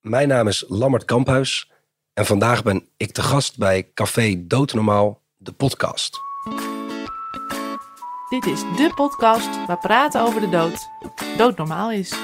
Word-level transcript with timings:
Mijn 0.00 0.28
naam 0.28 0.48
is 0.48 0.64
Lammert 0.68 1.04
Kamphuis 1.04 1.70
en 2.12 2.26
vandaag 2.26 2.62
ben 2.62 2.88
ik 2.96 3.12
te 3.12 3.22
gast 3.22 3.58
bij 3.58 3.90
Café 3.94 4.34
Doodnormaal, 4.46 5.22
de 5.36 5.52
podcast. 5.52 6.18
Dit 8.28 8.46
is 8.46 8.60
de 8.60 8.92
podcast 8.94 9.66
waar 9.66 9.78
praten 9.78 10.20
over 10.20 10.40
de 10.40 10.48
dood 10.48 10.88
doodnormaal 11.36 11.92
is. 11.92 12.14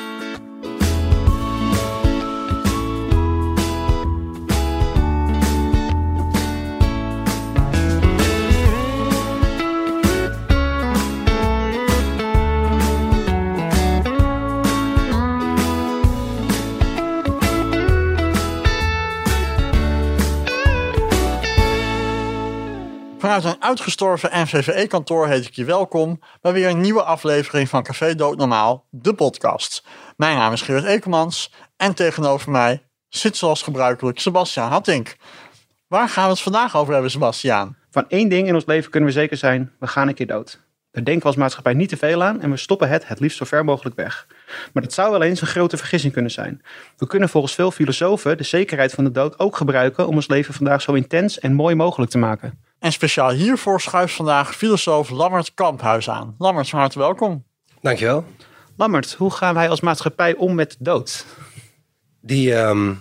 Vanuit 23.37 23.57
een 23.57 23.69
uitgestorven 23.69 24.43
NVVE-kantoor 24.43 25.29
heet 25.29 25.47
ik 25.47 25.55
je 25.55 25.65
welkom 25.65 26.21
bij 26.41 26.53
weer 26.53 26.69
een 26.69 26.81
nieuwe 26.81 27.03
aflevering 27.03 27.69
van 27.69 27.83
Café 27.83 28.15
Doodnormaal, 28.15 28.87
de 28.91 29.15
podcast. 29.15 29.87
Mijn 30.17 30.37
naam 30.37 30.53
is 30.53 30.63
Gerrit 30.63 30.85
Ekemans 30.85 31.53
en 31.77 31.95
tegenover 31.95 32.51
mij 32.51 32.83
zit 33.09 33.37
zoals 33.37 33.63
gebruikelijk 33.63 34.19
Sebastiaan 34.19 34.71
Hattink. 34.71 35.17
Waar 35.87 36.09
gaan 36.09 36.25
we 36.25 36.31
het 36.31 36.41
vandaag 36.41 36.77
over 36.77 36.93
hebben, 36.93 37.11
Sebastiaan? 37.11 37.77
Van 37.91 38.05
één 38.09 38.29
ding 38.29 38.49
in 38.49 38.55
ons 38.55 38.67
leven 38.67 38.91
kunnen 38.91 39.09
we 39.09 39.15
zeker 39.15 39.37
zijn, 39.37 39.73
we 39.79 39.87
gaan 39.87 40.09
een 40.09 40.15
keer 40.15 40.27
dood. 40.27 40.61
Daar 40.91 41.05
denken 41.05 41.23
we 41.23 41.29
als 41.29 41.37
maatschappij 41.37 41.75
niet 41.75 41.89
te 41.89 41.97
veel 41.97 42.23
aan 42.23 42.41
en 42.41 42.51
we 42.51 42.57
stoppen 42.57 42.89
het 42.89 43.09
het 43.09 43.21
liefst 43.21 43.39
zo 43.39 43.45
ver 43.45 43.65
mogelijk 43.65 43.97
weg. 43.97 44.27
Maar 44.73 44.83
dat 44.83 44.93
zou 44.93 45.11
wel 45.11 45.23
eens 45.23 45.41
een 45.41 45.47
grote 45.47 45.77
vergissing 45.77 46.13
kunnen 46.13 46.31
zijn. 46.31 46.63
We 46.97 47.07
kunnen 47.07 47.29
volgens 47.29 47.55
veel 47.55 47.71
filosofen 47.71 48.37
de 48.37 48.45
zekerheid 48.45 48.93
van 48.93 49.05
de 49.05 49.11
dood 49.11 49.39
ook 49.39 49.57
gebruiken 49.57 50.07
om 50.07 50.15
ons 50.15 50.29
leven 50.29 50.55
vandaag 50.55 50.83
zo 50.83 50.93
intens 50.93 51.39
en 51.39 51.53
mooi 51.53 51.75
mogelijk 51.75 52.11
te 52.11 52.19
maken. 52.19 52.66
En 52.87 52.93
speciaal 52.93 53.31
hiervoor 53.31 53.81
schuift 53.81 54.15
vandaag 54.15 54.57
filosoof 54.57 55.11
Lammert 55.11 55.55
Kamphuis 55.55 56.11
aan. 56.11 56.35
Lammert, 56.39 56.69
van 56.69 56.79
harte 56.79 56.99
welkom. 56.99 57.45
Dankjewel. 57.81 58.25
Lammert, 58.77 59.13
hoe 59.13 59.31
gaan 59.31 59.55
wij 59.55 59.69
als 59.69 59.81
maatschappij 59.81 60.35
om 60.35 60.55
met 60.55 60.71
de 60.71 60.77
dood? 60.79 61.25
Die 62.21 62.55
ehm, 62.55 62.95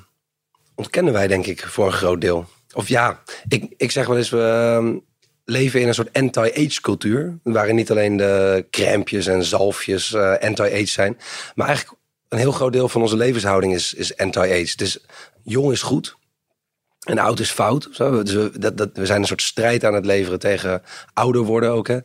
ontkennen 0.75 1.13
wij 1.13 1.27
denk 1.27 1.45
ik 1.45 1.67
voor 1.67 1.85
een 1.85 1.91
groot 1.91 2.21
deel. 2.21 2.45
Of 2.73 2.87
ja, 2.87 3.21
ik, 3.47 3.73
ik 3.77 3.91
zeg 3.91 4.07
wel 4.07 4.17
eens, 4.17 4.29
we 4.29 4.75
ehm, 4.77 4.97
leven 5.43 5.81
in 5.81 5.87
een 5.87 5.93
soort 5.93 6.13
anti-age 6.13 6.81
cultuur. 6.81 7.39
Waarin 7.43 7.75
niet 7.75 7.91
alleen 7.91 8.17
de 8.17 8.65
crèmpjes 8.69 9.27
en 9.27 9.43
zalfjes 9.43 10.13
eh, 10.13 10.33
anti-age 10.39 10.85
zijn. 10.85 11.17
Maar 11.55 11.67
eigenlijk 11.67 11.99
een 12.29 12.37
heel 12.37 12.51
groot 12.51 12.73
deel 12.73 12.89
van 12.89 13.01
onze 13.01 13.17
levenshouding 13.17 13.73
is, 13.73 13.93
is 13.93 14.17
anti-age. 14.17 14.75
Dus 14.75 14.99
jong 15.43 15.71
is 15.71 15.81
goed. 15.81 16.15
En 17.05 17.19
oud 17.19 17.39
is 17.39 17.51
fout. 17.51 17.87
Zo. 17.91 18.23
Dus 18.23 18.33
we, 18.33 18.59
dat, 18.59 18.77
dat, 18.77 18.89
we 18.93 19.05
zijn 19.05 19.21
een 19.21 19.27
soort 19.27 19.41
strijd 19.41 19.83
aan 19.83 19.93
het 19.93 20.05
leveren 20.05 20.39
tegen 20.39 20.81
ouder 21.13 21.41
worden 21.41 21.71
ook. 21.71 21.87
Hè. 21.87 21.97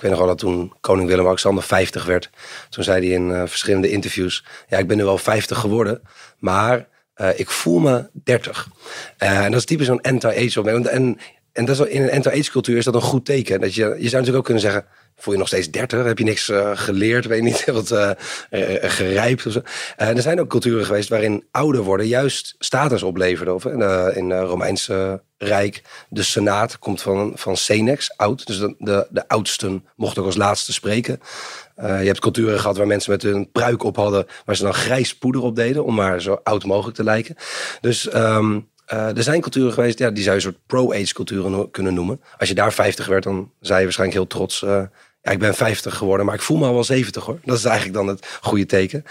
Ik 0.00 0.06
weet 0.06 0.10
nog 0.10 0.26
wel 0.26 0.36
dat 0.36 0.38
toen 0.38 0.72
koning 0.80 1.08
Willem-Alexander 1.08 1.62
50 1.64 2.04
werd. 2.04 2.30
Toen 2.68 2.84
zei 2.84 3.06
hij 3.06 3.14
in 3.14 3.32
eh, 3.32 3.42
verschillende 3.46 3.90
interviews... 3.90 4.44
ja, 4.68 4.78
ik 4.78 4.86
ben 4.86 4.96
nu 4.96 5.04
wel 5.04 5.18
50 5.18 5.58
geworden, 5.58 6.02
maar 6.38 6.88
eh, 7.14 7.38
ik 7.38 7.50
voel 7.50 7.78
me 7.78 8.10
30. 8.12 8.68
Eh, 9.16 9.44
en 9.44 9.50
dat 9.50 9.60
is 9.60 9.66
typisch 9.66 9.86
zo'n 9.86 10.00
anti-age. 10.00 10.70
En, 10.70 11.18
en 11.52 11.64
dat 11.64 11.86
in 11.86 12.02
een 12.02 12.10
anti-age 12.10 12.50
cultuur 12.50 12.76
is 12.76 12.84
dat 12.84 12.94
een 12.94 13.00
goed 13.00 13.24
teken. 13.24 13.60
Dat 13.60 13.74
je, 13.74 13.82
je 13.84 13.88
zou 13.88 14.00
natuurlijk 14.00 14.36
ook 14.36 14.44
kunnen 14.44 14.62
zeggen... 14.62 14.84
voel 15.16 15.32
je 15.32 15.38
nog 15.38 15.48
steeds 15.48 15.70
30? 15.70 16.04
Heb 16.04 16.18
je 16.18 16.24
niks 16.24 16.48
eh, 16.48 16.70
geleerd? 16.74 17.26
Weet 17.26 17.38
je 17.38 17.44
niet 17.44 17.64
wat 17.80 17.90
eh, 17.90 18.10
gerijpt 18.80 19.46
of 19.46 19.52
zo? 19.52 19.60
Eh, 19.96 20.08
er 20.08 20.22
zijn 20.22 20.40
ook 20.40 20.48
culturen 20.48 20.86
geweest 20.86 21.08
waarin 21.08 21.44
ouder 21.50 21.82
worden... 21.82 22.06
juist 22.06 22.54
status 22.58 23.02
opleverde. 23.02 23.54
Of, 23.54 23.64
in 23.64 24.30
het 24.30 24.48
Romeinse 24.48 25.22
Rijk, 25.38 25.82
de 26.08 26.22
Senaat 26.22 26.78
komt 26.78 27.02
van, 27.02 27.32
van 27.34 27.56
Senex, 27.56 28.16
oud. 28.16 28.46
Dus 28.46 28.58
de, 28.58 28.74
de, 28.78 29.06
de 29.10 29.28
oudsten 29.28 29.84
mochten 29.96 30.20
ook 30.20 30.26
als 30.26 30.36
laatste 30.36 30.72
spreken. 30.72 31.20
Je 31.76 31.86
hebt 31.86 32.20
culturen 32.20 32.60
gehad 32.60 32.76
waar 32.76 32.86
mensen 32.86 33.10
met 33.10 33.24
een 33.24 33.50
pruik 33.52 33.82
op 33.82 33.96
hadden... 33.96 34.26
waar 34.44 34.56
ze 34.56 34.62
dan 34.62 34.74
grijs 34.74 35.16
poeder 35.16 35.42
op 35.42 35.56
deden... 35.56 35.84
om 35.84 35.94
maar 35.94 36.20
zo 36.20 36.40
oud 36.42 36.64
mogelijk 36.64 36.96
te 36.96 37.04
lijken. 37.04 37.36
Dus 37.80 38.08
ehm, 38.08 38.58
eh, 38.90 39.16
er 39.16 39.22
zijn 39.22 39.40
culturen 39.40 39.72
geweest... 39.72 39.98
Ja, 39.98 40.10
die 40.10 40.22
zou 40.22 40.36
je 40.36 40.44
een 40.44 40.52
soort 40.52 40.66
pro-age 40.66 41.14
culturen 41.14 41.70
kunnen 41.70 41.94
noemen. 41.94 42.20
Als 42.38 42.48
je 42.48 42.54
daar 42.54 42.72
50 42.72 43.06
werd, 43.06 43.22
dan 43.22 43.52
zei 43.60 43.78
je 43.78 43.84
waarschijnlijk 43.84 44.18
heel 44.18 44.28
trots... 44.28 44.62
eh, 44.62 44.82
ja, 45.22 45.30
ik 45.30 45.38
ben 45.38 45.54
50 45.54 45.96
geworden, 45.96 46.26
maar 46.26 46.34
ik 46.34 46.40
voel 46.40 46.58
me 46.58 46.66
al 46.66 46.72
wel 46.72 46.84
70 46.84 47.24
hoor. 47.24 47.38
Dat 47.44 47.56
is 47.56 47.64
eigenlijk 47.64 47.96
dan 47.96 48.06
het 48.06 48.26
goede 48.40 48.66
teken. 48.66 49.04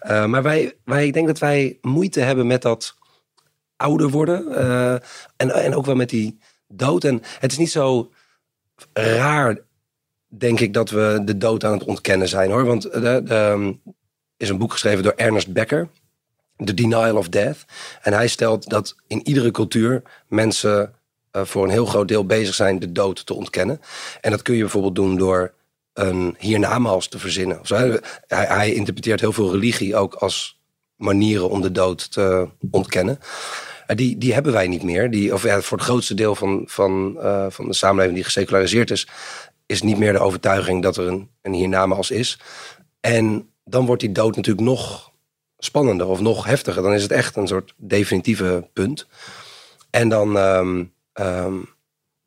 Eh, 0.00 0.24
maar 0.24 0.42
wij, 0.42 0.76
wij, 0.84 1.06
ik 1.06 1.12
denk 1.12 1.26
dat 1.26 1.38
wij 1.38 1.78
moeite 1.80 2.20
hebben 2.20 2.46
met 2.46 2.62
dat 2.62 2.96
ouder 3.76 4.10
worden. 4.10 4.54
en, 5.36 5.50
en 5.50 5.74
ook 5.74 5.86
wel 5.86 5.94
met 5.94 6.08
die 6.10 6.38
dood. 6.68 7.04
En 7.04 7.22
het 7.38 7.52
is 7.52 7.58
niet 7.58 7.70
zo 7.70 8.10
raar, 8.92 9.58
denk 10.28 10.60
ik, 10.60 10.74
dat 10.74 10.90
we 10.90 11.22
de 11.24 11.36
dood 11.36 11.64
aan 11.64 11.72
het 11.72 11.84
ontkennen 11.84 12.28
zijn 12.28 12.50
hoor. 12.50 12.64
Want 12.64 12.94
er 12.94 13.76
is 14.36 14.48
een 14.48 14.58
boek 14.58 14.72
geschreven 14.72 15.02
door 15.02 15.12
Ernest 15.16 15.52
Becker. 15.52 15.88
The 16.64 16.74
Denial 16.74 17.16
of 17.16 17.28
Death. 17.28 17.64
En 18.02 18.12
hij 18.12 18.28
stelt 18.28 18.68
dat 18.68 18.96
in 19.06 19.26
iedere 19.26 19.50
cultuur 19.50 20.02
mensen 20.28 20.94
eh, 21.30 21.44
voor 21.44 21.64
een 21.64 21.70
heel 21.70 21.86
groot 21.86 22.08
deel 22.08 22.26
bezig 22.26 22.54
zijn 22.54 22.78
de 22.78 22.92
dood 22.92 23.26
te 23.26 23.34
ontkennen. 23.34 23.80
En 24.20 24.30
dat 24.30 24.42
kun 24.42 24.54
je 24.54 24.60
bijvoorbeeld 24.60 24.94
doen 24.94 25.16
door 25.16 25.52
een 25.92 26.34
hiernamaals 26.38 27.08
te 27.08 27.18
verzinnen. 27.18 27.60
Hij, 27.62 28.00
hij 28.28 28.72
interpreteert 28.72 29.20
heel 29.20 29.32
veel 29.32 29.52
religie 29.52 29.96
ook 29.96 30.14
als 30.14 30.60
manieren 30.96 31.50
om 31.50 31.60
de 31.60 31.72
dood 31.72 32.12
te 32.12 32.48
ontkennen. 32.70 33.18
Die, 33.86 34.18
die 34.18 34.34
hebben 34.34 34.52
wij 34.52 34.68
niet 34.68 34.82
meer. 34.82 35.10
Die, 35.10 35.34
of 35.34 35.42
ja, 35.42 35.60
voor 35.60 35.78
het 35.78 35.86
grootste 35.86 36.14
deel 36.14 36.34
van, 36.34 36.62
van, 36.66 37.16
eh, 37.20 37.46
van 37.48 37.66
de 37.66 37.74
samenleving 37.74 38.14
die 38.14 38.24
geseculariseerd 38.24 38.90
is, 38.90 39.08
is 39.66 39.82
niet 39.82 39.98
meer 39.98 40.12
de 40.12 40.18
overtuiging 40.18 40.82
dat 40.82 40.96
er 40.96 41.06
een, 41.06 41.30
een 41.42 41.52
hiernamaals 41.52 42.10
is. 42.10 42.38
En 43.00 43.50
dan 43.64 43.86
wordt 43.86 44.00
die 44.00 44.12
dood 44.12 44.36
natuurlijk 44.36 44.66
nog 44.66 45.12
spannender 45.58 46.06
of 46.06 46.20
nog 46.20 46.44
heftiger. 46.44 46.82
Dan 46.82 46.94
is 46.94 47.02
het 47.02 47.12
echt 47.12 47.36
een 47.36 47.48
soort 47.48 47.74
definitieve 47.76 48.68
punt. 48.72 49.06
En 49.90 50.08
dan 50.08 50.38
ehm, 50.38 50.84
ehm, 51.12 51.54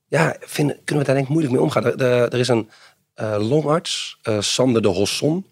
ja, 0.08 0.36
vinden, 0.40 0.76
kunnen 0.84 1.06
we 1.06 1.12
daar 1.12 1.16
denk 1.16 1.28
ik 1.28 1.34
moeilijk 1.34 1.54
mee 1.54 1.62
omgaan. 1.64 2.00
Er, 2.00 2.40
is 2.40 2.48
een 2.48 2.70
eh, 3.14 3.50
longarts, 3.50 4.20
eh, 4.22 4.40
Sander 4.40 4.82
de 4.82 4.88
Hosson. 4.88 5.46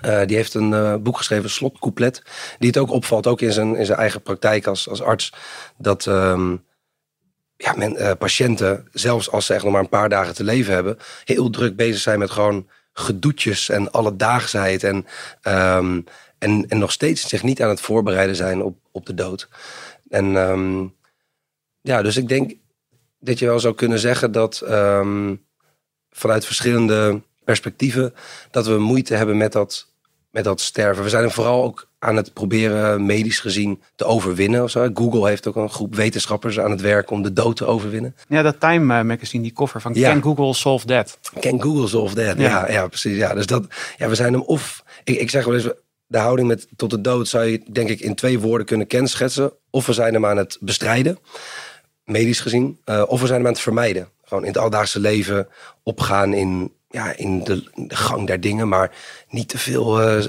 Eh, 0.00 0.26
die 0.26 0.36
heeft 0.36 0.54
een 0.54 1.02
boek 1.02 1.16
geschreven, 1.16 1.50
Slotcouplet. 1.50 2.22
Die 2.58 2.68
het 2.68 2.78
ook 2.78 2.90
opvalt, 2.90 3.26
ook 3.26 3.40
in 3.40 3.52
zijn, 3.52 3.76
in 3.76 3.86
zijn 3.86 3.98
eigen 3.98 4.22
praktijk 4.22 4.66
als, 4.66 4.88
als 4.88 5.02
arts. 5.02 5.32
Dat 5.76 6.06
ehm, 6.06 6.56
ja, 7.56 7.74
men, 7.76 8.18
patiënten, 8.18 8.88
zelfs 8.92 9.30
als 9.30 9.46
ze 9.46 9.54
echt 9.54 9.62
nog 9.62 9.72
maar 9.72 9.82
een 9.82 9.88
paar 9.88 10.08
dagen 10.08 10.34
te 10.34 10.44
leven 10.44 10.74
hebben... 10.74 10.98
heel 11.24 11.50
druk 11.50 11.76
bezig 11.76 12.00
zijn 12.00 12.18
met 12.18 12.30
gewoon 12.30 12.68
gedoetjes 12.92 13.68
en 13.68 13.90
alledaagsheid. 13.90 14.84
En, 14.84 15.06
ehm, 15.42 16.00
en, 16.40 16.64
en 16.68 16.78
nog 16.78 16.92
steeds 16.92 17.28
zich 17.28 17.42
niet 17.42 17.62
aan 17.62 17.68
het 17.68 17.80
voorbereiden 17.80 18.36
zijn 18.36 18.62
op, 18.62 18.76
op 18.92 19.06
de 19.06 19.14
dood. 19.14 19.48
En 20.08 20.36
ehm, 20.36 20.86
ja, 21.80 22.02
dus 22.02 22.16
ik 22.16 22.28
denk 22.28 22.52
dat 23.18 23.38
je 23.38 23.46
wel 23.46 23.60
zou 23.60 23.74
kunnen 23.74 23.98
zeggen 23.98 24.32
dat 24.32 24.60
ehm, 24.60 25.34
vanuit 26.10 26.44
verschillende 26.44 27.20
perspectieven 27.44 28.14
dat 28.50 28.66
we 28.66 28.78
moeite 28.78 29.14
hebben 29.14 29.36
met 29.36 29.52
dat, 29.52 29.92
met 30.30 30.44
dat 30.44 30.60
sterven. 30.60 31.02
We 31.04 31.08
zijn 31.08 31.24
er 31.24 31.30
vooral 31.30 31.64
ook 31.64 31.88
aan 31.98 32.16
het 32.16 32.32
proberen 32.32 33.06
medisch 33.06 33.40
gezien 33.40 33.82
te 33.94 34.04
overwinnen. 34.04 34.62
Of 34.62 34.70
zo. 34.70 34.88
Google 34.94 35.28
heeft 35.28 35.46
ook 35.46 35.56
een 35.56 35.70
groep 35.70 35.94
wetenschappers 35.94 36.60
aan 36.60 36.70
het 36.70 36.80
werk 36.80 37.10
om 37.10 37.22
de 37.22 37.32
dood 37.32 37.56
te 37.56 37.66
overwinnen. 37.66 38.16
Ja, 38.28 38.42
dat 38.42 38.60
Time 38.60 38.98
eh, 38.98 39.04
magazine, 39.04 39.42
die 39.42 39.52
koffer 39.52 39.80
van 39.80 39.94
Ja. 39.94 40.10
Can 40.10 40.22
Google 40.22 40.54
Solve 40.54 40.86
That? 40.86 41.18
Can 41.40 41.62
Google 41.62 41.88
solve 41.88 42.14
that? 42.14 42.36
Ja, 42.38 42.48
Ja. 42.48 42.70
ja, 42.70 42.86
precies. 42.86 43.16
Ja, 43.16 43.34
dus 43.34 43.46
dat, 43.46 43.66
ja, 43.96 44.08
we 44.08 44.14
zijn 44.14 44.32
hem 44.32 44.42
of... 44.42 44.84
Ik, 45.04 45.18
ik 45.18 45.30
zeg 45.30 45.44
wel 45.44 45.54
eens, 45.54 45.68
de 46.10 46.18
houding 46.18 46.48
met 46.48 46.66
tot 46.76 46.90
de 46.90 47.00
dood 47.00 47.28
zou 47.28 47.44
je 47.44 47.62
denk 47.72 47.88
ik 47.88 48.00
in 48.00 48.14
twee 48.14 48.38
woorden 48.38 48.66
kunnen 48.66 48.86
kenschetsen. 48.86 49.52
Of 49.70 49.86
we 49.86 49.92
zijn 49.92 50.14
hem 50.14 50.26
aan 50.26 50.36
het 50.36 50.56
bestrijden, 50.60 51.18
medisch 52.04 52.40
gezien. 52.40 52.78
eh, 52.84 53.02
of 53.06 53.20
we 53.20 53.26
zijn 53.26 53.38
hem 53.38 53.46
aan 53.46 53.52
het 53.52 53.62
vermijden. 53.62 54.08
Gewoon 54.24 54.42
in 54.42 54.48
het 54.48 54.58
alledaagse 54.58 55.00
leven 55.00 55.48
opgaan 55.82 56.34
in, 56.34 56.72
ja, 56.88 57.16
in, 57.16 57.44
de, 57.44 57.64
gang 57.88 58.26
der 58.26 58.40
dingen, 58.40 58.68
maar 58.68 58.92
niet 59.28 59.48
te 59.48 59.58
veel. 59.58 60.00
eh, 60.00 60.26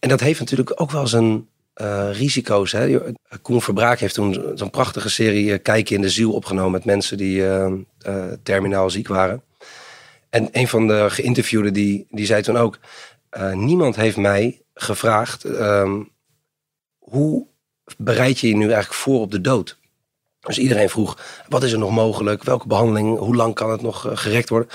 en 0.00 0.08
dat 0.08 0.20
heeft 0.20 0.40
natuurlijk 0.40 0.80
ook 0.80 0.90
wel 0.90 1.06
zijn 1.06 1.48
eh, 1.74 2.08
risico's. 2.12 2.72
Hè? 2.72 2.98
Koen 3.42 3.62
Verbraak 3.62 3.98
heeft 3.98 4.14
toen 4.14 4.52
zo'n 4.54 4.70
prachtige 4.70 5.10
serie 5.10 5.58
Kijken 5.58 5.96
in 5.96 6.02
de 6.02 6.10
Ziel 6.10 6.32
opgenomen 6.32 6.72
met 6.72 6.84
mensen 6.84 7.16
die 7.16 7.44
terminaal 8.42 8.90
ziek 8.90 9.08
waren. 9.08 9.42
En 10.30 10.48
een 10.52 10.68
van 10.68 10.86
de 10.86 11.06
geïnterviewden 11.10 11.72
die, 11.72 12.06
die 12.10 12.26
zei 12.26 12.42
toen 12.42 12.56
ook... 12.56 12.78
eh, 13.30 13.52
niemand 13.52 13.96
heeft 13.96 14.16
mij 14.16 14.62
gevraagd... 14.74 15.44
ehm, 15.44 16.02
hoe 16.98 17.46
bereid 17.96 18.38
je 18.38 18.48
je 18.48 18.56
nu 18.56 18.64
eigenlijk 18.64 18.94
voor 18.94 19.20
op 19.20 19.30
de 19.30 19.40
dood? 19.40 19.78
Dus 20.40 20.58
iedereen 20.58 20.90
vroeg, 20.90 21.18
wat 21.48 21.62
is 21.62 21.72
er 21.72 21.78
nog 21.78 21.90
mogelijk? 21.90 22.42
Welke 22.42 22.66
behandeling? 22.66 23.18
Hoe 23.18 23.36
lang 23.36 23.54
kan 23.54 23.70
het 23.70 23.82
nog 23.82 24.06
eh, 24.06 24.16
gerekt 24.16 24.48
worden? 24.48 24.68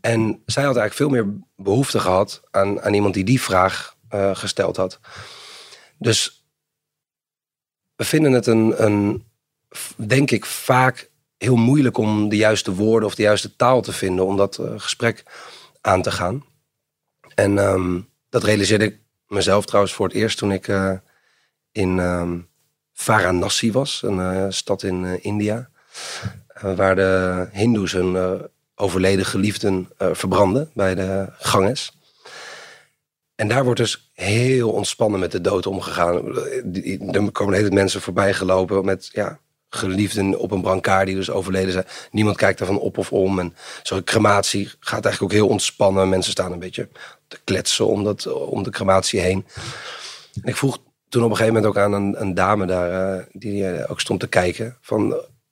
En 0.00 0.42
zij 0.46 0.64
had 0.64 0.76
eigenlijk 0.76 0.94
veel 0.94 1.08
meer 1.08 1.40
behoefte 1.56 1.98
gehad... 1.98 2.42
aan, 2.50 2.80
aan 2.82 2.94
iemand 2.94 3.14
die 3.14 3.24
die 3.24 3.40
vraag 3.40 3.96
eh, 4.08 4.36
gesteld 4.36 4.76
had. 4.76 5.00
Dus 5.98 6.46
we 7.96 8.04
vinden 8.04 8.32
het 8.32 8.46
een, 8.46 8.84
een, 8.84 9.24
denk 9.96 10.30
ik, 10.30 10.44
vaak 10.44 11.10
heel 11.38 11.56
moeilijk 11.56 11.98
om 11.98 12.28
de 12.28 12.36
juiste 12.36 12.74
woorden 12.74 13.08
of 13.08 13.14
de 13.14 13.22
juiste 13.22 13.56
taal 13.56 13.80
te 13.80 13.92
vinden 13.92 14.26
om 14.26 14.36
dat 14.36 14.60
gesprek 14.76 15.22
aan 15.80 16.02
te 16.02 16.10
gaan. 16.10 16.44
En 17.36 17.58
ehm, 17.58 18.00
dat 18.28 18.44
realiseerde 18.44 18.84
ik 18.84 18.98
mezelf 19.28 19.64
trouwens 19.64 19.94
voor 19.94 20.06
het 20.06 20.16
eerst 20.16 20.38
toen 20.38 20.52
ik 20.52 20.68
eh, 20.68 20.92
in 21.72 21.98
ehm, 21.98 22.38
Varanasi 22.92 23.72
was, 23.72 24.02
een 24.02 24.20
eh, 24.20 24.46
stad 24.48 24.82
in 24.82 25.22
India, 25.22 25.68
waar 26.60 26.94
de 26.94 27.46
Hindoes 27.52 27.92
hun 27.92 28.40
overleden 28.74 29.24
geliefden 29.24 29.88
verbranden 29.98 30.70
bij 30.74 30.94
de 30.94 31.26
Ganges. 31.38 31.92
En 33.34 33.48
daar 33.48 33.64
wordt 33.64 33.80
dus 33.80 34.10
heel 34.14 34.70
ontspannen 34.70 35.20
met 35.20 35.32
de 35.32 35.40
dood 35.40 35.66
omgegaan. 35.66 36.36
Er 37.12 37.32
komen 37.32 37.54
hele 37.54 37.70
mensen 37.70 38.00
voorbij 38.00 38.34
gelopen 38.34 38.84
met 38.84 39.08
ja, 39.12 39.38
geliefden 39.76 40.38
op 40.38 40.50
een 40.50 40.60
brancard 40.60 41.06
die 41.06 41.14
dus 41.14 41.30
overleden 41.30 41.72
zijn. 41.72 41.86
Niemand 42.10 42.36
kijkt 42.36 42.58
daarvan 42.58 42.78
op 42.78 42.98
of 42.98 43.12
om. 43.12 43.38
En 43.38 43.54
zo'n 43.82 44.04
crematie 44.04 44.70
gaat 44.80 45.04
eigenlijk 45.04 45.22
ook 45.22 45.40
heel 45.40 45.48
ontspannen. 45.48 46.08
Mensen 46.08 46.32
staan 46.32 46.52
een 46.52 46.58
beetje 46.58 46.88
te 47.28 47.38
kletsen 47.44 47.86
om, 47.86 48.04
dat, 48.04 48.26
om 48.26 48.62
de 48.62 48.70
crematie 48.70 49.20
heen. 49.20 49.46
En 50.42 50.48
ik 50.48 50.56
vroeg 50.56 50.78
toen 51.08 51.24
op 51.24 51.30
een 51.30 51.36
gegeven 51.36 51.62
moment 51.62 51.76
ook 51.76 51.82
aan 51.82 52.14
een, 52.14 52.34
dame 52.34 52.66
daar, 52.66 53.16
uh, 53.18 53.24
die 53.32 53.62
uh, 53.62 53.90
ook 53.90 54.00
stond 54.00 54.20
te 54.20 54.28
kijken, 54.28 54.76
van, 54.80 55.08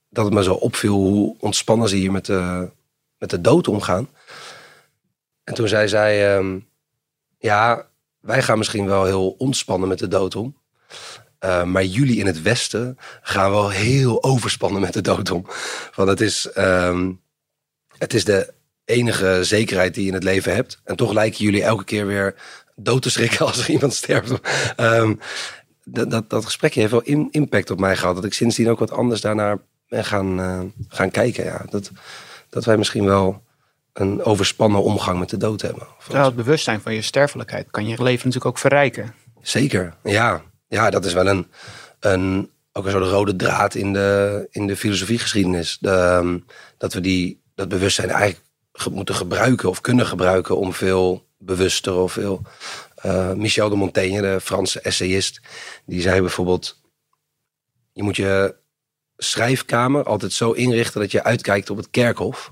dat 0.09 0.25
het 0.25 0.35
me 0.35 0.43
zo 0.43 0.55
opviel 0.55 0.95
hoe 0.95 1.37
ontspannen 1.39 1.89
ze 1.89 1.97
hier 1.97 2.13
met 2.13 2.27
de, 2.27 2.71
met 3.19 3.31
de 3.31 3.41
dood 3.41 3.69
omgaan. 3.69 4.09
En 5.45 5.55
toen 5.55 5.69
zei 5.69 5.89
zij, 5.89 6.41
uh, 6.41 6.55
ja, 7.39 7.87
wij 8.21 8.43
gaan 8.43 8.59
misschien 8.59 8.87
wel 8.87 9.05
heel 9.05 9.31
ontspannen 9.39 9.89
met 9.89 9.99
de 9.99 10.09
dood 10.09 10.37
om. 10.37 10.57
Uh, 11.45 11.65
maar 11.65 11.85
jullie 11.85 12.19
in 12.19 12.27
het 12.27 12.43
Westen 12.43 12.99
gaan 13.23 13.51
wel 13.51 13.71
heel 13.71 14.23
overspannen 14.23 14.81
met 14.81 14.93
de 14.93 15.01
dood 15.01 15.31
om. 15.31 15.47
Want 15.95 16.09
het 16.09 16.21
is, 16.21 16.51
um, 16.59 17.21
het 17.97 18.15
is 18.15 18.25
de 18.25 18.53
enige 18.85 19.39
zekerheid 19.43 19.95
die 19.95 20.03
je 20.03 20.09
in 20.09 20.15
het 20.15 20.25
leven 20.25 20.55
hebt. 20.55 20.81
En 20.85 20.97
toch 20.97 21.13
lijken 21.13 21.45
jullie 21.45 21.63
elke 21.63 21.85
keer 21.85 22.07
weer 22.07 22.35
dood 22.77 23.03
te 23.03 23.11
schrikken 23.11 23.47
als 23.47 23.59
er 23.59 23.71
iemand 23.71 23.95
sterft. 23.95 24.33
Um, 24.77 25.21
dat, 25.85 26.11
dat, 26.11 26.31
dat 26.31 26.45
gesprekje 26.45 26.81
heeft 26.81 26.93
wel 26.93 27.03
in, 27.03 27.29
impact 27.31 27.71
op 27.71 27.81
mij 27.81 27.97
gehad. 27.97 28.15
Dat 28.15 28.25
ik 28.25 28.35
sindsdien 28.35 28.71
ook 28.71 28.79
wat 28.79 28.91
anders 28.91 29.21
daarnaar 29.21 29.59
ben 29.89 30.05
gaan, 30.05 30.41
uh, 30.41 30.61
gaan 30.89 31.11
kijken. 31.11 31.45
Ja. 31.45 31.65
Dat, 31.71 31.91
dat 32.51 32.65
wij 32.65 32.77
misschien 32.77 33.05
wel 33.05 33.43
een 33.93 34.23
overspannen 34.23 34.83
omgang 34.83 35.19
met 35.19 35.31
de 35.31 35.37
dood 35.37 35.63
hebben. 35.63 35.87
Ja, 36.09 36.25
het 36.25 36.37
bewustzijn 36.37 36.81
van 36.81 36.95
je 36.95 37.03
sterfelijkheid 37.03 37.71
kan 37.71 37.87
je 37.87 38.03
leven 38.03 38.27
natuurlijk 38.27 38.47
ook 38.47 38.59
verrijken. 38.59 39.15
Zeker, 39.43 39.95
ja. 40.03 40.43
Ja, 40.75 40.91
dat 40.91 41.05
is 41.05 41.13
wel 41.13 41.27
een, 41.27 41.47
een 42.01 42.51
ook 42.73 42.85
een 42.85 42.91
soort 42.91 43.05
rode 43.05 43.37
draad 43.37 43.75
in 43.75 43.93
de, 43.93 44.47
in 44.51 44.67
de 44.67 44.77
filosofiegeschiedenis. 44.77 45.79
De, 45.81 45.91
ehm, 45.91 46.39
dat 46.79 46.93
we 46.93 47.01
die, 47.01 47.43
dat 47.55 47.69
bewustzijn 47.69 48.11
eigenlijk 48.11 48.43
moeten 48.91 49.15
gebruiken 49.15 49.69
of 49.69 49.81
kunnen 49.81 50.07
gebruiken 50.07 50.57
om 50.57 50.73
veel 50.73 51.27
bewuster 51.39 51.95
of 51.95 52.13
veel. 52.13 52.43
Uh, 53.07 53.33
Michel 53.33 53.69
de 53.69 53.77
Montaigne, 53.77 54.21
de 54.21 54.41
Franse 54.41 54.81
essayist, 54.81 55.41
die 55.87 56.01
zei 56.01 56.21
bijvoorbeeld: 56.21 56.81
Je 57.93 58.03
moet 58.03 58.17
je 58.17 58.55
schrijfkamer 59.17 60.05
altijd 60.05 60.33
zo 60.33 60.53
inrichten 60.53 61.01
dat 61.01 61.11
je 61.11 61.25
uitkijkt 61.25 61.71
op 61.71 61.77
het 61.77 61.91
kerkhof. 61.91 62.51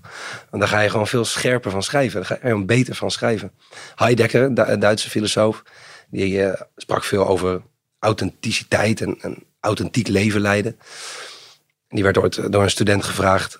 Want 0.51 0.63
dan 0.63 0.69
ga 0.69 0.81
je 0.81 0.91
gewoon 0.91 1.07
veel 1.07 1.25
scherper 1.25 1.71
van 1.71 1.83
schrijven. 1.83 2.23
Dan 2.23 2.39
ga 2.39 2.49
je 2.49 2.65
beter 2.65 2.95
van 2.95 3.11
schrijven. 3.11 3.53
Heidegger, 3.95 4.43
een 4.43 4.81
Duitse 4.81 5.11
filosoof, 5.11 5.63
die 6.11 6.39
uh, 6.39 6.53
sprak 6.77 7.05
veel 7.05 7.27
over 7.27 7.63
authenticiteit 8.03 9.01
en 9.01 9.17
een 9.21 9.45
authentiek 9.61 10.09
leven 10.09 10.41
leiden. 10.41 10.79
Die 11.89 12.03
werd 12.03 12.19
ooit 12.19 12.53
door 12.53 12.63
een 12.63 12.71
student 12.71 13.05
gevraagd. 13.05 13.59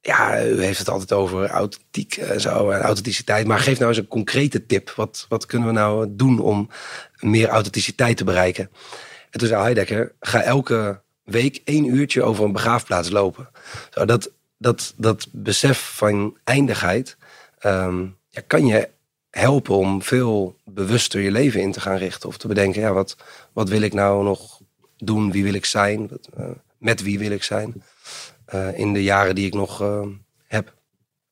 Ja, 0.00 0.44
u 0.44 0.62
heeft 0.62 0.78
het 0.78 0.88
altijd 0.88 1.12
over 1.12 1.48
authentiek 1.48 2.16
en 2.16 2.40
zo, 2.40 2.70
en 2.70 2.80
authenticiteit. 2.80 3.46
Maar 3.46 3.58
geef 3.58 3.78
nou 3.78 3.90
eens 3.90 3.98
een 3.98 4.08
concrete 4.08 4.66
tip. 4.66 4.90
Wat, 4.90 5.26
wat 5.28 5.46
kunnen 5.46 5.68
we 5.68 5.74
nou 5.74 6.06
doen 6.10 6.38
om 6.38 6.68
meer 7.18 7.48
authenticiteit 7.48 8.16
te 8.16 8.24
bereiken? 8.24 8.70
En 9.30 9.38
toen 9.38 9.48
zei 9.48 9.62
Heidegger, 9.62 10.12
ga 10.20 10.42
elke 10.42 11.02
week 11.24 11.60
één 11.64 11.84
uurtje 11.84 12.22
over 12.22 12.44
een 12.44 12.52
begraafplaats 12.52 13.10
lopen. 13.10 13.48
Zo, 13.90 14.04
dat, 14.04 14.30
dat, 14.58 14.94
dat 14.96 15.28
besef 15.32 15.92
van 15.96 16.36
eindigheid 16.44 17.16
um, 17.66 18.16
ja, 18.28 18.42
kan 18.46 18.66
je 18.66 18.88
helpen 19.34 19.76
om 19.76 20.02
veel 20.02 20.56
bewuster 20.64 21.20
je 21.20 21.30
leven 21.30 21.60
in 21.60 21.72
te 21.72 21.80
gaan 21.80 21.96
richten. 21.96 22.28
Of 22.28 22.36
te 22.36 22.48
bedenken, 22.48 22.80
ja, 22.80 22.92
wat, 22.92 23.16
wat 23.52 23.68
wil 23.68 23.80
ik 23.80 23.92
nou 23.92 24.24
nog 24.24 24.60
doen? 24.96 25.32
Wie 25.32 25.44
wil 25.44 25.54
ik 25.54 25.64
zijn? 25.64 26.08
Wat, 26.08 26.28
uh, 26.38 26.46
met 26.78 27.02
wie 27.02 27.18
wil 27.18 27.30
ik 27.30 27.42
zijn? 27.42 27.82
Uh, 28.54 28.78
in 28.78 28.92
de 28.92 29.02
jaren 29.02 29.34
die 29.34 29.46
ik 29.46 29.54
nog 29.54 29.82
uh, 29.82 30.06
heb. 30.46 30.74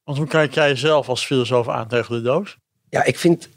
Want 0.05 0.19
hoe 0.19 0.27
kijk 0.27 0.55
jij 0.55 0.77
zelf 0.77 1.09
als 1.09 1.27
filosoof 1.27 1.69
aan 1.69 1.89
tegen 1.89 2.15
de 2.15 2.23
dood? 2.23 2.59
Ja, 2.89 3.05
ik 3.05 3.19
vind 3.19 3.49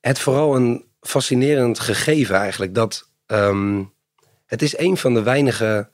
het 0.00 0.18
vooral 0.18 0.56
een 0.56 0.84
fascinerend 1.00 1.78
gegeven 1.78 2.36
eigenlijk. 2.36 2.74
Dat 2.74 3.10
um, 3.26 3.92
het 4.46 4.62
is 4.62 4.78
een 4.78 4.96
van 4.96 5.14
de 5.14 5.22
weinige 5.22 5.90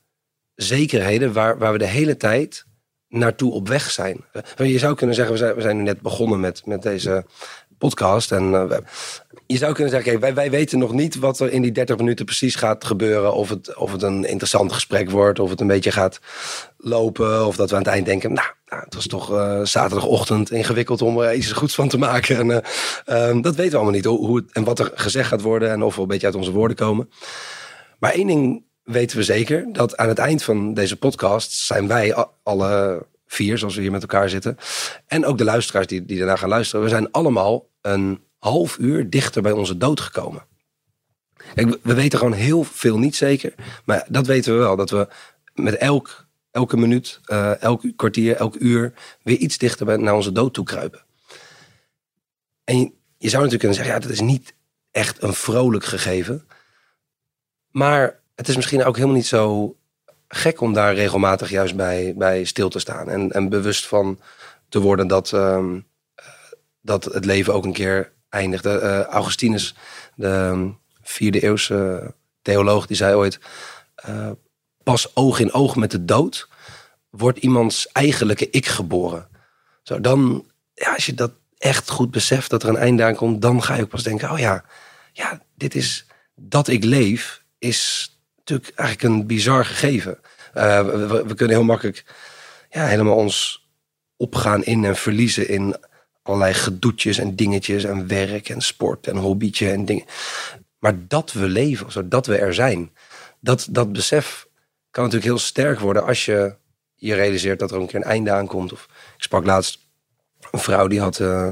zekerheden 0.55 1.33
waar, 1.33 1.59
waar 1.59 1.73
we 1.73 1.79
de 1.79 1.87
hele 1.87 2.17
tijd 2.17 2.67
naartoe 3.11 3.53
op 3.53 3.69
weg 3.69 3.91
zijn. 3.91 4.25
Je 4.57 4.79
zou 4.79 4.95
kunnen 4.95 5.17
zeggen, 5.17 5.35
we 5.35 5.41
zijn, 5.41 5.55
we 5.55 5.61
zijn 5.61 5.83
net 5.83 6.01
begonnen 6.01 6.41
met, 6.41 6.67
met 6.67 6.83
deze 6.83 7.25
podcast. 7.79 8.33
En 8.33 8.53
uh, 8.53 8.77
je 9.47 9.57
zou 9.57 9.73
kunnen 9.73 9.93
zeggen, 9.93 10.21
wij, 10.21 10.35
wij 10.35 10.51
weten 10.51 10.79
nog 10.79 10.93
niet 10.93 11.17
wat 11.17 11.41
er 11.41 11.53
in 11.53 11.63
die 11.63 11.73
30 11.73 11.97
minuten 11.97 12.25
precies 12.25 12.55
gaat 12.55 12.85
gebeuren. 12.85 13.35
Of 13.35 13.49
het, 13.49 13.77
of 13.77 13.93
het 13.93 14.03
een 14.03 14.25
interessant 14.25 14.73
gesprek 14.73 15.11
wordt, 15.11 15.39
of 15.39 15.51
het 15.51 15.61
een 15.61 15.67
beetje 15.67 15.93
gaat 15.93 16.21
lopen. 16.77 17.47
Of 17.47 17.57
dat 17.57 17.71
we 17.71 17.77
aan 17.77 17.83
het 17.83 17.91
eind 17.91 18.07
denken, 18.07 18.33
nou, 18.33 18.49
nou 18.67 18.83
het 18.83 18.95
was 18.95 19.07
toch 19.07 19.33
uh, 19.33 19.65
zaterdagochtend 19.65 20.51
ingewikkeld 20.51 21.03
om 21.03 21.21
er 21.21 21.35
iets 21.35 21.53
goeds 21.53 21.75
van 21.75 21.89
te 21.89 21.99
maken. 21.99 22.37
En 22.37 22.65
um, 23.29 23.43
dat 23.43 23.55
weten 23.55 23.71
we 23.71 23.77
allemaal 23.77 23.95
niet, 23.95 24.05
hoe, 24.05 24.27
hoe 24.27 24.45
en 24.53 24.65
wat 24.65 24.79
er 24.79 24.91
gezegd 24.95 25.29
gaat 25.29 25.43
worden 25.43 25.71
en 25.71 25.83
of 25.83 25.95
we 25.95 26.03
een 26.03 26.09
beetje 26.09 26.27
uit 26.27 26.37
onze 26.37 26.53
woorden 26.53 26.77
komen. 26.77 27.11
Maar 27.99 28.13
één 28.13 28.27
ding 28.27 28.65
weten 28.91 29.17
we 29.17 29.23
zeker, 29.23 29.73
dat 29.73 29.97
aan 29.97 30.09
het 30.09 30.19
eind 30.19 30.43
van 30.43 30.75
deze 30.75 30.97
podcast 30.97 31.53
zijn 31.53 31.87
wij 31.87 32.27
alle 32.43 33.07
vier, 33.27 33.59
zoals 33.59 33.75
we 33.75 33.81
hier 33.81 33.91
met 33.91 34.03
elkaar 34.03 34.29
zitten. 34.29 34.57
En 35.07 35.25
ook 35.25 35.39
de 35.39 35.45
luisteraars 35.45 35.87
die, 35.87 36.05
die 36.05 36.19
daarna 36.19 36.37
gaan 36.37 36.49
luisteren. 36.49 36.85
We 36.85 36.91
zijn 36.91 37.11
allemaal 37.11 37.69
een 37.81 38.21
half 38.39 38.79
uur 38.79 39.11
dichter 39.11 39.43
bij 39.43 39.53
onze 39.53 39.77
dood 39.77 40.01
gekomen. 40.01 40.47
We 41.83 41.95
weten 41.95 42.19
gewoon 42.19 42.33
heel 42.33 42.65
veel 42.65 42.99
niet 42.99 43.17
zeker. 43.17 43.55
Maar 43.85 44.07
dat 44.09 44.27
weten 44.27 44.53
we 44.53 44.59
wel. 44.59 44.77
Dat 44.77 44.91
we 44.91 45.09
met 45.55 45.75
elk, 45.75 46.27
elke 46.51 46.77
minuut, 46.77 47.21
uh, 47.27 47.63
elk 47.63 47.83
kwartier, 47.97 48.37
elk 48.37 48.55
uur... 48.59 48.93
weer 49.23 49.37
iets 49.37 49.59
dichter 49.59 49.87
bij, 49.87 49.97
naar 49.97 50.15
onze 50.15 50.33
dood 50.33 50.55
toe 50.55 50.65
kruipen. 50.65 51.05
En 52.65 52.79
je, 52.79 52.93
je 53.17 53.29
zou 53.29 53.43
natuurlijk 53.43 53.59
kunnen 53.59 53.75
zeggen... 53.75 53.95
ja, 53.95 54.01
dat 54.01 54.11
is 54.11 54.21
niet 54.21 54.55
echt 54.91 55.23
een 55.23 55.35
vrolijk 55.35 55.85
gegeven. 55.85 56.47
Maar 57.71 58.20
het 58.41 58.49
is 58.49 58.57
misschien 58.57 58.85
ook 58.85 58.95
helemaal 58.95 59.17
niet 59.17 59.27
zo 59.27 59.77
gek 60.29 60.61
om 60.61 60.73
daar 60.73 60.95
regelmatig 60.95 61.51
juist 61.51 61.77
bij, 61.77 62.15
bij 62.17 62.45
stil 62.45 62.69
te 62.69 62.79
staan. 62.79 63.09
En, 63.09 63.33
en 63.33 63.49
bewust 63.49 63.87
van 63.87 64.21
te 64.69 64.81
worden 64.81 65.07
dat, 65.07 65.33
um, 65.33 65.87
dat 66.81 67.05
het 67.05 67.25
leven 67.25 67.55
ook 67.55 67.65
een 67.65 67.73
keer 67.73 68.13
eindigt. 68.29 68.67
Uh, 68.67 69.03
Augustinus, 69.03 69.75
de 70.15 70.29
um, 70.29 70.79
vierde 71.03 71.43
eeuwse 71.43 72.15
theoloog, 72.43 72.87
die 72.87 72.97
zei 72.97 73.15
ooit... 73.15 73.41
Uh, 74.09 74.31
pas 74.83 75.17
oog 75.17 75.39
in 75.39 75.53
oog 75.53 75.77
met 75.77 75.91
de 75.91 76.05
dood 76.05 76.49
wordt 77.11 77.39
iemands 77.39 77.89
eigenlijke 77.93 78.51
ik 78.51 78.67
geboren. 78.67 79.29
Zo, 79.83 80.01
dan, 80.01 80.47
ja, 80.75 80.95
als 80.95 81.07
je 81.07 81.15
dat 81.15 81.33
echt 81.59 81.91
goed 81.91 82.11
beseft 82.11 82.51
dat 82.51 82.63
er 82.63 82.69
een 82.69 82.77
einde 82.77 83.05
aan 83.05 83.15
komt... 83.15 83.43
dan 83.43 83.63
ga 83.63 83.75
je 83.75 83.83
ook 83.83 83.89
pas 83.89 84.03
denken, 84.03 84.31
oh 84.31 84.39
ja, 84.39 84.65
ja 85.13 85.43
dit 85.55 85.75
is 85.75 86.07
dat 86.35 86.69
ik 86.69 86.85
leef... 86.85 87.43
is 87.59 88.15
eigenlijk 88.51 89.03
een 89.03 89.27
bizar 89.27 89.65
gegeven. 89.65 90.19
Uh, 90.55 90.81
we, 91.09 91.35
kunnen 91.35 91.57
heel 91.57 91.65
makkelijk 91.65 92.05
ja, 92.71 92.87
helemaal 92.87 93.17
ons 93.17 93.69
opgaan 94.17 94.65
in 94.65 94.85
en 94.85 94.97
verliezen 94.97 95.49
in 95.49 95.77
allerlei 96.23 96.55
gedoetjes 96.55 97.19
en 97.19 97.37
dingetjes 97.37 97.85
en 97.85 98.07
werk 98.07 98.49
en 98.49 98.61
sport 98.61 99.07
en 99.07 99.17
hobbytje 99.17 99.71
en 99.71 99.85
dingen. 99.85 100.05
Maar 100.79 101.07
dat 101.09 101.33
we 101.33 101.49
leven, 101.49 101.93
zo, 101.93 102.09
dat 102.09 102.27
we 102.27 102.37
er 102.37 102.55
zijn, 102.55 102.93
dat, 103.41 103.69
dat 103.71 103.93
besef 103.93 104.47
kan 104.91 105.05
natuurlijk 105.05 105.31
heel 105.31 105.41
sterk 105.41 105.79
worden 105.79 106.07
als 106.07 106.25
je 106.25 106.55
je 106.95 107.15
realiseert 107.15 107.59
dat 107.59 107.71
er 107.71 107.81
een 107.81 107.87
keer 107.87 108.01
een 108.01 108.03
einde 108.03 108.31
aankomt. 108.31 108.73
Of, 108.73 108.89
ik 109.17 109.23
sprak 109.23 109.45
laatst 109.45 109.79
een 110.51 110.59
vrouw 110.59 110.87
die 110.87 111.01
had. 111.01 111.19
Uh, 111.19 111.49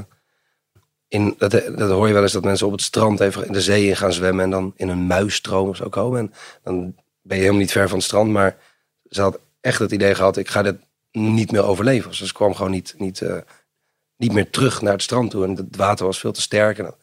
in, 1.09 1.35
dat, 1.37 1.53
hoor 1.89 2.07
je 2.07 2.13
wel 2.13 2.23
eens 2.23 2.31
dat 2.31 2.43
mensen 2.43 2.65
op 2.65 2.71
het 2.71 2.81
strand 2.81 3.19
even 3.19 3.45
in 3.45 3.53
de 3.53 3.61
zee 3.61 3.87
in 3.87 3.95
gaan 3.95 4.13
zwemmen 4.13 4.43
en 4.43 4.49
dan 4.49 4.73
in 4.75 4.89
een 4.89 5.07
muisstroom 5.07 5.69
of 5.69 5.75
zo 5.75 5.89
komen. 5.89 6.19
En 6.19 6.33
dan 6.63 6.95
ben 7.21 7.37
je 7.37 7.43
helemaal 7.43 7.61
niet 7.61 7.71
ver 7.71 7.87
van 7.87 7.97
het 7.97 8.07
strand, 8.07 8.31
maar 8.31 8.57
ze 9.09 9.21
had 9.21 9.39
echt 9.61 9.79
het 9.79 9.91
idee 9.91 10.15
gehad, 10.15 10.37
ik 10.37 10.49
ga 10.49 10.61
dit 10.61 10.75
niet 11.11 11.51
meer 11.51 11.63
overleven. 11.63 12.09
Dus 12.09 12.23
ze 12.23 12.33
kwam 12.33 12.55
gewoon 12.55 12.71
niet, 12.71 12.95
niet, 12.97 13.21
uh, 13.21 13.37
niet 14.17 14.33
meer 14.33 14.49
terug 14.49 14.81
naar 14.81 14.93
het 14.93 15.01
strand 15.01 15.31
toe. 15.31 15.43
En 15.43 15.55
het 15.55 15.75
water 15.75 16.05
was 16.05 16.19
veel 16.19 16.31
te 16.31 16.41
sterk. 16.41 16.77
En 16.77 16.95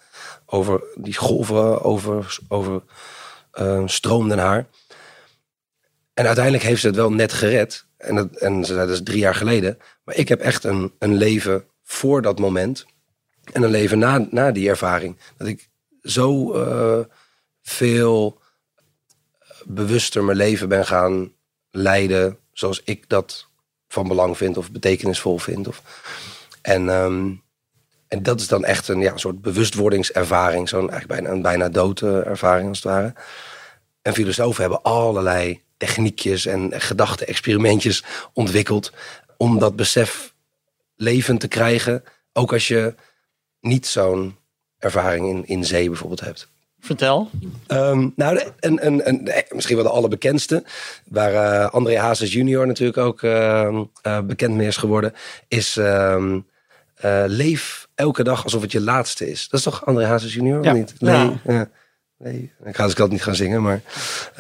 over 0.47 0.83
die 0.95 1.17
golven 1.17 1.83
over, 1.83 2.39
over 2.49 2.83
eh, 3.51 3.83
stroomden 3.87 4.39
haar. 4.39 4.67
En 6.15 6.27
uiteindelijk 6.27 6.65
heeft 6.65 6.81
ze 6.81 6.87
het 6.87 6.97
wel 6.97 7.13
net 7.13 7.33
gered. 7.33 7.87
En, 7.97 8.15
dat, 8.15 8.37
en 8.37 8.65
ze 8.65 8.75
zei, 8.75 8.87
dat 8.87 8.97
is 8.97 9.03
drie 9.03 9.19
jaar 9.19 9.35
geleden. 9.35 9.79
Maar 10.05 10.17
ik 10.17 10.29
heb 10.29 10.41
echt 10.41 10.65
een, 10.65 10.93
een 10.99 11.15
leven 11.15 11.65
voor 11.83 12.23
dat 12.23 12.39
moment. 12.39 12.87
En 13.53 13.63
een 13.63 13.71
leven 13.71 13.99
na, 13.99 14.27
na 14.31 14.53
die 14.53 14.69
ervaring. 14.69 15.17
Dat 15.37 15.49
ik 15.49 15.69
zo 16.03 16.53
eh, 16.53 17.05
veel 17.63 18.41
bewuster 19.65 20.25
mijn 20.25 20.37
leven 20.37 20.69
ben 20.69 20.87
gaan 20.87 21.33
leiden. 21.71 22.39
Zoals 22.53 22.83
ik 22.85 23.09
dat 23.09 23.49
van 23.89 24.09
belang 24.09 24.37
vind 24.37 24.57
of 24.57 24.71
betekenisvol 24.71 25.39
vind. 25.39 25.69
Of, 25.69 25.83
en, 26.63 26.89
ehm, 26.89 27.33
en 28.09 28.23
dat 28.23 28.41
is 28.41 28.49
dan 28.49 28.65
echt 28.65 28.89
een 28.89 29.01
ja, 29.01 29.17
soort 29.17 29.41
bewustwordingservaring. 29.41 30.69
Zo'n 30.69 30.91
eigenlijk 30.91 31.21
bijna, 31.21 31.31
een 31.37 31.43
bijna 31.43 31.69
doodervaring 31.69 32.69
als 32.69 32.83
het 32.83 32.93
ware. 32.93 33.15
En 34.03 34.15
filosofen 34.15 34.61
hebben 34.61 34.83
allerlei 34.83 35.63
techniekjes 35.77 36.47
en 36.47 36.81
gedachte-experimentjes 36.81 38.05
ontwikkeld. 38.33 38.93
om 39.39 39.59
dat 39.59 39.77
besef 39.77 40.35
levend 40.95 41.41
te 41.41 41.49
krijgen. 41.49 42.05
Ook 42.33 42.53
als 42.53 42.69
je 42.69 42.95
niet 43.67 43.87
zo'n 43.87 44.37
ervaring 44.79 45.29
in, 45.29 45.47
in 45.47 45.65
zee 45.65 45.89
bijvoorbeeld 45.89 46.21
hebt. 46.21 46.49
Vertel. 46.81 47.31
Um, 47.69 48.13
nou, 48.17 48.41
een, 48.61 48.87
een, 48.87 49.09
een, 49.09 49.31
misschien 49.51 49.77
wel 49.77 49.85
de 49.85 49.91
allerbekendste, 49.91 50.65
waar 51.05 51.33
uh, 51.33 51.71
André 51.71 51.99
Hazes 51.99 52.33
junior 52.33 52.67
natuurlijk 52.67 52.99
ook 52.99 53.23
uh, 53.23 53.81
uh, 54.07 54.21
bekend 54.21 54.55
mee 54.55 54.67
is 54.67 54.77
geworden, 54.77 55.13
is 55.49 55.77
um, 55.77 56.47
leef 57.27 57.89
elke 57.95 58.25
dag 58.25 58.45
alsof 58.45 58.63
het 58.63 58.73
je 58.73 58.81
laatste 58.81 59.31
is. 59.31 59.49
Dat 59.49 59.59
is 59.59 59.65
toch 59.65 59.87
André 59.87 60.05
Hazes 60.05 60.35
junior? 60.35 60.65
Ja. 60.65 60.71
Of 60.71 60.77
niet? 60.77 60.95
Ja. 60.99 61.41
ja. 61.45 61.69
Nee, 62.19 62.53
ik 62.65 62.77
ga 62.77 62.85
dus 62.85 62.95
dat 62.95 63.11
niet 63.11 63.23
gaan 63.23 63.35
zingen, 63.35 63.63
maar... 63.63 63.81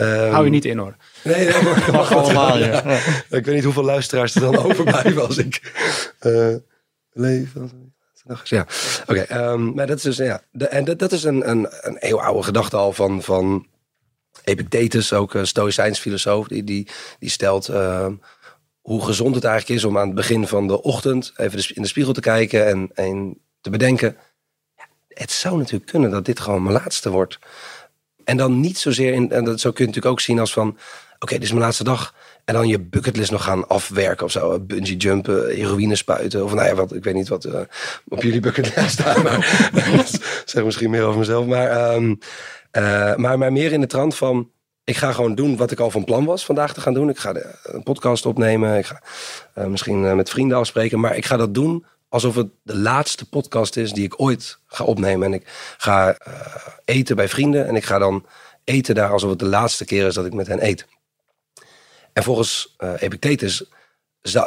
Um, 0.01 0.31
Hou 0.31 0.45
je 0.45 0.51
niet 0.51 0.65
in 0.65 0.79
hoor. 0.79 0.97
Nee, 1.23 1.49
nee 1.49 1.63
maar, 1.63 1.89
Mag 1.93 2.13
allemaal, 2.13 2.59
ja. 2.59 2.67
Ja. 2.67 2.99
Ik 3.31 3.45
weet 3.45 3.55
niet 3.55 3.65
hoeveel 3.65 3.85
luisteraars 3.85 4.35
er 4.35 4.41
dan 4.41 4.57
overblijven 4.67 5.27
als 5.27 5.39
ik 5.39 5.73
uh, 6.23 6.55
Ja, 8.45 8.67
oké. 9.07 9.51
Um, 9.51 9.75
maar 9.75 9.87
dat 9.87 9.97
is 9.97 10.03
dus, 10.03 10.17
ja. 10.17 10.43
En 10.53 10.85
dat, 10.85 10.99
dat 10.99 11.13
is 11.13 11.25
een, 11.25 11.51
een, 11.51 11.69
een 11.81 11.97
heel 11.99 12.23
oude 12.23 12.43
gedachte 12.43 12.77
al 12.77 12.93
van, 12.93 13.23
van 13.23 13.67
Epictetus, 14.45 15.13
ook 15.13 15.35
een 15.35 15.47
Stoïcijns 15.47 15.99
filosoof, 15.99 16.49
die, 16.49 16.65
die, 16.65 16.89
die 17.19 17.31
stelt 17.31 17.69
uh, 17.69 18.07
hoe 18.81 19.05
gezond 19.05 19.35
het 19.35 19.45
eigenlijk 19.45 19.79
is 19.79 19.85
om 19.85 19.99
aan 19.99 20.07
het 20.07 20.15
begin 20.15 20.47
van 20.47 20.67
de 20.67 20.83
ochtend 20.83 21.33
even 21.37 21.75
in 21.75 21.83
de 21.83 21.89
spiegel 21.89 22.13
te 22.13 22.21
kijken 22.21 22.67
en, 22.67 22.91
en 22.95 23.39
te 23.61 23.71
bedenken. 23.71 24.17
Het 25.09 25.31
zou 25.31 25.57
natuurlijk 25.57 25.91
kunnen 25.91 26.11
dat 26.11 26.25
dit 26.25 26.41
gewoon 26.41 26.63
mijn 26.63 26.75
laatste 26.75 27.11
wordt. 27.11 27.39
En 28.25 28.37
dan 28.37 28.61
niet 28.61 28.79
zozeer 28.79 29.13
in, 29.13 29.31
en 29.33 29.45
dat 29.45 29.61
zo 29.61 29.71
kun 29.71 29.85
je 29.85 29.87
natuurlijk 29.87 30.15
ook 30.15 30.21
zien 30.21 30.39
als 30.39 30.53
van, 30.53 30.79
oké, 31.19 31.35
dit 31.35 31.43
is 31.43 31.51
mijn 31.51 31.63
laatste 31.63 31.85
dag. 31.85 32.15
En 32.47 32.55
dan 32.55 32.69
je 32.69 32.81
bucketlist 32.81 33.31
nog 33.31 33.45
gaan 33.45 33.69
afwerken 33.69 34.25
of 34.25 34.33
zo. 34.33 34.61
Bungee 34.61 34.97
jumpen, 34.97 35.55
heroïne 35.55 35.95
spuiten. 35.95 36.45
Of 36.45 36.55
nou 36.55 36.67
ja, 36.67 36.75
wat, 36.75 36.95
ik 36.95 37.05
weet 37.05 37.15
niet 37.15 37.29
wat 37.29 37.45
uh, 37.45 37.61
op 38.09 38.23
jullie 38.23 38.41
bucketlist 38.41 38.91
staat. 38.91 39.23
Maar 39.23 39.71
zeg 40.45 40.65
misschien 40.65 40.91
meer 40.91 41.03
over 41.03 41.19
mezelf. 41.19 41.47
Maar, 41.47 41.95
um, 41.95 42.19
uh, 42.73 43.15
maar, 43.17 43.39
maar 43.39 43.53
meer 43.53 43.73
in 43.73 43.81
de 43.81 43.87
trant 43.87 44.15
van... 44.15 44.51
Ik 44.85 44.97
ga 44.97 45.13
gewoon 45.13 45.35
doen 45.35 45.57
wat 45.57 45.71
ik 45.71 45.81
al 45.81 45.91
van 45.91 46.05
plan 46.05 46.25
was 46.25 46.45
vandaag 46.45 46.75
te 46.75 46.81
gaan 46.81 46.95
doen. 46.95 47.09
Ik 47.09 47.19
ga 47.19 47.33
de, 47.33 47.55
een 47.63 47.83
podcast 47.83 48.27
opnemen. 48.27 48.79
Ik 48.79 48.87
ga 48.87 49.03
uh, 49.59 49.65
misschien 49.65 50.17
met 50.17 50.31
vrienden 50.31 50.59
afspreken. 50.59 51.01
Maar 51.01 51.17
ik 51.17 51.25
ga 51.25 51.37
dat 51.37 51.55
doen 51.55 51.85
alsof 52.09 52.35
het 52.35 52.49
de 52.63 52.77
laatste 52.77 53.29
podcast 53.29 53.77
is 53.77 53.93
die 53.93 54.05
ik 54.05 54.21
ooit 54.21 54.59
ga 54.67 54.85
opnemen. 54.85 55.27
En 55.27 55.33
ik 55.33 55.75
ga 55.77 56.17
eten 56.85 57.17
bij 57.17 57.29
vrienden. 57.29 57.67
En 57.67 57.77
ik 57.77 57.85
ga 57.85 57.99
dan 57.99 58.27
eten 58.65 58.95
daar 58.95 59.11
alsof 59.11 59.31
het 59.31 59.39
de 59.39 59.47
laatste 59.47 59.85
keer 59.85 60.07
is 60.07 60.15
dat 60.15 60.27
ik 60.27 60.35
met 60.35 60.47
hen 60.47 60.67
eet. 60.67 60.87
En 62.17 62.23
volgens 62.23 62.75
uh, 62.79 62.93
Epictetus 62.99 63.65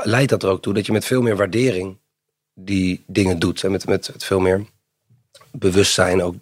leidt 0.04 0.30
dat 0.30 0.44
er 0.44 0.50
ook 0.50 0.62
toe 0.62 0.74
dat 0.74 0.86
je 0.86 0.92
met 0.92 1.06
veel 1.06 1.22
meer 1.22 1.36
waardering 1.36 1.98
die 2.54 3.04
dingen 3.08 3.40
doet. 3.40 3.64
En 3.64 3.72
met, 3.72 3.88
met, 3.88 4.12
veel 4.18 4.40
meer 4.40 4.66
bewustzijn 5.52 6.24
ook 6.24 6.36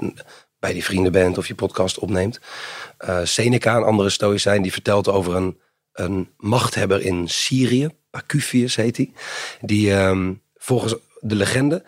bij 0.60 0.74
die 0.74 0.84
vrienden 0.84 1.12
bent 1.12 1.38
of 1.38 1.48
je 1.48 1.56
podcast 1.56 2.00
opneemt. 2.00 2.40
Uh, 3.00 3.20
Seneca, 3.24 3.76
een 3.76 3.84
andere 3.84 4.10
stoïcijn, 4.10 4.62
die 4.62 4.72
vertelt 4.72 5.08
over 5.08 5.36
een, 5.36 5.60
een 5.94 6.30
machthebber 6.38 7.02
in 7.02 7.28
Syrië. 7.28 7.90
Pacuvius 8.10 8.76
heet 8.76 8.98
hij. 8.98 9.12
Die 9.62 9.94
um, 9.94 10.42
volgens 10.56 10.96
de 11.20 11.36
legende 11.36 11.84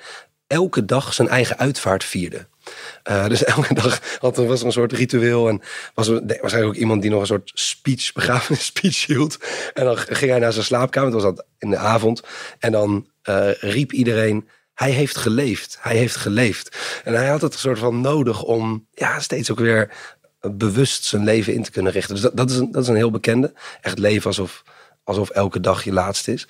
elke 0.47 0.85
dag 0.85 1.13
zijn 1.13 1.27
eigen 1.27 1.57
uitvaart 1.57 2.03
vierde. 2.03 2.47
Uh, 3.09 3.27
dus 3.27 3.43
elke 3.55 3.73
dag 3.73 4.19
was 4.21 4.59
er 4.59 4.65
een 4.65 4.71
soort 4.71 4.93
ritueel. 4.93 5.49
En 5.49 5.61
was 5.93 6.07
er 6.07 6.21
waarschijnlijk 6.25 6.73
ook 6.73 6.81
iemand 6.81 7.01
die 7.01 7.11
nog 7.11 7.19
een 7.19 7.27
soort 7.27 7.51
speech, 7.53 8.13
begrafenis 8.19 8.65
speech 8.65 9.05
hield. 9.05 9.37
En 9.73 9.83
dan 9.83 9.97
ging 9.97 10.31
hij 10.31 10.39
naar 10.39 10.53
zijn 10.53 10.65
slaapkamer. 10.65 11.13
Het 11.13 11.21
was 11.23 11.35
dat 11.35 11.45
in 11.57 11.69
de 11.69 11.77
avond. 11.77 12.21
En 12.59 12.71
dan 12.71 13.07
uh, 13.29 13.51
riep 13.53 13.91
iedereen. 13.91 14.49
Hij 14.73 14.91
heeft 14.91 15.17
geleefd. 15.17 15.77
Hij 15.79 15.95
heeft 15.95 16.15
geleefd. 16.15 16.77
En 17.03 17.13
hij 17.13 17.27
had 17.27 17.41
het 17.41 17.53
een 17.53 17.59
soort 17.59 17.79
van 17.79 18.01
nodig 18.01 18.43
om 18.43 18.87
ja, 18.91 19.19
steeds 19.19 19.51
ook 19.51 19.59
weer 19.59 19.91
bewust 20.41 21.03
zijn 21.03 21.23
leven 21.23 21.53
in 21.53 21.63
te 21.63 21.71
kunnen 21.71 21.91
richten. 21.91 22.15
Dus 22.15 22.29
dat, 22.33 22.49
is, 22.49 22.57
een, 22.57 22.71
dat 22.71 22.83
is 22.83 22.87
een 22.87 22.95
heel 22.95 23.11
bekende. 23.11 23.53
Echt 23.81 23.99
leven 23.99 24.25
alsof, 24.25 24.63
alsof 25.03 25.29
elke 25.29 25.59
dag 25.59 25.83
je 25.83 25.93
laatste 25.93 26.33
is. 26.33 26.47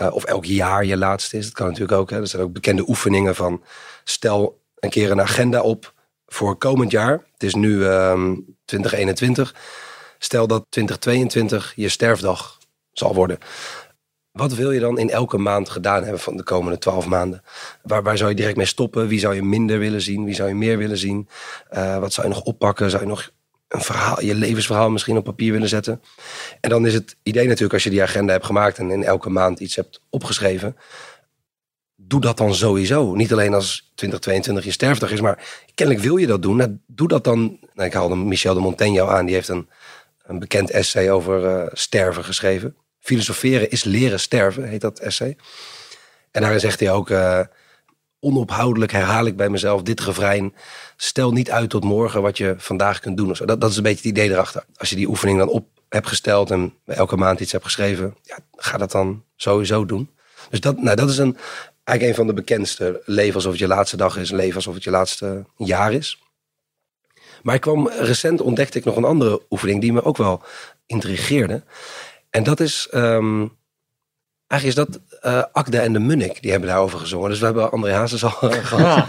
Uh, 0.00 0.14
of 0.14 0.24
elk 0.24 0.44
jaar 0.44 0.84
je 0.84 0.96
laatste 0.96 1.36
is. 1.36 1.44
Dat 1.44 1.54
kan 1.54 1.66
natuurlijk 1.66 1.98
ook. 1.98 2.10
Hè. 2.10 2.20
Er 2.20 2.26
zijn 2.26 2.42
ook 2.42 2.52
bekende 2.52 2.88
oefeningen 2.88 3.34
van... 3.34 3.62
Stel 4.04 4.60
een 4.80 4.90
keer 4.90 5.10
een 5.10 5.20
agenda 5.20 5.60
op 5.60 5.92
voor 6.26 6.56
komend 6.56 6.90
jaar. 6.90 7.12
Het 7.32 7.42
is 7.42 7.54
nu 7.54 7.84
um, 7.84 8.56
2021. 8.64 9.54
Stel 10.18 10.46
dat 10.46 10.66
2022 10.68 11.72
je 11.76 11.88
sterfdag 11.88 12.58
zal 12.92 13.14
worden. 13.14 13.38
Wat 14.32 14.54
wil 14.54 14.70
je 14.70 14.80
dan 14.80 14.98
in 14.98 15.10
elke 15.10 15.38
maand 15.38 15.68
gedaan 15.68 16.02
hebben 16.02 16.20
van 16.20 16.36
de 16.36 16.42
komende 16.42 16.78
twaalf 16.78 17.06
maanden? 17.06 17.42
Waar, 17.82 18.02
waar 18.02 18.16
zou 18.16 18.30
je 18.30 18.36
direct 18.36 18.56
mee 18.56 18.66
stoppen? 18.66 19.08
Wie 19.08 19.18
zou 19.18 19.34
je 19.34 19.42
minder 19.42 19.78
willen 19.78 20.00
zien? 20.00 20.24
Wie 20.24 20.34
zou 20.34 20.48
je 20.48 20.54
meer 20.54 20.78
willen 20.78 20.98
zien? 20.98 21.28
Uh, 21.72 21.98
wat 21.98 22.12
zou 22.12 22.28
je 22.28 22.34
nog 22.34 22.42
oppakken? 22.42 22.90
Zou 22.90 23.02
je 23.02 23.08
nog 23.08 23.30
een 23.68 23.80
verhaal, 23.80 24.22
je 24.22 24.34
levensverhaal 24.34 24.90
misschien 24.90 25.16
op 25.16 25.24
papier 25.24 25.52
willen 25.52 25.68
zetten? 25.68 26.02
En 26.60 26.70
dan 26.70 26.86
is 26.86 26.94
het 26.94 27.16
idee 27.22 27.46
natuurlijk 27.46 27.72
als 27.72 27.84
je 27.84 27.90
die 27.90 28.02
agenda 28.02 28.32
hebt 28.32 28.46
gemaakt 28.46 28.78
en 28.78 28.90
in 28.90 29.04
elke 29.04 29.30
maand 29.30 29.60
iets 29.60 29.76
hebt 29.76 30.00
opgeschreven 30.10 30.76
doe 32.08 32.20
dat 32.20 32.36
dan 32.36 32.54
sowieso. 32.54 33.14
Niet 33.14 33.32
alleen 33.32 33.54
als 33.54 33.90
2022 33.94 34.64
je 34.64 34.70
sterfdag 34.70 35.10
is, 35.10 35.20
maar 35.20 35.66
kennelijk 35.74 36.04
wil 36.04 36.16
je 36.16 36.26
dat 36.26 36.42
doen. 36.42 36.56
Nou, 36.56 36.78
doe 36.86 37.08
dat 37.08 37.24
dan. 37.24 37.58
Nou, 37.74 37.88
ik 37.88 37.94
haalde 37.94 38.16
Michel 38.16 38.54
de 38.54 38.60
Montaigne 38.60 39.06
aan, 39.06 39.26
die 39.26 39.34
heeft 39.34 39.48
een, 39.48 39.68
een 40.22 40.38
bekend 40.38 40.70
essay 40.70 41.10
over 41.10 41.44
uh, 41.44 41.66
sterven 41.72 42.24
geschreven. 42.24 42.76
Filosoferen 43.00 43.70
is 43.70 43.84
leren 43.84 44.20
sterven, 44.20 44.68
heet 44.68 44.80
dat 44.80 44.98
essay. 44.98 45.36
En 46.30 46.40
daarin 46.40 46.60
zegt 46.60 46.80
hij 46.80 46.90
ook, 46.90 47.10
uh, 47.10 47.40
onophoudelijk 48.20 48.92
herhaal 48.92 49.26
ik 49.26 49.36
bij 49.36 49.48
mezelf 49.48 49.82
dit 49.82 50.00
refrein. 50.00 50.54
Stel 50.96 51.32
niet 51.32 51.50
uit 51.50 51.70
tot 51.70 51.84
morgen 51.84 52.22
wat 52.22 52.38
je 52.38 52.54
vandaag 52.58 53.00
kunt 53.00 53.16
doen. 53.16 53.36
Dat, 53.44 53.60
dat 53.60 53.70
is 53.70 53.76
een 53.76 53.82
beetje 53.82 54.08
het 54.08 54.16
idee 54.16 54.30
erachter. 54.30 54.64
Als 54.76 54.90
je 54.90 54.96
die 54.96 55.08
oefening 55.08 55.38
dan 55.38 55.48
op 55.48 55.68
hebt 55.88 56.06
gesteld 56.06 56.50
en 56.50 56.74
elke 56.84 57.16
maand 57.16 57.40
iets 57.40 57.52
hebt 57.52 57.64
geschreven, 57.64 58.16
ja, 58.22 58.38
ga 58.56 58.78
dat 58.78 58.90
dan 58.90 59.24
sowieso 59.36 59.86
doen. 59.86 60.10
Dus 60.50 60.60
dat, 60.60 60.82
nou, 60.82 60.96
dat 60.96 61.10
is 61.10 61.18
een, 61.18 61.36
eigenlijk 61.88 62.18
een 62.18 62.24
van 62.24 62.26
de 62.26 62.42
bekendste. 62.42 63.02
Leven 63.04 63.34
alsof 63.34 63.50
het 63.50 63.60
je 63.60 63.66
laatste 63.66 63.96
dag 63.96 64.16
is, 64.16 64.30
leven 64.30 64.54
alsof 64.54 64.74
het 64.74 64.84
je 64.84 64.90
laatste 64.90 65.44
jaar 65.56 65.92
is. 65.92 66.22
Maar 67.42 67.54
ik 67.54 67.60
kwam 67.60 67.88
recent 67.88 68.40
ontdekte 68.40 68.78
ik 68.78 68.84
nog 68.84 68.96
een 68.96 69.04
andere 69.04 69.42
oefening 69.50 69.80
die 69.80 69.92
me 69.92 70.04
ook 70.04 70.16
wel 70.16 70.42
intrigeerde. 70.86 71.62
En 72.30 72.42
dat 72.42 72.60
is, 72.60 72.88
um, 72.94 73.56
eigenlijk 74.46 74.78
is 74.78 74.84
dat 74.86 75.00
uh, 75.24 75.42
Akda 75.52 75.80
en 75.80 75.92
de 75.92 75.98
Munnik, 75.98 76.42
die 76.42 76.50
hebben 76.50 76.68
daarover 76.68 76.98
gezongen. 76.98 77.30
Dus 77.30 77.38
we 77.38 77.44
hebben 77.44 77.70
André 77.70 77.92
Hazes 77.92 78.24
al 78.24 78.30
gehad. 78.50 79.06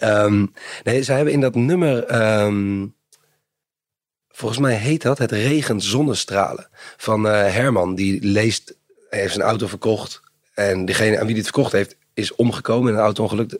Ja. 0.00 0.24
Um, 0.24 0.52
nee, 0.82 1.02
ze 1.02 1.12
hebben 1.12 1.32
in 1.32 1.40
dat 1.40 1.54
nummer, 1.54 2.22
um, 2.42 2.94
volgens 4.28 4.60
mij 4.60 4.74
heet 4.74 5.02
dat 5.02 5.18
Het 5.18 5.32
regent 5.32 5.84
zonnestralen. 5.84 6.68
Van 6.96 7.26
uh, 7.26 7.32
Herman, 7.32 7.94
die 7.94 8.24
leest, 8.24 8.76
hij 9.10 9.20
heeft 9.20 9.32
zijn 9.32 9.46
auto 9.46 9.66
verkocht. 9.66 10.20
En 10.54 10.84
degene 10.84 11.20
aan 11.20 11.26
wie 11.26 11.34
dit 11.34 11.44
verkocht 11.44 11.72
heeft, 11.72 11.96
is 12.14 12.34
omgekomen 12.34 12.92
in 12.92 12.98
een 12.98 13.04
auto-ongeluk. 13.04 13.58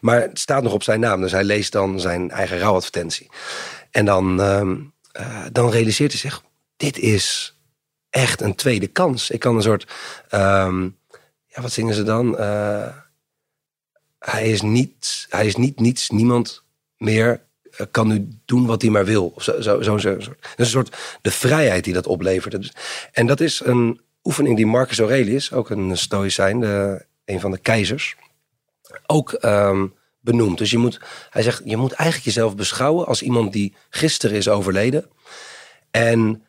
Maar 0.00 0.20
het 0.20 0.38
staat 0.38 0.62
nog 0.62 0.72
op 0.72 0.82
zijn 0.82 1.00
naam. 1.00 1.20
Dus 1.20 1.32
hij 1.32 1.44
leest 1.44 1.72
dan 1.72 2.00
zijn 2.00 2.30
eigen 2.30 2.58
rouwadvertentie. 2.58 3.30
En 3.90 4.04
dan, 4.04 4.40
um, 4.40 4.92
uh, 5.20 5.44
dan 5.52 5.70
realiseert 5.70 6.10
hij 6.10 6.20
zich: 6.20 6.42
dit 6.76 6.98
is 6.98 7.56
echt 8.10 8.40
een 8.40 8.54
tweede 8.54 8.86
kans. 8.86 9.30
Ik 9.30 9.40
kan 9.40 9.56
een 9.56 9.62
soort. 9.62 9.92
Um, 10.30 10.98
ja, 11.46 11.62
wat 11.62 11.72
zingen 11.72 11.94
ze 11.94 12.02
dan? 12.02 12.40
Uh, 12.40 12.86
hij, 14.18 14.50
is 14.50 14.62
niet, 14.62 15.26
hij 15.28 15.46
is 15.46 15.56
niet 15.56 15.80
niets, 15.80 16.10
niemand 16.10 16.64
meer 16.96 17.42
uh, 17.78 17.86
kan 17.90 18.08
nu 18.08 18.28
doen 18.44 18.66
wat 18.66 18.82
hij 18.82 18.90
maar 18.90 19.04
wil. 19.04 19.32
Of 19.34 19.42
zo, 19.42 19.60
zo, 19.60 19.82
zo, 19.82 19.98
zo. 19.98 20.18
Een 20.56 20.66
soort 20.66 20.96
de 21.22 21.30
vrijheid 21.30 21.84
die 21.84 21.94
dat 21.94 22.06
oplevert. 22.06 22.72
En 23.12 23.26
dat 23.26 23.40
is 23.40 23.60
een 23.64 24.00
oefening 24.24 24.56
die 24.56 24.66
Marcus 24.66 24.98
Aurelius, 24.98 25.52
ook 25.52 25.70
een 25.70 25.98
stoïcijn, 25.98 26.60
de, 26.60 27.04
een 27.24 27.40
van 27.40 27.50
de 27.50 27.58
keizers, 27.58 28.16
ook 29.06 29.38
um, 29.44 29.94
benoemd. 30.20 30.58
Dus 30.58 30.70
je 30.70 30.78
moet, 30.78 31.00
hij 31.30 31.42
zegt, 31.42 31.62
je 31.64 31.76
moet 31.76 31.92
eigenlijk 31.92 32.34
jezelf 32.34 32.56
beschouwen 32.56 33.06
als 33.06 33.22
iemand 33.22 33.52
die 33.52 33.74
gisteren 33.90 34.36
is 34.36 34.48
overleden. 34.48 35.10
En, 35.90 36.42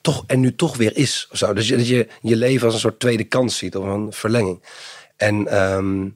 toch, 0.00 0.24
en 0.26 0.40
nu 0.40 0.54
toch 0.54 0.76
weer 0.76 0.96
is. 0.96 1.28
Of. 1.30 1.38
Dus 1.38 1.68
je, 1.68 1.76
dat 1.76 1.88
je 1.88 2.08
je 2.22 2.36
leven 2.36 2.64
als 2.64 2.74
een 2.74 2.80
soort 2.80 3.00
tweede 3.00 3.24
kans 3.24 3.56
ziet 3.56 3.76
of 3.76 3.84
een 3.84 4.12
verlenging. 4.12 4.62
En, 5.16 5.46
ehm, 5.46 6.08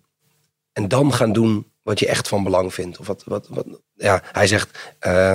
en 0.72 0.88
dan 0.88 1.12
gaan 1.12 1.32
doen 1.32 1.72
wat 1.82 1.98
je 1.98 2.06
echt 2.06 2.28
van 2.28 2.44
belang 2.44 2.74
vindt. 2.74 2.98
Of 2.98 3.06
wat, 3.06 3.24
wat, 3.24 3.48
wat, 3.48 3.66
ja, 3.94 4.22
hij 4.32 4.46
zegt, 4.46 4.94
eh, 4.98 5.34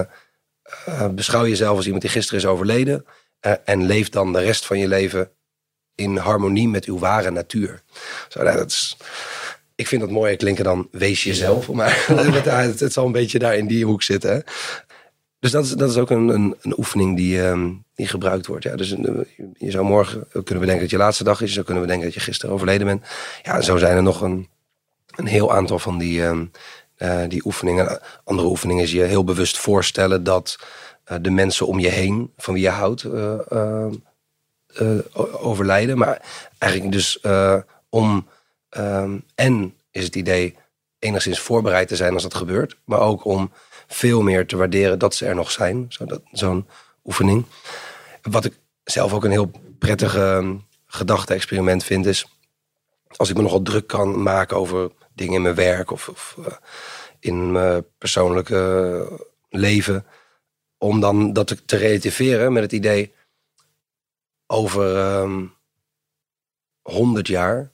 eh, 0.86 1.10
beschouw 1.12 1.48
jezelf 1.48 1.76
als 1.76 1.86
iemand 1.86 2.02
die 2.02 2.12
gisteren 2.12 2.40
is 2.40 2.46
overleden. 2.46 3.06
Eh, 3.40 3.54
en 3.66 3.86
leef 3.86 4.10
dan 4.10 4.34
de 4.34 4.40
rest 4.40 4.66
van 4.66 4.80
je 4.80 4.88
leven 4.88 5.32
in 5.96 6.18
harmonie 6.18 6.68
met 6.68 6.86
uw 6.86 7.00
ware 7.00 7.32
natuur. 7.32 7.84
Zo, 8.28 8.44
nou, 8.44 8.58
dat 8.58 8.70
is, 8.70 8.98
ik 9.76 9.88
vind 9.88 10.02
dat 10.02 10.10
mooier 10.10 10.38
klinken 10.38 10.64
dan 10.64 10.88
wees 10.92 11.24
jezelf. 11.24 11.72
Maar 11.72 12.06
het, 12.08 12.80
het, 12.80 12.94
zal 12.94 13.06
een 13.06 13.12
beetje 13.12 13.40
daar 13.40 13.56
in 13.56 13.68
die 13.68 13.86
hoek 13.86 14.04
zitten. 14.04 14.32
Hè? 14.32 14.40
Dus 15.40 15.52
dat 15.52 15.66
is, 15.66 15.72
dat 15.72 15.90
is 15.90 15.98
ook 15.98 16.10
een, 16.10 16.28
een, 16.28 16.56
een 16.62 16.78
oefening 16.78 17.16
die, 17.18 17.44
ehm, 17.44 17.72
die 17.96 18.08
gebruikt 18.08 18.48
wordt. 18.48 18.64
Ja, 18.64 18.76
dus 18.76 18.96
eh, 18.96 19.80
morgen 19.80 20.28
kunnen 20.32 20.60
bedenken 20.60 20.80
dat 20.80 20.90
je 20.90 20.98
laatste 20.98 21.24
dag 21.24 21.42
is. 21.42 21.54
Zou 21.54 21.66
kunnen 21.66 21.84
bedenken 21.84 22.06
dat 22.06 22.16
je 22.16 22.24
gisteren 22.24 22.56
overleden 22.56 22.88
bent. 22.88 23.06
Ja, 23.44 23.62
zo 23.62 23.78
zijn 23.78 23.96
er 23.96 24.04
nog 24.04 24.22
een, 24.22 24.48
een 25.16 25.26
heel 25.26 25.54
aantal 25.54 25.80
van 25.80 25.98
die, 25.98 26.24
ehm, 26.24 26.46
eh, 26.96 27.22
die 27.28 27.46
oefeningen. 27.46 28.00
Andere 28.24 28.48
oefeningen 28.48 28.84
is 28.84 28.92
je 28.92 29.02
heel 29.02 29.24
bewust 29.24 29.58
voorstellen 29.58 30.24
dat 30.24 30.58
eh, 30.60 30.66
de 31.22 31.30
mensen 31.30 31.68
om 31.68 31.80
je 31.80 31.88
heen, 31.88 32.34
van 32.38 32.54
wie 32.54 32.64
je 32.64 32.70
houdt, 32.70 33.04
eh, 33.04 33.40
eh, 33.52 33.94
eh, 34.76 35.00
overlijden. 35.46 35.98
Maar 35.98 36.22
eigenlijk 36.58 36.94
dus 36.94 37.20
eh, 37.20 37.58
om 37.90 38.28
ehm, 38.70 39.18
en 39.36 39.74
is 39.92 40.04
het 40.04 40.16
idee 40.16 40.56
enigszins 41.00 41.40
voorbereid 41.40 41.88
te 41.88 41.96
zijn 41.96 42.14
als 42.14 42.24
dat 42.24 42.34
gebeurt, 42.34 42.78
maar 42.84 43.00
ook 43.00 43.26
om 43.26 43.52
veel 43.88 44.22
meer 44.22 44.48
te 44.48 44.58
waarderen 44.58 45.00
dat 45.00 45.16
ze 45.16 45.26
er 45.26 45.36
nog 45.36 45.52
zijn. 45.52 45.86
Zo 45.90 46.06
Zo'n 46.32 46.68
oefening. 47.06 47.46
Wat 48.22 48.46
ik 48.46 48.54
zelf 48.84 49.14
ook 49.14 49.24
een 49.24 49.32
heel 49.32 49.52
prettig 49.80 50.16
ehm, 50.16 50.56
gedachte-experiment 50.88 51.84
vind, 51.84 52.06
is 52.06 52.26
als 53.16 53.30
ik 53.30 53.36
me 53.36 53.42
nogal 53.42 53.62
druk 53.62 53.88
kan 53.88 54.22
maken 54.22 54.58
over 54.58 54.92
dingen 55.14 55.34
in 55.34 55.42
mijn 55.42 55.56
werk 55.56 55.92
of, 55.92 56.10
of 56.10 56.38
eh, 56.46 56.54
in 57.20 57.52
mijn 57.52 57.86
persoonlijke 57.98 59.22
leven, 59.50 60.06
om 60.80 61.00
dan 61.00 61.34
dat 61.34 61.56
te- 61.66 61.78
relativeren 61.78 62.54
met 62.54 62.64
het 62.64 62.72
idee 62.72 63.14
over 64.48 64.98
ehm 64.98 65.46
100 66.82 67.28
jaar 67.28 67.72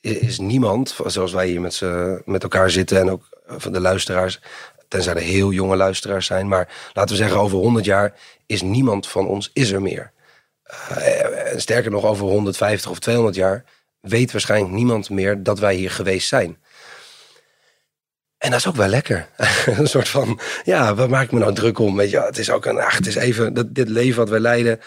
is 0.00 0.38
niemand, 0.38 0.96
zoals 1.06 1.32
wij 1.32 1.48
hier 1.48 1.60
met, 1.60 1.80
met 2.24 2.42
elkaar 2.42 2.70
zitten 2.70 2.98
en 2.98 3.10
ook 3.10 3.28
eh, 3.46 3.54
van 3.58 3.72
de 3.72 3.80
luisteraars, 3.80 4.40
tenzij 4.88 5.14
er 5.14 5.20
heel 5.20 5.52
jonge 5.52 5.76
luisteraars 5.76 6.26
zijn, 6.26 6.48
maar 6.48 6.90
laten 6.92 7.16
we 7.16 7.22
zeggen 7.22 7.40
over 7.40 7.58
100 7.58 7.84
jaar 7.84 8.14
is 8.46 8.62
niemand 8.62 9.08
van 9.08 9.26
ons 9.26 9.50
is 9.52 9.70
er 9.70 9.82
meer. 9.82 10.12
Eh, 10.62 11.56
sterker 11.56 11.90
nog, 11.90 12.04
over 12.04 12.26
150 12.26 12.90
of 12.90 12.98
200 12.98 13.36
jaar 13.36 13.64
weet 14.00 14.32
waarschijnlijk 14.32 14.72
niemand 14.72 15.10
meer 15.10 15.42
dat 15.42 15.58
wij 15.58 15.74
hier 15.74 15.90
geweest 15.90 16.28
zijn. 16.28 16.58
En 18.40 18.50
dat 18.50 18.58
is 18.58 18.66
ook 18.66 18.76
wel 18.76 18.88
lekker. 18.88 19.28
een 19.78 19.86
soort 19.86 20.08
van, 20.08 20.40
ja, 20.64 20.94
waar 20.94 21.08
maak 21.08 21.24
ik 21.24 21.32
me 21.32 21.38
nou 21.38 21.54
druk 21.54 21.78
om? 21.78 21.96
Weet 21.96 22.10
je, 22.10 22.20
het 22.20 22.38
is 22.38 22.50
ook 22.50 22.64
een, 22.64 22.78
ach, 22.78 22.96
het 22.96 23.06
is 23.06 23.14
even, 23.14 23.54
dat, 23.54 23.74
dit 23.74 23.88
leven 23.88 24.18
wat 24.18 24.28
wij 24.28 24.40
leiden, 24.40 24.80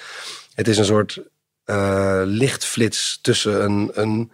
het 0.54 0.68
is 0.68 0.78
een 0.78 0.86
soort 0.86 1.22
eh, 1.66 2.22
lichtflits 2.26 3.20
tussen 3.22 3.64
een, 3.64 3.92
een 3.94 4.32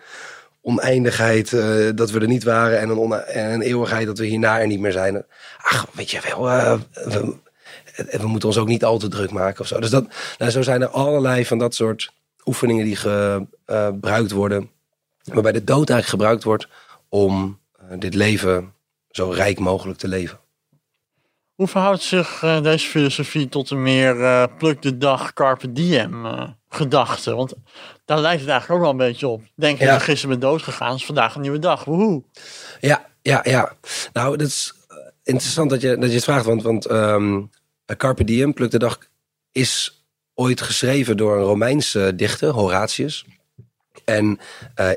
oneindigheid 0.61 1.53
eh, 1.53 1.89
dat 1.95 2.11
we 2.11 2.19
er 2.19 2.27
niet 2.27 2.43
waren 2.43 2.79
en 2.79 2.89
een, 2.89 3.13
en 3.13 3.51
een 3.51 3.61
eeuwigheid 3.61 4.05
dat 4.05 4.17
we 4.17 4.25
hierna 4.25 4.59
er 4.59 4.67
niet 4.67 4.79
meer 4.79 4.91
zijn. 4.91 5.25
Ach, 5.61 5.87
weet 5.91 6.11
je 6.11 6.21
wel, 6.23 6.49
eh, 6.49 6.79
we, 6.93 7.37
we 8.17 8.27
moeten 8.27 8.49
ons 8.49 8.57
ook 8.57 8.67
niet 8.67 8.83
al 8.83 8.97
te 8.97 9.07
druk 9.07 9.31
maken 9.31 9.61
of 9.61 9.67
zo. 9.67 9.79
Dus 9.79 9.89
dat, 9.89 10.07
nou, 10.37 10.51
zo 10.51 10.61
zijn 10.61 10.81
er 10.81 10.87
allerlei 10.87 11.45
van 11.45 11.57
dat 11.57 11.75
soort 11.75 12.13
oefeningen 12.45 12.85
die 12.85 12.95
gebruikt 12.95 14.31
worden, 14.31 14.69
waarbij 15.23 15.51
de 15.51 15.63
dood 15.63 15.89
eigenlijk 15.89 16.07
gebruikt 16.09 16.43
wordt 16.43 16.67
om 17.09 17.59
dit 17.97 18.13
leven 18.13 18.73
zo 19.09 19.29
rijk 19.29 19.59
mogelijk 19.59 19.99
te 19.99 20.07
leven. 20.07 20.39
Hoe 21.55 21.67
verhoudt 21.67 22.01
zich 22.01 22.43
eh, 22.43 22.61
deze 22.61 22.87
filosofie 22.87 23.49
tot 23.49 23.69
een 23.69 23.81
meer 23.81 24.23
eh 24.23 24.43
pluk 24.57 24.81
de 24.81 24.97
dag, 24.97 25.33
carpe 25.33 25.71
diem 25.71 26.25
eh, 26.25 26.49
gedachte? 26.69 27.35
Want 27.35 27.53
daar 28.05 28.19
lijkt 28.19 28.41
het 28.41 28.49
eigenlijk 28.49 28.79
ook 28.79 28.85
wel 28.85 28.91
een 28.91 29.11
beetje 29.11 29.27
op. 29.27 29.43
Denk 29.55 29.79
je, 29.79 29.85
Ja. 29.85 29.99
gisteren 29.99 30.39
ben 30.39 30.49
dood 30.49 30.61
gegaan, 30.61 30.95
is 30.95 31.05
vandaag 31.05 31.35
een 31.35 31.41
nieuwe 31.41 31.59
dag. 31.59 31.83
Woehoe. 31.83 32.23
Ja, 32.79 33.05
ja, 33.21 33.41
ja. 33.43 33.73
Nou, 34.13 34.37
dat 34.37 34.47
is 34.47 34.73
interessant 35.23 35.69
dat 35.69 35.81
je, 35.81 35.97
dat 35.97 36.09
je 36.09 36.15
het 36.15 36.23
vraagt. 36.23 36.45
Want, 36.45 36.63
want 36.63 36.85
ehm, 36.85 37.41
Carpe 37.97 38.23
Diem, 38.23 38.53
Pluk 38.53 38.71
de 38.71 38.79
Dag, 38.79 38.99
is 39.51 40.03
ooit 40.33 40.61
geschreven 40.61 41.17
door 41.17 41.37
een 41.37 41.43
Romeinse 41.43 42.13
dichter, 42.15 42.49
Horatius. 42.49 43.25
En 44.05 44.39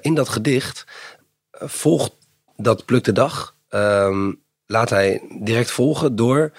in 0.01 0.14
dat 0.14 0.29
gedicht 0.29 0.85
volgt 1.53 2.12
dat 2.57 2.85
Pluk 2.85 3.05
de 3.05 3.12
Dag, 3.12 3.55
ehm, 3.73 4.33
laat 4.67 4.91
hij 4.91 5.23
direct 5.41 5.71
volgen 5.71 6.17
door 6.17 6.53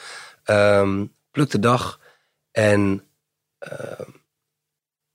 ehm, 0.43 1.05
Pluk 1.31 1.51
de 1.51 1.59
Dag 1.59 1.99
en 2.51 3.03
ehm, 3.59 4.09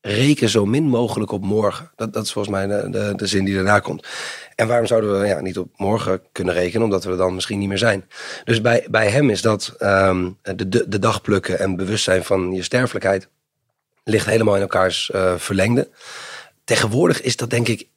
reken 0.00 0.48
zo 0.48 0.66
min 0.66 0.84
mogelijk 0.84 1.32
op 1.32 1.44
morgen. 1.44 1.90
Dat, 1.96 2.12
dat 2.12 2.24
is 2.24 2.32
volgens 2.32 2.54
mij 2.54 2.66
de, 2.90 3.12
de, 3.16 3.26
zin 3.26 3.44
die 3.44 3.54
daarna 3.54 3.80
komt. 3.80 4.06
En 4.54 4.66
waarom 4.66 4.86
zouden 4.86 5.20
we 5.20 5.26
ja, 5.26 5.40
niet 5.40 5.58
op 5.58 5.68
morgen 5.76 6.22
kunnen 6.32 6.54
rekenen? 6.54 6.82
Omdat 6.82 7.04
we 7.04 7.10
er 7.10 7.16
dan 7.16 7.34
misschien 7.34 7.58
niet 7.58 7.68
meer 7.68 7.78
zijn. 7.78 8.08
Dus 8.44 8.60
bij, 8.60 8.86
bij 8.90 9.08
hem 9.10 9.30
is 9.30 9.42
dat 9.42 9.74
de, 9.78 10.68
de, 10.68 10.88
de 10.88 10.98
dag 10.98 11.20
plukken 11.20 11.58
en 11.58 11.76
bewustzijn 11.76 12.24
van 12.24 12.52
je 12.52 12.62
sterfelijkheid 12.62 13.28
ligt 14.08 14.26
helemaal 14.26 14.54
in 14.54 14.60
elkaars 14.60 15.10
eh, 15.10 15.34
verlengde. 15.36 15.88
Tegenwoordig 16.64 17.22
is 17.22 17.36
dat 17.36 17.50
denk 17.50 17.68
ik, 17.68 17.88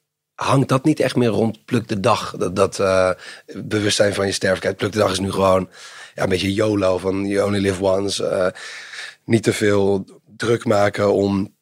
hangt 0.43 0.69
dat 0.69 0.83
niet 0.83 0.99
echt 0.99 1.15
meer 1.15 1.29
rond 1.29 1.65
pluk 1.65 1.87
de 1.87 1.99
dag. 1.99 2.35
Dat, 2.53 2.79
eh, 2.79 3.09
bewustzijn 3.55 4.13
van 4.13 4.25
je 4.25 4.31
sterfelijkheid. 4.31 4.77
Pluk 4.77 4.91
de 4.91 4.99
dag 4.99 5.11
is 5.11 5.19
nu 5.19 5.31
gewoon 5.31 5.69
ja, 6.15 6.23
een 6.23 6.29
beetje 6.29 6.53
YOLO 6.53 6.97
van 6.97 7.27
you 7.27 7.47
only 7.47 7.59
live 7.59 7.83
once. 7.83 8.27
eh, 8.27 8.47
niet 9.25 9.43
te 9.43 9.53
veel 9.53 10.05
druk 10.37 10.65
maken 10.65 11.13
om 11.13 11.55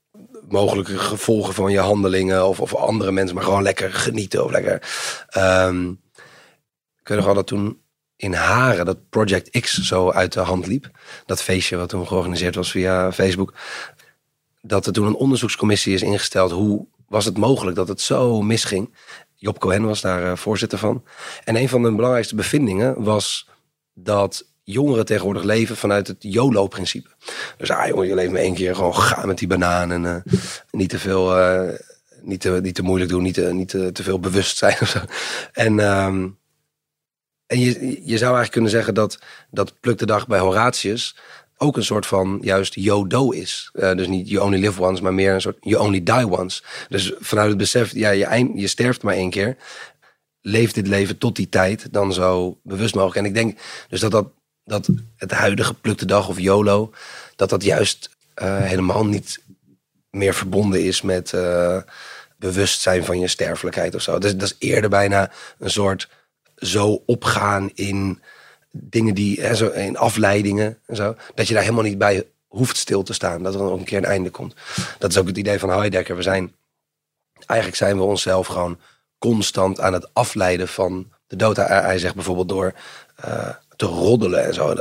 mogelijke 0.47 0.97
gevolgen 0.97 1.53
van 1.53 1.71
je 1.71 1.79
handelingen 1.79 2.47
of, 2.47 2.59
of 2.59 2.75
andere 2.75 3.11
mensen, 3.11 3.35
maar 3.35 3.43
gewoon 3.43 3.63
lekker 3.63 3.93
genieten 3.93 4.43
of 4.43 4.51
lekker. 4.51 4.81
Ehm 5.27 5.91
ik 7.01 7.07
weet 7.15 7.17
nog 7.17 7.25
wel 7.25 7.43
dat 7.43 7.47
toen 7.47 7.81
in 8.15 8.33
Haren 8.33 8.85
dat 8.85 9.09
Project 9.09 9.59
X 9.59 9.73
zo 9.73 10.11
uit 10.11 10.33
de 10.33 10.39
hand 10.39 10.67
liep. 10.67 10.89
Dat 11.25 11.41
feestje 11.41 11.77
wat 11.77 11.89
toen 11.89 12.07
georganiseerd 12.07 12.55
was 12.55 12.71
via 12.71 13.11
Facebook. 13.11 13.53
Dat 14.61 14.85
er 14.85 14.93
toen 14.93 15.07
een 15.07 15.15
onderzoekscommissie 15.15 15.93
is 15.93 16.01
ingesteld. 16.01 16.51
Hoe 16.51 16.87
was 17.09 17.25
het 17.25 17.37
mogelijk 17.37 17.75
dat 17.75 17.87
het 17.87 18.01
zo 18.01 18.41
misging? 18.41 18.95
Job 19.35 19.59
Cohen 19.59 19.85
was 19.85 20.01
daar 20.01 20.31
eh, 20.31 20.37
voorzitter 20.37 20.77
van. 20.77 21.03
En 21.43 21.55
een 21.55 21.69
van 21.69 21.83
de 21.83 21.91
belangrijkste 21.91 22.35
bevindingen 22.35 23.03
was 23.03 23.49
dat 23.93 24.47
jongeren 24.63 25.05
tegenwoordig 25.05 25.43
leven 25.43 25.77
vanuit 25.77 26.07
het 26.07 26.17
YOLO-principe. 26.19 27.09
Dus 27.57 27.71
ah 27.71 27.87
jongen, 27.87 28.07
je 28.07 28.15
leeft 28.15 28.31
maar 28.31 28.41
één 28.41 28.53
keer, 28.53 28.75
gewoon 28.75 28.95
gaan 28.95 29.27
met 29.27 29.37
die 29.37 29.47
banaan 29.47 29.91
en 29.91 30.05
eh, 30.05 30.33
niet 30.71 30.89
te 30.89 30.99
veel, 30.99 31.37
eh, 31.37 31.79
niet, 32.21 32.41
te, 32.41 32.59
niet 32.61 32.75
te 32.75 32.81
moeilijk 32.81 33.11
doen, 33.11 33.23
niet 33.23 33.33
te, 33.33 33.53
niet 33.53 33.69
te, 33.69 34.03
veel 34.03 34.19
bewust 34.19 34.57
zijn 34.57 34.77
of 34.81 34.89
zo. 34.89 34.99
En, 35.53 35.79
ehm, 35.79 36.27
en 37.45 37.59
je, 37.59 37.79
je 37.81 38.17
zou 38.17 38.35
eigenlijk 38.35 38.51
kunnen 38.51 38.71
zeggen 38.71 38.93
dat, 38.93 39.19
dat 39.51 39.79
Pluk 39.79 39.97
de 39.97 40.05
Dag 40.05 40.27
bij 40.27 40.39
Horatius 40.39 41.15
ook 41.61 41.77
een 41.77 41.83
soort 41.83 42.05
van 42.05 42.39
juist 42.41 42.75
YODO 42.75 43.29
is. 43.29 43.69
Eh, 43.73 43.95
dus 43.95 44.07
niet 44.07 44.29
you 44.29 44.45
only 44.45 44.59
live 44.59 44.81
once, 44.81 45.03
maar 45.03 45.13
meer 45.13 45.33
een 45.33 45.41
soort 45.41 45.57
you 45.59 45.83
only 45.83 46.03
die 46.03 46.27
once. 46.29 46.63
Dus 46.89 47.13
vanuit 47.19 47.49
het 47.49 47.57
besef, 47.57 47.93
ja, 47.93 48.09
je, 48.09 48.25
eind, 48.25 48.59
je 48.59 48.67
sterft 48.67 49.03
maar 49.03 49.13
één 49.13 49.29
keer. 49.29 49.57
Leef 50.41 50.71
dit 50.71 50.87
leven 50.87 51.17
tot 51.17 51.35
die 51.35 51.49
tijd 51.49 51.93
dan 51.93 52.13
zo 52.13 52.59
bewust 52.63 52.95
mogelijk. 52.95 53.17
En 53.17 53.25
ik 53.25 53.33
denk 53.33 53.59
dus 53.89 53.99
dat, 53.99 54.11
dat, 54.11 54.27
dat 54.63 54.89
het 55.15 55.31
huidige 55.31 55.73
Pluk 55.73 55.97
de 55.97 56.05
Dag 56.05 56.29
of 56.29 56.39
YOLO, 56.39 56.93
dat 57.35 57.49
dat 57.49 57.63
juist 57.63 58.09
eh, 58.33 58.61
helemaal 58.61 59.05
niet 59.05 59.43
meer 60.09 60.33
verbonden 60.33 60.83
is 60.83 61.01
met 61.01 61.33
eh, 61.33 61.81
bewustzijn 62.37 63.05
van 63.05 63.19
je 63.19 63.27
sterfelijkheid 63.27 63.95
of 63.95 64.01
zo. 64.01 64.17
Dus 64.17 64.35
dat 64.35 64.49
is 64.49 64.69
eerder 64.69 64.89
bijna 64.89 65.31
een 65.57 65.71
soort 65.71 66.09
zo 66.55 67.03
opgaan 67.05 67.71
in 67.73 68.21
dingen 68.71 69.13
die, 69.13 69.41
hè, 69.41 69.55
zo, 69.55 69.67
in 69.67 69.97
afleidingen 69.97 70.77
en 70.85 70.95
zo, 70.95 71.15
dat 71.35 71.47
je 71.47 71.53
daar 71.53 71.63
helemaal 71.63 71.83
niet 71.83 71.97
bij 71.97 72.25
hoeft 72.47 72.77
stil 72.77 73.03
te 73.03 73.13
staan. 73.13 73.43
Dat 73.43 73.53
er 73.53 73.59
dan 73.59 73.71
ook 73.71 73.79
een 73.79 73.85
keer 73.85 73.97
een 73.97 74.05
einde 74.05 74.29
komt. 74.29 74.53
Dat 74.97 75.09
is 75.09 75.17
ook 75.17 75.27
het 75.27 75.37
idee 75.37 75.59
van 75.59 75.69
Heidegger. 75.69 76.15
We 76.15 76.21
zijn, 76.21 76.55
eigenlijk 77.45 77.79
zijn 77.79 77.97
we 77.97 78.03
onszelf 78.03 78.47
gewoon 78.47 78.79
constant 79.17 79.79
aan 79.79 79.93
het 79.93 80.09
afleiden 80.13 80.67
van 80.67 81.11
de 81.27 81.35
dood. 81.35 81.57
Hij, 81.57 81.99
zegt 81.99 82.15
bijvoorbeeld 82.15 82.49
door 82.49 82.73
eh, 83.15 83.49
te 83.75 83.85
roddelen 83.85 84.45
en 84.45 84.53
zo. 84.53 84.75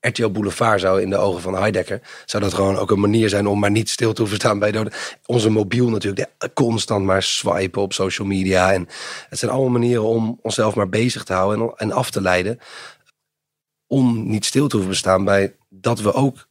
RTL 0.00 0.28
Boulevard 0.28 0.80
zou 0.80 1.02
in 1.02 1.10
de 1.10 1.16
ogen 1.16 1.40
van 1.40 1.54
Heidegger... 1.54 2.00
zou 2.26 2.42
dat 2.42 2.54
gewoon 2.54 2.76
ook 2.76 2.90
een 2.90 3.00
manier 3.00 3.28
zijn 3.28 3.46
om 3.46 3.58
maar 3.58 3.70
niet 3.70 3.88
stil 3.88 4.12
te 4.12 4.20
hoeven 4.20 4.38
staan 4.38 4.58
bij 4.58 4.72
doden. 4.72 4.92
Onze 5.26 5.50
mobiel 5.50 5.88
natuurlijk, 5.88 6.28
constant 6.54 7.04
maar 7.04 7.22
swipen 7.22 7.82
op 7.82 7.92
social 7.92 8.26
media. 8.26 8.72
En 8.72 8.88
het 9.28 9.38
zijn 9.38 9.50
allemaal 9.50 9.70
manieren 9.70 10.04
om 10.04 10.38
onszelf 10.42 10.74
maar 10.74 10.88
bezig 10.88 11.24
te 11.24 11.32
houden 11.32 11.60
en, 11.60 11.72
en 11.76 11.92
af 11.92 12.10
te 12.10 12.20
leiden. 12.20 12.60
Om 13.90 14.28
niet 14.28 14.44
stil 14.44 14.68
te 14.68 14.76
hoeven 14.76 14.96
staan 14.96 15.24
bij 15.24 15.56
dat 15.68 16.00
we 16.00 16.12
ook 16.12 16.46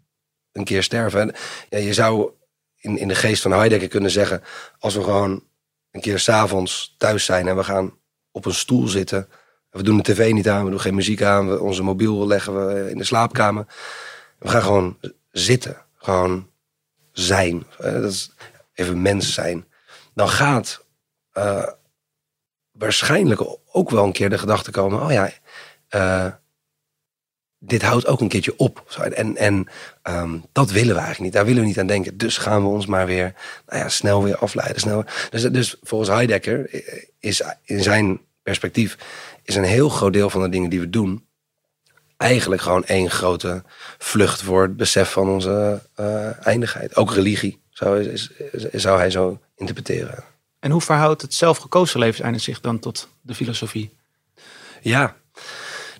een 0.51 0.63
keer 0.63 0.83
sterven. 0.83 1.21
En 1.21 1.35
ja, 1.69 1.77
je 1.77 1.93
zou 1.93 2.31
in, 2.75 2.97
in 2.97 3.07
de 3.07 3.15
geest 3.15 3.41
van 3.41 3.51
Heidegger 3.51 3.87
kunnen 3.87 4.11
zeggen... 4.11 4.43
als 4.79 4.95
we 4.95 5.03
gewoon 5.03 5.43
een 5.91 6.01
keer 6.01 6.19
s'avonds 6.19 6.95
thuis 6.97 7.25
zijn 7.25 7.47
en 7.47 7.55
we 7.55 7.63
gaan 7.63 7.93
op 8.31 8.45
een 8.45 8.53
stoel 8.53 8.87
zitten... 8.87 9.29
We 9.69 9.83
doen 9.83 9.97
de 9.97 10.03
tv 10.03 10.31
niet 10.31 10.49
aan, 10.49 10.63
we 10.63 10.69
doen 10.69 10.79
geen 10.79 10.95
muziek 10.95 11.21
aan. 11.21 11.49
We, 11.49 11.59
onze 11.59 11.83
mobiel 11.83 12.27
leggen 12.27 12.67
we 12.67 12.89
in 12.89 12.97
de 12.97 13.03
slaapkamer. 13.03 13.65
We 14.37 14.47
gaan 14.47 14.61
gewoon 14.61 14.97
zitten. 15.31 15.85
Gewoon 15.95 16.49
zijn. 17.11 17.65
Eh, 17.77 17.93
dat 17.93 18.11
is 18.11 18.31
even 18.73 19.01
mens 19.01 19.33
zijn. 19.33 19.67
Dan 20.13 20.29
gaat 20.29 20.85
uh, 21.33 21.67
waarschijnlijk 22.71 23.41
ook 23.71 23.89
wel 23.89 24.03
een 24.03 24.11
keer 24.11 24.29
de 24.29 24.37
gedachte 24.37 24.71
komen: 24.71 25.01
oh 25.01 25.11
ja, 25.11 25.31
uh, 25.95 26.33
dit 27.59 27.81
houdt 27.81 28.07
ook 28.07 28.21
een 28.21 28.27
keertje 28.27 28.57
op. 28.57 28.97
En, 29.13 29.37
en 29.37 29.67
um, 30.03 30.45
dat 30.51 30.71
willen 30.71 30.95
we 30.95 31.01
eigenlijk 31.01 31.19
niet. 31.19 31.33
Daar 31.33 31.45
willen 31.45 31.61
we 31.61 31.67
niet 31.67 31.79
aan 31.79 31.87
denken. 31.87 32.17
Dus 32.17 32.37
gaan 32.37 32.61
we 32.61 32.67
ons 32.67 32.85
maar 32.85 33.05
weer 33.05 33.33
nou 33.67 33.79
ja, 33.79 33.89
snel 33.89 34.23
weer 34.23 34.37
afleiden. 34.37 34.79
Snel. 34.79 35.05
Dus, 35.29 35.43
dus 35.43 35.75
volgens 35.81 36.09
Heidegger 36.09 36.83
is 37.19 37.41
in 37.63 37.83
zijn 37.83 38.19
perspectief 38.43 38.97
is 39.43 39.55
een 39.55 39.63
heel 39.63 39.89
groot 39.89 40.13
deel 40.13 40.29
van 40.29 40.41
de 40.41 40.49
dingen 40.49 40.69
die 40.69 40.79
we 40.79 40.89
doen 40.89 41.27
eigenlijk 42.17 42.61
gewoon 42.61 42.85
één 42.85 43.09
grote 43.09 43.63
vlucht 43.97 44.41
voor 44.41 44.61
het 44.61 44.77
besef 44.77 45.11
van 45.11 45.29
onze 45.29 45.81
uh, 45.99 46.47
eindigheid. 46.47 46.95
Ook 46.95 47.13
religie 47.13 47.61
zou, 47.69 48.03
is, 48.03 48.29
zou 48.71 48.97
hij 48.97 49.09
zo 49.09 49.39
interpreteren. 49.55 50.23
En 50.59 50.71
hoe 50.71 50.81
verhoudt 50.81 51.21
het 51.21 51.33
zelfgekozen 51.33 51.99
levenseinde 51.99 52.39
zich 52.39 52.61
dan 52.61 52.79
tot 52.79 53.09
de 53.21 53.35
filosofie? 53.35 53.97
Ja, 54.81 55.15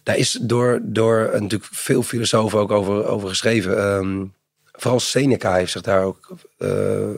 daar 0.09 0.17
is 0.17 0.37
door, 0.41 0.79
door 0.83 1.29
natuurlijk 1.31 1.69
veel 1.71 2.03
filosofen 2.03 2.59
ook 2.59 2.71
over, 2.71 3.05
over 3.05 3.29
geschreven. 3.29 3.95
Um, 3.95 4.33
vooral 4.71 4.99
Seneca 4.99 5.53
heeft 5.53 5.71
zich 5.71 5.81
daar 5.81 6.03
ook 6.03 6.35
uh, 6.57 7.09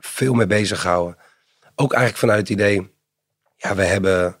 veel 0.00 0.34
mee 0.34 0.46
bezig 0.46 0.80
gehouden. 0.80 1.16
Ook 1.74 1.92
eigenlijk 1.92 2.20
vanuit 2.20 2.40
het 2.40 2.48
idee, 2.48 2.90
ja, 3.56 3.74
we 3.74 3.84
hebben 3.84 4.36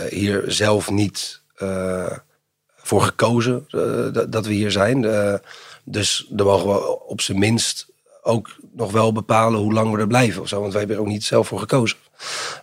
uh, 0.00 0.06
hier 0.06 0.44
zelf 0.46 0.90
niet 0.90 1.40
uh, 1.58 2.12
voor 2.76 3.02
gekozen 3.02 3.66
dat 4.30 4.46
we 4.46 4.52
hier 4.52 4.70
zijn. 4.70 5.00
dus 5.84 6.26
dan 6.30 6.46
mogen 6.46 6.68
we 6.68 7.00
op 7.00 7.20
zijn 7.20 7.38
minst 7.38 7.86
ook 8.22 8.56
nog 8.72 8.92
wel 8.92 9.12
bepalen 9.12 9.60
hoe 9.60 9.72
lang 9.72 9.92
we 9.92 9.98
er 9.98 10.06
blijven 10.06 10.42
of 10.42 10.48
zo. 10.48 10.60
Want 10.60 10.72
wij 10.72 10.80
hebben 10.80 10.98
er 10.98 11.02
ook 11.02 11.12
niet 11.12 11.24
zelf 11.24 11.46
voor 11.48 11.58
gekozen. 11.58 11.98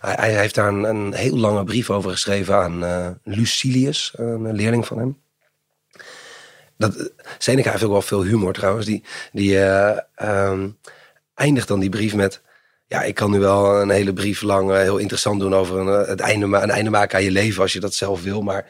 Hij, 0.00 0.34
heeft 0.34 0.54
daar 0.54 0.68
een, 0.68 0.84
een, 0.84 1.12
heel 1.12 1.36
lange 1.36 1.64
brief 1.64 1.90
over 1.90 2.10
geschreven 2.10 2.54
aan 2.54 2.84
uh, 2.84 3.08
Lucilius, 3.22 4.12
een 4.16 4.54
leerling 4.54 4.86
van 4.86 4.98
hem. 4.98 5.18
Dat, 6.76 7.10
Seneca 7.38 7.70
heeft 7.70 7.82
ook 7.82 7.90
wel 7.90 8.02
veel 8.02 8.22
humor 8.22 8.52
trouwens. 8.52 8.86
Die, 8.86 9.04
die 9.32 9.52
uh, 9.52 9.98
um, 10.22 10.78
eindigt 11.34 11.68
dan 11.68 11.80
die 11.80 11.88
brief 11.88 12.14
met... 12.14 12.42
Ja, 12.86 13.02
ik 13.02 13.14
kan 13.14 13.30
nu 13.30 13.38
wel 13.38 13.80
een 13.80 13.90
hele 13.90 14.12
brief 14.12 14.42
lang 14.42 14.70
uh, 14.70 14.76
heel 14.76 14.96
interessant 14.96 15.40
doen 15.40 15.54
over 15.54 15.78
een, 15.78 16.08
het 16.08 16.20
einde, 16.20 16.46
een 16.46 16.70
einde 16.70 16.90
maken 16.90 17.18
aan 17.18 17.24
je 17.24 17.30
leven 17.30 17.62
als 17.62 17.72
je 17.72 17.80
dat 17.80 17.94
zelf 17.94 18.22
wil. 18.22 18.42
Maar 18.42 18.66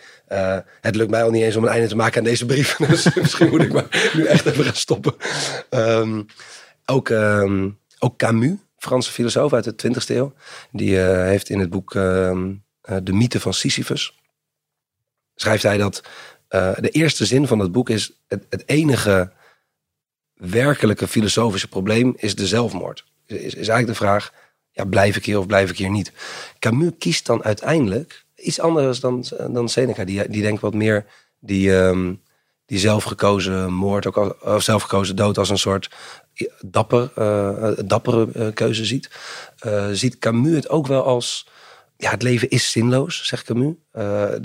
het 0.81 0.97
lukt 0.97 1.11
mij 1.11 1.23
al 1.23 1.31
niet 1.31 1.42
eens 1.42 1.57
om 1.57 1.64
een 1.64 1.70
einde 1.70 1.88
te 1.88 1.97
maken 1.97 2.18
aan 2.18 2.25
deze 2.25 2.47
brief. 2.47 2.77
dus 2.88 3.14
misschien 3.14 3.49
moet 3.49 3.62
ik 3.62 3.73
maar 3.73 4.11
nu 4.14 4.25
echt 4.25 4.47
even 4.47 4.64
gaan 4.64 4.75
stoppen. 4.75 5.14
Um, 5.70 6.27
ook, 6.87 7.09
um, 7.09 7.79
ook 7.99 8.16
Camus, 8.16 8.51
Franse 8.85 9.12
filosoof 9.12 9.53
uit 9.53 9.64
de 9.64 9.88
20e 9.88 10.07
eeuw, 10.07 10.33
die 10.70 10.90
uh, 10.90 11.07
heeft 11.07 11.49
in 11.49 11.59
het 11.59 11.70
boek 11.70 11.94
uh, 11.94 12.03
De 13.03 13.12
mythe 13.12 13.40
van 13.40 13.55
Sisyphus, 13.55 14.18
schrijft 15.35 15.62
hij 15.62 15.77
dat 15.77 16.03
uh, 16.51 16.75
de 16.77 16.88
eerste 16.88 17.25
zin 17.25 17.47
van 17.47 17.59
het 17.59 17.73
boek 17.73 17.90
is: 17.90 18.12
het, 18.29 18.47
het, 18.51 18.62
enige 18.66 19.33
werkelijke 20.35 21.09
filosofische 21.09 21.68
probleem 21.68 22.14
is 22.16 22.35
de 22.35 22.47
zelfmoord. 22.47 23.05
Is, 23.27 23.37
is 23.37 23.55
eigenlijk 23.55 23.87
de 23.87 24.05
vraag: 24.05 24.33
ja, 24.70 24.85
blijf 24.85 25.16
ik 25.16 25.25
hier 25.25 25.38
of 25.38 25.47
blijf 25.47 25.70
ik 25.70 25.79
hier 25.79 25.90
niet? 25.90 26.12
Camus 26.59 26.92
kiest 26.99 27.27
dan 27.27 27.44
uiteindelijk 27.44 28.25
iets 28.37 28.61
anders 28.61 29.01
dan, 29.01 29.25
dan 29.51 29.68
Seneca. 29.68 30.05
Die, 30.05 30.29
die 30.29 30.42
denkt 30.42 30.61
wat 30.61 30.75
meer 30.75 31.07
die. 31.38 31.73
Um, 31.73 32.23
die 32.66 32.79
zelfgekozen 32.79 33.72
moord, 33.72 34.07
ook 34.07 34.16
als, 34.16 34.33
of 34.40 34.62
zelfgekozen 34.62 35.16
dood 35.16 35.38
als 35.38 35.48
een 35.48 35.59
soort 35.59 35.90
dapper, 36.61 37.11
uh, 37.18 37.72
dappere 37.85 38.29
uh, 38.37 38.53
keuze 38.55 38.85
ziet. 38.85 39.11
Ziet 39.92 40.18
Camus 40.18 40.55
het 40.55 40.68
ook 40.68 40.87
wel 40.87 41.05
als, 41.05 41.48
ja, 41.96 42.11
het 42.11 42.22
leven 42.22 42.50
is 42.50 42.70
zinloos, 42.70 43.27
zegt 43.27 43.44
Camus. 43.44 43.74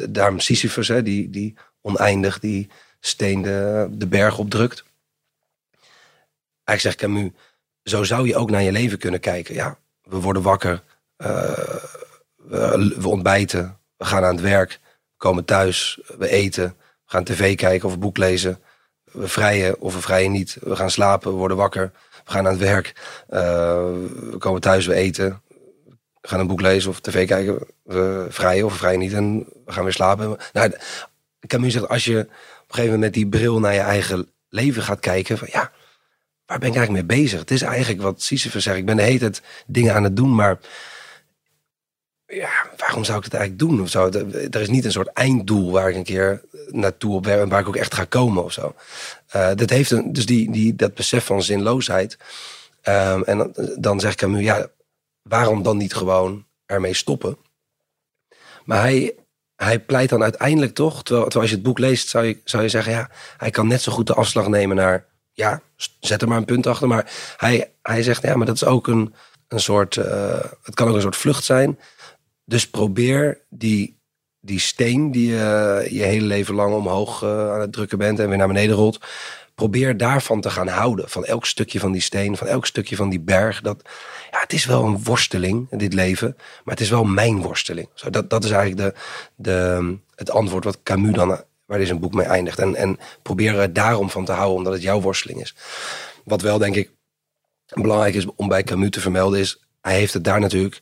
daarom 0.10 0.40
Sisyphus, 0.40 0.88
hè, 0.88 1.04
die, 1.04 1.30
die 1.30 1.58
oneindig 1.82 2.40
die 2.40 2.70
steen 3.00 3.42
de, 3.42 3.88
de 3.92 4.08
berg 4.08 4.38
opdrukt. 4.38 4.84
Eigenlijk 6.64 7.00
zegt 7.00 7.12
Camus, 7.14 7.32
zo 7.84 8.04
zou 8.04 8.28
je 8.28 8.36
ook 8.36 8.50
naar 8.50 8.64
je 8.64 8.72
leven 8.72 8.98
kunnen 8.98 9.20
kijken. 9.20 9.56
Ja, 9.56 9.78
we 10.02 10.18
worden 10.18 10.42
wakker, 10.42 10.84
we, 11.18 12.96
we 12.98 13.08
ontbijten, 13.08 13.80
we 13.98 14.06
gaan 14.06 14.24
aan 14.24 14.36
het 14.36 14.44
werk, 14.44 14.72
we 14.82 15.18
komen 15.18 15.46
thuis, 15.46 16.00
we 16.18 16.30
eten 16.30 16.76
we 17.10 17.16
gaan 17.16 17.24
tv 17.24 17.56
kijken 17.56 17.88
of 17.88 17.94
een 17.94 18.00
boek 18.00 18.18
lezen. 18.18 18.60
We 19.12 19.28
vrijen 19.28 19.80
of 19.80 19.94
we 19.94 20.02
vrijen 20.02 20.32
niet. 20.32 20.58
We 20.62 20.76
gaan 20.76 20.92
slapen, 20.92 21.32
we 21.32 21.38
worden 21.38 21.58
wakker. 21.58 21.92
We 22.26 22.32
gaan 22.32 22.46
aan 22.46 22.52
het 22.52 22.62
werk. 22.62 22.94
Uh, 23.30 23.40
we 24.32 24.36
komen 24.38 24.62
thuis, 24.62 24.86
we 24.86 24.94
eten. 24.94 25.42
We 26.22 26.28
gaan 26.28 26.40
een 26.40 26.48
boek 26.48 26.62
lezen 26.62 26.90
of 26.90 27.00
tv 27.00 27.28
kijken. 27.28 27.60
We 27.84 28.26
vrijen 28.30 28.66
of 28.66 28.72
we 28.72 28.78
vrijen 28.78 29.00
niet. 29.00 29.14
En 29.14 29.38
we 29.66 29.72
gaan 29.72 29.84
weer 29.84 29.94
slapen. 29.94 30.38
Nou, 30.54 30.74
Camus 31.48 31.74
zegt, 31.74 31.88
als 31.88 32.06
je 32.06 32.20
op 32.20 32.26
een 32.28 32.76
gegeven 32.76 32.94
moment 32.94 33.02
met 33.02 33.14
die 33.14 33.28
bril 33.28 33.60
naar 33.60 33.74
je 33.74 33.80
eigen 33.80 34.32
leven 34.50 34.84
gaat 34.84 35.00
kijken. 35.00 35.38
Van, 35.38 35.48
ja, 35.52 35.72
waar 36.46 36.60
ben 36.60 36.70
ik 36.70 36.76
eigenlijk 36.76 37.08
mee 37.08 37.22
bezig? 37.22 37.40
Het 37.40 37.52
is 37.52 37.62
eigenlijk 37.62 38.02
wat 38.02 38.22
Sisyphus 38.22 38.64
zegt. 38.64 38.78
Ik 38.78 38.86
ben 38.86 38.98
de 38.98 39.04
hele 39.04 39.20
tijd 39.20 39.42
dingen 39.68 39.94
aan 39.94 40.04
het 40.04 40.16
doen, 40.16 40.36
maar 40.36 40.60
ja, 42.30 42.50
waarom 42.78 43.04
zou 43.04 43.18
ik 43.18 43.24
het 43.24 43.34
eigenlijk 43.34 43.70
doen? 43.70 43.82
Of 43.82 43.90
zo? 43.90 44.10
Er 44.52 44.62
is 44.62 44.70
niet 44.70 44.86
een 44.86 44.92
soort 44.92 45.14
einddoel 45.14 45.72
waar 45.72 45.90
ik 45.90 45.96
een 45.96 46.04
keer 46.04 46.42
naartoe 46.68 47.16
op 47.16 47.26
werk 47.26 47.42
en 47.42 47.50
waar 47.50 47.60
ik 47.60 47.68
ook 47.68 47.76
echt 47.76 47.94
ga 47.94 48.04
komen 48.04 48.44
of 48.44 48.52
zo. 48.52 48.76
Uh, 49.36 49.50
dat 49.56 49.70
heeft 49.70 49.92
een, 49.92 50.14
dus 50.14 50.26
die, 50.26 50.52
die, 50.52 50.76
dat 50.76 50.94
besef 50.94 51.26
van 51.26 51.44
zinloosheid. 51.44 52.18
Um, 52.84 53.24
en 53.24 53.38
dan, 53.38 53.54
dan 53.78 54.00
zeg 54.00 54.12
ik 54.12 54.20
hem, 54.20 54.38
ja, 54.38 54.68
waarom 55.22 55.64
dan 55.64 55.78
niet 55.78 55.94
gewoon 55.94 56.46
ermee 56.66 56.94
stoppen? 56.94 57.38
Maar 58.66 58.82
hij, 58.82 59.16
hij 59.56 59.80
pleit 59.80 60.10
dan 60.10 60.24
uiteindelijk 60.24 60.74
toch, 60.74 61.04
terwijl, 61.04 61.24
terwijl 61.24 61.42
als 61.42 61.50
je 61.50 61.56
het 61.56 61.66
boek 61.66 61.80
leest, 61.80 62.10
zou 62.10 62.26
je, 62.26 62.40
zou 62.44 62.64
je 62.64 62.70
zeggen, 62.70 62.92
ja, 62.92 63.10
hij 63.38 63.50
kan 63.50 63.68
net 63.68 63.82
zo 63.82 63.92
goed 63.92 64.08
de 64.08 64.14
afslag 64.14 64.48
nemen 64.48 64.76
naar, 64.76 65.06
ja, 65.32 65.62
zet 66.00 66.22
er 66.22 66.28
maar 66.28 66.38
een 66.38 66.46
punt 66.46 66.68
achter. 66.68 66.88
Maar 66.88 67.12
hij, 67.38 67.72
hij 67.82 68.04
zegt, 68.04 68.22
ja, 68.22 68.36
maar 68.36 68.46
dat 68.46 68.56
is 68.56 68.66
ook 68.66 68.88
een, 68.88 69.14
een 69.48 69.60
soort, 69.60 69.96
uh, 69.96 70.40
het 70.64 70.76
kan 70.76 70.88
ook 70.88 70.96
een 70.96 71.02
soort 71.02 71.16
vlucht 71.16 71.44
zijn. 71.44 71.80
Dus 72.50 72.70
probeer 72.70 73.42
die, 73.50 74.00
die 74.40 74.60
steen 74.60 75.12
die 75.12 75.28
je 75.28 75.88
je 75.90 76.04
hele 76.04 76.26
leven 76.26 76.56
lang 76.56 76.74
omhoog 76.74 77.24
uh, 77.24 77.52
aan 77.54 77.60
het 77.60 77.74
drukken 77.74 77.98
bent 77.98 78.20
en 78.20 78.30
weer 78.30 78.38
naar 78.38 78.48
beneden 78.48 78.76
rolt. 78.76 79.00
Probeer 79.56 79.98
daarvan 79.98 80.42
te 80.42 80.50
gaan 80.50 80.68
houden. 80.68 81.10
Van 81.10 81.26
elk 81.26 81.46
stukje 81.46 81.80
van 81.80 81.92
die 81.92 82.02
steen, 82.02 82.38
van 82.38 82.48
elk 82.48 82.66
stukje 82.66 82.96
van 82.96 83.10
die 83.10 83.20
berg. 83.20 83.62
Dat, 83.62 83.82
ja, 84.32 84.40
het 84.40 84.54
is 84.54 84.66
wel 84.66 84.84
een 84.84 85.04
worsteling, 85.04 85.68
dit 85.70 85.94
leven. 85.94 86.34
Maar 86.38 86.74
het 86.74 86.84
is 86.84 86.90
wel 86.90 87.04
mijn 87.04 87.42
worsteling. 87.42 87.90
Zo, 87.94 88.10
dat, 88.10 88.30
dat 88.30 88.44
is 88.44 88.52
eigenlijk 88.52 88.96
de, 88.96 89.02
de, 89.36 89.98
het 90.16 90.32
antwoord 90.32 90.64
wat 90.64 90.84
Camus 90.84 91.14
dan, 91.14 91.44
waar 91.66 91.78
deze 91.78 91.96
boek 91.96 92.14
mee 92.14 92.26
eindigt. 92.26 92.60
En, 92.60 92.76
en 92.76 93.00
probeer 93.22 93.60
er 93.60 93.74
daarom 93.74 94.10
van 94.10 94.26
te 94.26 94.32
houden, 94.32 94.58
omdat 94.58 94.74
het 94.74 94.82
jouw 94.82 95.02
worsteling 95.02 95.42
is. 95.42 95.56
Wat 96.26 96.42
wel, 96.42 96.58
denk 96.58 96.76
ik, 96.76 96.92
belangrijk 97.74 98.16
is 98.16 98.26
om 98.36 98.48
bij 98.48 98.64
Camus 98.64 98.90
te 98.90 99.02
vermelden, 99.02 99.40
is 99.40 99.62
hij 99.82 99.98
heeft 99.98 100.14
het 100.14 100.24
daar 100.24 100.40
natuurlijk 100.40 100.82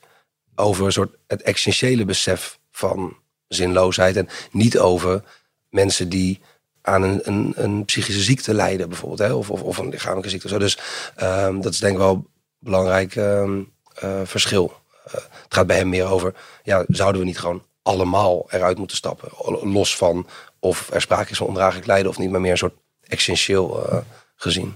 over 0.57 0.85
een 0.85 0.91
soort 0.91 1.15
het 1.27 1.41
essentiële 1.41 2.05
besef 2.05 2.59
van 2.71 3.17
zinloosheid. 3.47 4.15
En 4.15 4.29
niet 4.51 4.79
over 4.79 5.23
mensen 5.69 6.09
die 6.09 6.41
aan 6.81 7.03
een, 7.03 7.21
een, 7.23 7.53
een 7.55 7.85
psychische 7.85 8.21
ziekte 8.21 8.53
lijden, 8.53 8.89
bijvoorbeeld. 8.89 9.19
Hè? 9.19 9.33
Of, 9.33 9.49
of, 9.49 9.61
of 9.61 9.77
een 9.77 9.89
lichamelijke 9.89 10.29
ziekte. 10.29 10.47
Zo. 10.47 10.57
Dus 10.57 10.77
um, 11.21 11.61
dat 11.61 11.73
is 11.73 11.79
denk 11.79 11.93
ik 11.93 11.99
wel 11.99 12.13
een 12.13 12.27
belangrijk 12.59 13.15
um, 13.15 13.71
uh, 14.03 14.21
verschil. 14.23 14.73
Uh, 15.07 15.13
het 15.13 15.53
gaat 15.53 15.67
bij 15.67 15.77
hem 15.77 15.89
meer 15.89 16.05
over, 16.05 16.33
ja, 16.63 16.85
zouden 16.87 17.21
we 17.21 17.27
niet 17.27 17.39
gewoon 17.39 17.63
allemaal 17.81 18.47
eruit 18.51 18.77
moeten 18.77 18.97
stappen? 18.97 19.29
Los 19.73 19.95
van 19.95 20.27
of 20.59 20.89
er 20.93 21.01
sprake 21.01 21.31
is 21.31 21.37
van 21.37 21.47
ondraaglijk 21.47 21.85
lijden 21.85 22.09
of 22.09 22.17
niet, 22.17 22.29
maar 22.29 22.41
meer 22.41 22.51
een 22.51 22.57
soort 22.57 22.75
essentieel 23.03 23.89
uh, 23.93 23.97
gezien. 24.35 24.75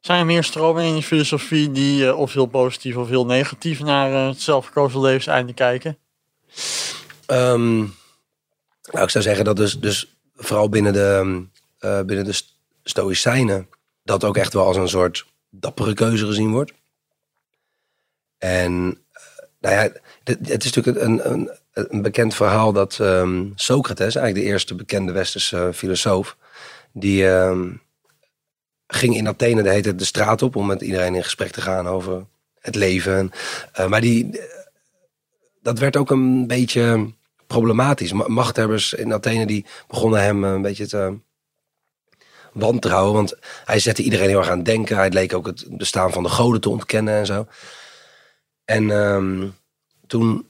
Zijn 0.00 0.20
er 0.20 0.26
meer 0.26 0.44
stromingen 0.44 0.88
in 0.88 0.96
je 0.96 1.02
filosofie 1.02 1.70
die 1.70 2.02
uh, 2.04 2.18
of 2.18 2.32
heel 2.32 2.46
positief 2.46 2.96
of 2.96 3.08
heel 3.08 3.26
negatief 3.26 3.80
naar 3.80 4.10
uh, 4.10 4.28
het 4.28 4.40
zelfgekozen 4.40 5.00
levenseinde 5.00 5.54
kijken? 5.54 5.98
Um, 7.26 7.94
nou, 8.90 9.04
ik 9.04 9.10
zou 9.10 9.24
zeggen 9.24 9.44
dat 9.44 9.56
dus, 9.56 9.80
dus 9.80 10.16
vooral 10.36 10.68
binnen 10.68 10.92
de, 10.92 11.42
eh, 11.78 12.00
binnen 12.02 12.24
de 12.24 12.32
st- 12.32 12.58
Stoïcijnen 12.82 13.68
dat 14.02 14.24
ook 14.24 14.36
echt 14.36 14.52
wel 14.52 14.66
als 14.66 14.76
een 14.76 14.88
soort 14.88 15.26
dappere 15.50 15.94
keuze 15.94 16.26
gezien 16.26 16.50
wordt. 16.50 16.72
En 18.38 18.98
eh, 19.12 19.22
nou 19.60 19.74
ja, 19.74 19.92
het 20.24 20.64
is 20.64 20.72
natuurlijk 20.72 21.04
een, 21.04 21.30
een, 21.30 21.50
een 21.72 22.02
bekend 22.02 22.34
verhaal 22.34 22.72
dat 22.72 22.98
ehm, 23.00 23.46
Socrates, 23.54 24.14
eigenlijk 24.14 24.46
de 24.46 24.52
eerste 24.52 24.74
bekende 24.74 25.12
westerse 25.12 25.70
filosoof, 25.74 26.36
die 26.92 27.28
ehm, 27.28 27.68
ging 28.90 29.16
in 29.16 29.28
Athene 29.28 29.62
de, 29.62 29.70
hele 29.70 29.94
de 29.94 30.04
straat 30.04 30.42
op 30.42 30.56
om 30.56 30.66
met 30.66 30.80
iedereen 30.80 31.14
in 31.14 31.22
gesprek 31.22 31.50
te 31.50 31.60
gaan 31.60 31.86
over 31.86 32.26
het 32.60 32.74
leven. 32.74 33.16
En, 33.16 33.32
eh, 33.72 33.86
maar 33.86 34.00
die, 34.00 34.38
eh, 34.38 34.44
dat 35.62 35.78
werd 35.78 35.96
ook 35.96 36.10
een 36.10 36.46
beetje 36.46 37.12
problematisch. 37.46 38.12
Ma- 38.12 38.28
Machthebbers 38.28 38.92
in 38.92 39.12
Athene 39.12 39.46
die 39.46 39.66
begonnen 39.88 40.22
hem 40.22 40.44
eh, 40.44 40.50
een 40.50 40.62
beetje 40.62 40.86
te 40.86 41.18
wantrouwen. 42.52 43.14
Want 43.14 43.36
hij 43.64 43.78
zette 43.78 44.02
iedereen 44.02 44.28
heel 44.28 44.38
erg 44.38 44.48
aan 44.48 44.62
denken. 44.62 44.96
Hij 44.96 45.10
leek 45.10 45.34
ook 45.34 45.46
het 45.46 45.66
bestaan 45.68 46.12
van 46.12 46.22
de 46.22 46.28
goden 46.28 46.60
te 46.60 46.68
ontkennen 46.68 47.14
en 47.14 47.26
zo. 47.26 47.46
En 48.64 48.90
ehm, 48.90 49.48
toen 50.06 50.49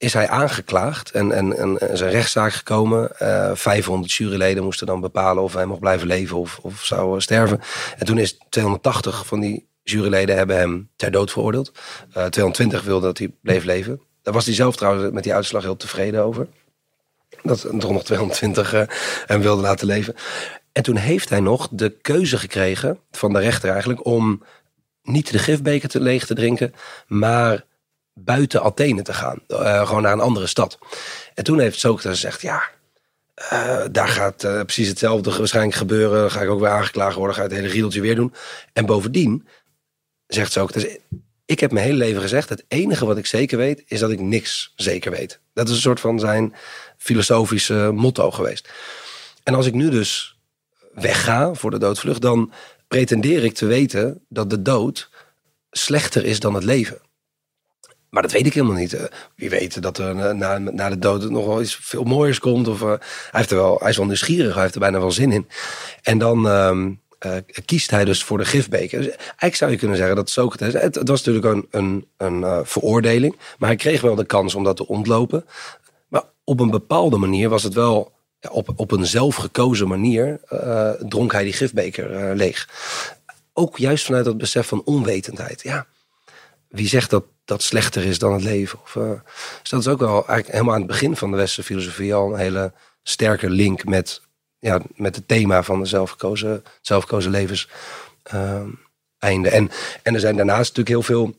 is 0.00 0.12
hij 0.12 0.28
aangeklaagd 0.28 1.10
en, 1.10 1.32
en, 1.32 1.56
en 1.56 1.78
is 1.78 2.00
een 2.00 2.10
rechtszaak 2.10 2.52
gekomen. 2.52 3.18
Eh 3.18 3.50
500 3.54 4.12
juryleden 4.12 4.64
moesten 4.64 4.86
dan 4.86 5.00
bepalen 5.00 5.42
of 5.42 5.52
hij 5.52 5.66
mocht 5.66 5.80
blijven 5.80 6.06
leven 6.06 6.36
of, 6.36 6.58
of 6.62 6.84
zou 6.84 7.14
eh, 7.14 7.20
sterven. 7.20 7.60
En 7.98 8.06
toen 8.06 8.18
is 8.18 8.38
280 8.48 9.26
van 9.26 9.40
die 9.40 9.68
juryleden 9.82 10.36
hebben 10.36 10.56
hem 10.56 10.90
ter 10.96 11.10
dood 11.10 11.30
veroordeeld. 11.30 11.72
Eh 12.12 12.24
220 12.24 12.82
wilden 12.82 13.08
dat 13.08 13.18
hij 13.18 13.32
bleef 13.42 13.64
leven. 13.64 14.00
Daar 14.22 14.34
was 14.34 14.44
hij 14.44 14.54
zelf 14.54 14.76
trouwens 14.76 15.12
met 15.12 15.22
die 15.22 15.34
uitslag 15.34 15.62
heel 15.62 15.76
tevreden 15.76 16.24
over. 16.24 16.46
Dat 17.42 17.62
er 17.62 17.74
nog 17.74 18.04
220 18.04 18.72
eh, 18.72 18.82
hem 19.26 19.40
wilden 19.40 19.64
laten 19.64 19.86
leven. 19.86 20.14
En 20.72 20.82
toen 20.82 20.96
heeft 20.96 21.28
hij 21.28 21.40
nog 21.40 21.68
de 21.70 21.90
keuze 21.90 22.38
gekregen 22.38 22.98
van 23.10 23.32
de 23.32 23.38
rechter 23.38 23.70
eigenlijk 23.70 24.06
om 24.06 24.42
niet 25.02 25.30
de 25.32 25.38
gifbeker 25.38 25.88
te 25.88 26.00
leeg 26.00 26.26
te 26.26 26.34
drinken, 26.34 26.74
maar 27.06 27.68
buiten 28.14 28.62
Athene 28.62 29.02
te 29.02 29.12
gaan. 29.12 29.38
Eh, 29.46 29.86
gewoon 29.86 30.02
naar 30.02 30.12
een 30.12 30.20
andere 30.20 30.46
stad. 30.46 30.78
En 31.34 31.44
toen 31.44 31.60
heeft 31.60 31.78
Socrates 31.78 32.10
gezegd, 32.10 32.42
ja, 32.42 32.62
eh, 33.34 33.84
daar 33.90 34.08
gaat 34.08 34.44
eh, 34.44 34.60
precies 34.60 34.88
hetzelfde 34.88 35.36
waarschijnlijk 35.36 35.76
gebeuren. 35.76 36.30
Ga 36.30 36.40
ik 36.40 36.48
ook 36.48 36.60
weer 36.60 36.68
aangeklaagd 36.68 37.16
worden, 37.16 37.34
ga 37.34 37.42
ik 37.42 37.50
het 37.50 37.58
hele 37.58 37.72
riedeltje 37.72 38.00
weer 38.00 38.14
doen. 38.14 38.34
En 38.72 38.86
bovendien 38.86 39.48
zegt 40.26 40.52
Socrates, 40.52 40.96
ik 41.44 41.60
heb 41.60 41.72
mijn 41.72 41.84
hele 41.84 41.98
leven 41.98 42.22
gezegd, 42.22 42.48
het 42.48 42.64
enige 42.68 43.06
wat 43.06 43.16
ik 43.16 43.26
zeker 43.26 43.58
weet, 43.58 43.82
is 43.86 44.00
dat 44.00 44.10
ik 44.10 44.20
niks 44.20 44.72
zeker 44.76 45.10
weet. 45.10 45.40
Dat 45.52 45.68
is 45.68 45.74
een 45.74 45.80
soort 45.80 46.00
van 46.00 46.18
zijn 46.18 46.54
filosofische 46.98 47.90
motto 47.94 48.30
geweest. 48.30 48.68
En 49.42 49.54
als 49.54 49.66
ik 49.66 49.74
nu 49.74 49.90
dus 49.90 50.38
wegga 50.94 51.54
voor 51.54 51.70
de 51.70 51.78
doodvlucht, 51.78 52.20
dan 52.20 52.52
pretendeer 52.88 53.44
ik 53.44 53.54
te 53.54 53.66
weten 53.66 54.24
dat 54.28 54.50
de 54.50 54.62
dood 54.62 55.10
slechter 55.70 56.24
is 56.24 56.40
dan 56.40 56.54
het 56.54 56.64
leven. 56.64 57.00
Maar 58.10 58.22
dat 58.22 58.32
weet 58.32 58.46
ik 58.46 58.54
helemaal 58.54 58.76
niet. 58.76 58.92
Eh, 58.92 59.04
Wie 59.36 59.50
weet 59.50 59.82
dat 59.82 59.98
er 59.98 60.18
eh, 60.18 60.34
na, 60.34 60.58
na 60.58 60.88
de 60.88 60.98
dood 60.98 61.30
nog 61.30 61.46
wel 61.46 61.62
iets 61.62 61.78
veel 61.80 62.04
mooiers 62.04 62.38
komt. 62.38 62.68
Of, 62.68 62.82
eh, 62.82 62.88
hij, 62.88 62.98
heeft 63.30 63.50
er 63.50 63.56
wel, 63.56 63.78
hij 63.80 63.90
is 63.90 63.96
wel 63.96 64.06
nieuwsgierig, 64.06 64.52
hij 64.52 64.62
heeft 64.62 64.74
er 64.74 64.80
bijna 64.80 64.98
wel 65.00 65.12
zin 65.12 65.32
in. 65.32 65.48
En 66.02 66.18
dan 66.18 66.48
ehm, 66.48 66.92
eh, 67.18 67.36
kiest 67.64 67.90
hij 67.90 68.04
dus 68.04 68.24
voor 68.24 68.38
de 68.38 68.44
gifbeker. 68.44 68.98
Dus 68.98 69.16
eigenlijk 69.16 69.54
zou 69.54 69.70
je 69.70 69.76
kunnen 69.76 69.96
zeggen 69.96 70.16
dat 70.16 70.30
Socrates... 70.30 70.82
Het, 70.82 70.94
het 70.94 71.08
was 71.08 71.24
natuurlijk 71.24 71.54
een, 71.54 71.66
een, 71.70 72.06
een 72.16 72.66
veroordeling. 72.66 73.36
Maar 73.58 73.68
hij 73.68 73.78
kreeg 73.78 74.00
wel 74.00 74.14
de 74.14 74.26
kans 74.26 74.54
om 74.54 74.64
dat 74.64 74.76
te 74.76 74.86
ontlopen. 74.86 75.44
Maar 76.08 76.24
op 76.44 76.60
een 76.60 76.70
bepaalde 76.70 77.16
manier 77.16 77.48
was 77.48 77.62
het 77.62 77.74
wel... 77.74 78.12
Op, 78.50 78.72
op 78.76 78.90
een 78.90 79.06
zelfgekozen 79.06 79.88
manier 79.88 80.40
dronk 81.08 81.32
hij 81.32 81.44
die 81.44 81.52
gifbeker 81.52 82.36
leeg. 82.36 82.68
Ook 83.52 83.78
juist 83.78 84.04
vanuit 84.04 84.24
dat 84.24 84.38
besef 84.38 84.66
van 84.66 84.82
onwetendheid. 84.84 85.62
Ja, 85.62 85.86
wie 86.68 86.88
zegt 86.88 87.10
dat 87.10 87.24
dat 87.50 87.62
slechter 87.62 88.04
is 88.04 88.18
dan 88.18 88.32
het 88.32 88.42
leven? 88.42 88.78
Of, 88.82 88.96
eh, 88.96 89.10
dus 89.60 89.70
dat 89.70 89.80
is 89.80 89.88
ook 89.88 89.98
wel 89.98 90.14
eigenlijk 90.14 90.50
helemaal 90.50 90.74
aan 90.74 90.80
het 90.80 90.90
begin 90.90 91.16
van 91.16 91.30
de 91.30 91.36
westerse 91.36 91.72
filosofie 91.72 92.14
al 92.14 92.32
een 92.32 92.38
hele 92.38 92.72
sterke 93.02 93.50
link 93.50 93.84
met, 93.84 94.20
ja, 94.58 94.80
met 94.94 95.16
het 95.16 95.28
thema 95.28 95.62
van 95.62 95.80
de 95.80 95.86
zelfgekozen, 95.86 96.64
zelfgekozen 96.80 97.30
levens. 97.30 97.68
eh, 98.22 98.62
einde. 99.18 99.48
En, 99.48 99.70
en 100.02 100.14
er 100.14 100.20
zijn 100.20 100.36
daarnaast 100.36 100.76
natuurlijk 100.76 100.88
heel 100.88 101.16
veel 101.16 101.34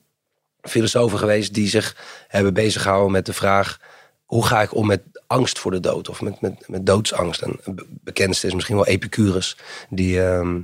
filosofen 0.62 1.20
geweest 1.20 1.54
die 1.54 1.68
zich 1.70 1.96
hebben 2.28 2.54
bezig 2.54 2.82
gehouden 2.82 3.12
met 3.12 3.26
de 3.26 3.34
vraag: 3.34 3.80
hoe 4.26 4.46
ga 4.46 4.62
ik 4.62 4.76
om 4.76 4.88
met 4.88 5.02
angst 5.28 5.60
voor 5.60 5.72
de 5.72 5.80
dood 5.80 6.10
of 6.10 6.22
met, 6.22 6.42
met, 6.42 6.68
met 6.68 6.86
doodsangst? 6.86 7.42
En 7.42 7.60
bekendste 7.90 8.48
is 8.48 8.54
misschien 8.54 8.76
wel 8.76 8.86
Epicurus, 8.86 9.58
die, 9.90 10.22
ehm, 10.24 10.62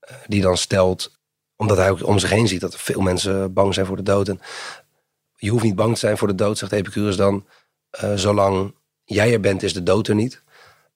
eh, 0.00 0.16
die 0.26 0.42
dan 0.42 0.56
stelt, 0.56 1.13
omdat 1.56 1.76
hij 1.76 1.90
ook 1.90 2.06
om 2.06 2.18
zich 2.18 2.30
heen 2.30 2.48
ziet 2.48 2.60
dat 2.60 2.76
veel 2.76 3.00
mensen 3.00 3.52
bang 3.52 3.74
zijn 3.74 3.86
voor 3.86 3.96
de 3.96 4.02
dood. 4.02 4.28
En 4.28 4.40
je 5.36 5.50
hoeft 5.50 5.64
niet 5.64 5.74
bang 5.74 5.92
te 5.92 5.98
zijn 5.98 6.18
voor 6.18 6.28
de 6.28 6.34
dood, 6.34 6.58
zegt 6.58 6.72
Epicurus 6.72 7.16
dan, 7.16 7.46
eh, 7.90 8.12
zolang 8.14 8.74
jij 9.04 9.32
er 9.32 9.40
bent, 9.40 9.62
is 9.62 9.72
de 9.72 9.82
dood 9.82 10.08
er 10.08 10.14
niet. 10.14 10.42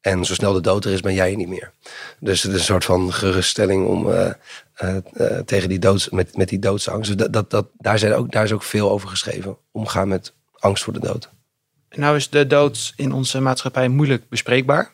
En 0.01 0.25
zo 0.25 0.35
snel 0.35 0.53
de 0.53 0.61
dood 0.61 0.85
er 0.85 0.93
is, 0.93 1.01
ben 1.01 1.15
jij 1.15 1.31
er 1.31 1.37
niet 1.37 1.49
meer. 1.49 1.73
Dus 2.21 2.43
het 2.43 2.53
is 2.53 2.59
een 2.59 2.65
soort 2.65 2.85
van 2.85 3.13
geruststelling 3.13 3.87
om 3.87 4.11
eh, 4.13 4.31
eh, 4.75 4.97
tegen 5.45 5.69
die 5.69 5.79
doods, 5.79 6.09
met, 6.09 6.37
met 6.37 6.49
die 6.49 6.59
doodsangst. 6.59 7.17
Dus 7.17 7.29
dat, 7.31 7.51
dat, 7.51 7.67
daar, 7.77 7.99
zijn 7.99 8.15
ook, 8.15 8.33
daar 8.33 8.45
is 8.45 8.53
ook 8.53 8.63
veel 8.63 8.91
over 8.91 9.09
geschreven. 9.09 9.57
Omgaan 9.71 10.09
met 10.09 10.33
angst 10.59 10.85
voor 10.85 10.93
de 10.93 11.01
dood. 11.01 11.31
Nou 11.91 12.17
is 12.17 12.31
de 12.31 12.47
dood 12.47 12.93
in 12.97 13.13
onze 13.13 13.41
maatschappij 13.41 13.89
moeilijk 13.89 14.29
bespreekbaar. 14.29 14.91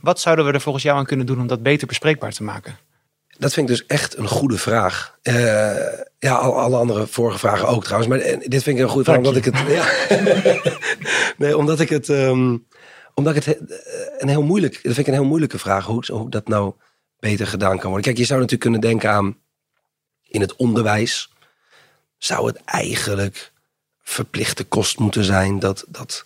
Wat 0.00 0.20
zouden 0.20 0.44
we 0.44 0.52
er 0.52 0.60
volgens 0.60 0.84
jou 0.84 0.98
aan 0.98 1.06
kunnen 1.06 1.26
doen 1.26 1.40
om 1.40 1.46
dat 1.46 1.62
beter 1.62 1.86
bespreekbaar 1.86 2.32
te 2.32 2.42
maken? 2.42 2.78
Dat 3.40 3.52
vind 3.52 3.70
ik 3.70 3.76
dus 3.76 3.86
echt 3.86 4.16
een 4.16 4.28
goede 4.28 4.58
vraag. 4.58 5.18
Eh, 5.22 5.34
ja, 6.18 6.34
al- 6.34 6.58
alle 6.58 6.76
andere 6.76 7.06
vorige 7.06 7.38
vragen 7.38 7.68
ook 7.68 7.84
trouwens. 7.84 8.10
Maar 8.10 8.20
eh, 8.20 8.38
dit 8.48 8.62
vind 8.62 8.76
ik 8.76 8.82
een 8.82 8.88
goede 8.88 9.04
vraag. 9.04 9.16
Omdat 9.16 9.36
ik 9.36 9.44
het. 9.44 9.58
Ja. 9.68 9.88
nee, 11.44 11.56
omdat 11.56 11.80
ik 11.80 11.88
het. 11.88 12.08
ehm, 12.08 12.56
omdat 13.14 13.36
ik 13.36 13.44
het 13.44 13.56
eh, 13.56 13.76
een 14.18 14.28
heel 14.28 14.42
moeilijk. 14.42 14.72
Dat 14.72 14.82
vind 14.82 14.98
ik 14.98 15.06
een 15.06 15.12
heel 15.12 15.24
moeilijke 15.24 15.58
vraag. 15.58 15.84
Hoe, 15.86 16.04
hoe 16.12 16.30
dat 16.30 16.48
nou 16.48 16.74
beter 17.18 17.46
gedaan 17.46 17.78
kan 17.78 17.86
worden. 17.86 18.02
Kijk, 18.02 18.16
je 18.16 18.24
zou 18.24 18.40
natuurlijk 18.40 18.70
kunnen 18.70 18.90
denken 18.90 19.10
aan. 19.10 19.36
In 20.28 20.40
het 20.40 20.56
onderwijs. 20.56 21.32
Zou 22.18 22.46
het 22.46 22.60
eigenlijk 22.64 23.52
verplichte 24.02 24.64
kost 24.64 24.98
moeten 24.98 25.24
zijn. 25.24 25.58
Dat, 25.58 25.84
dat, 25.88 26.24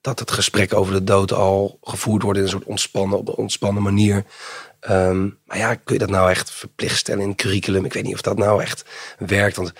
dat 0.00 0.18
het 0.18 0.30
gesprek 0.30 0.74
over 0.74 0.92
de 0.92 1.04
dood 1.04 1.32
al 1.32 1.78
gevoerd 1.82 2.22
wordt 2.22 2.38
in 2.38 2.44
een 2.44 2.50
soort 2.50 2.64
ontspannen, 2.64 3.18
op 3.18 3.28
een 3.28 3.34
ontspannen 3.34 3.82
manier. 3.82 4.24
Ehm, 4.80 5.28
maar 5.44 5.58
ja, 5.58 5.74
kun 5.74 5.94
je 5.94 6.00
dat 6.00 6.10
nou 6.10 6.30
echt 6.30 6.50
verplicht 6.50 6.96
stellen 6.96 7.22
in 7.22 7.28
het 7.28 7.36
curriculum? 7.36 7.84
Ik 7.84 7.92
weet 7.92 8.04
niet 8.04 8.14
of 8.14 8.20
dat 8.20 8.38
nou 8.38 8.62
echt 8.62 8.84
werkt. 9.18 9.56
Want 9.56 9.72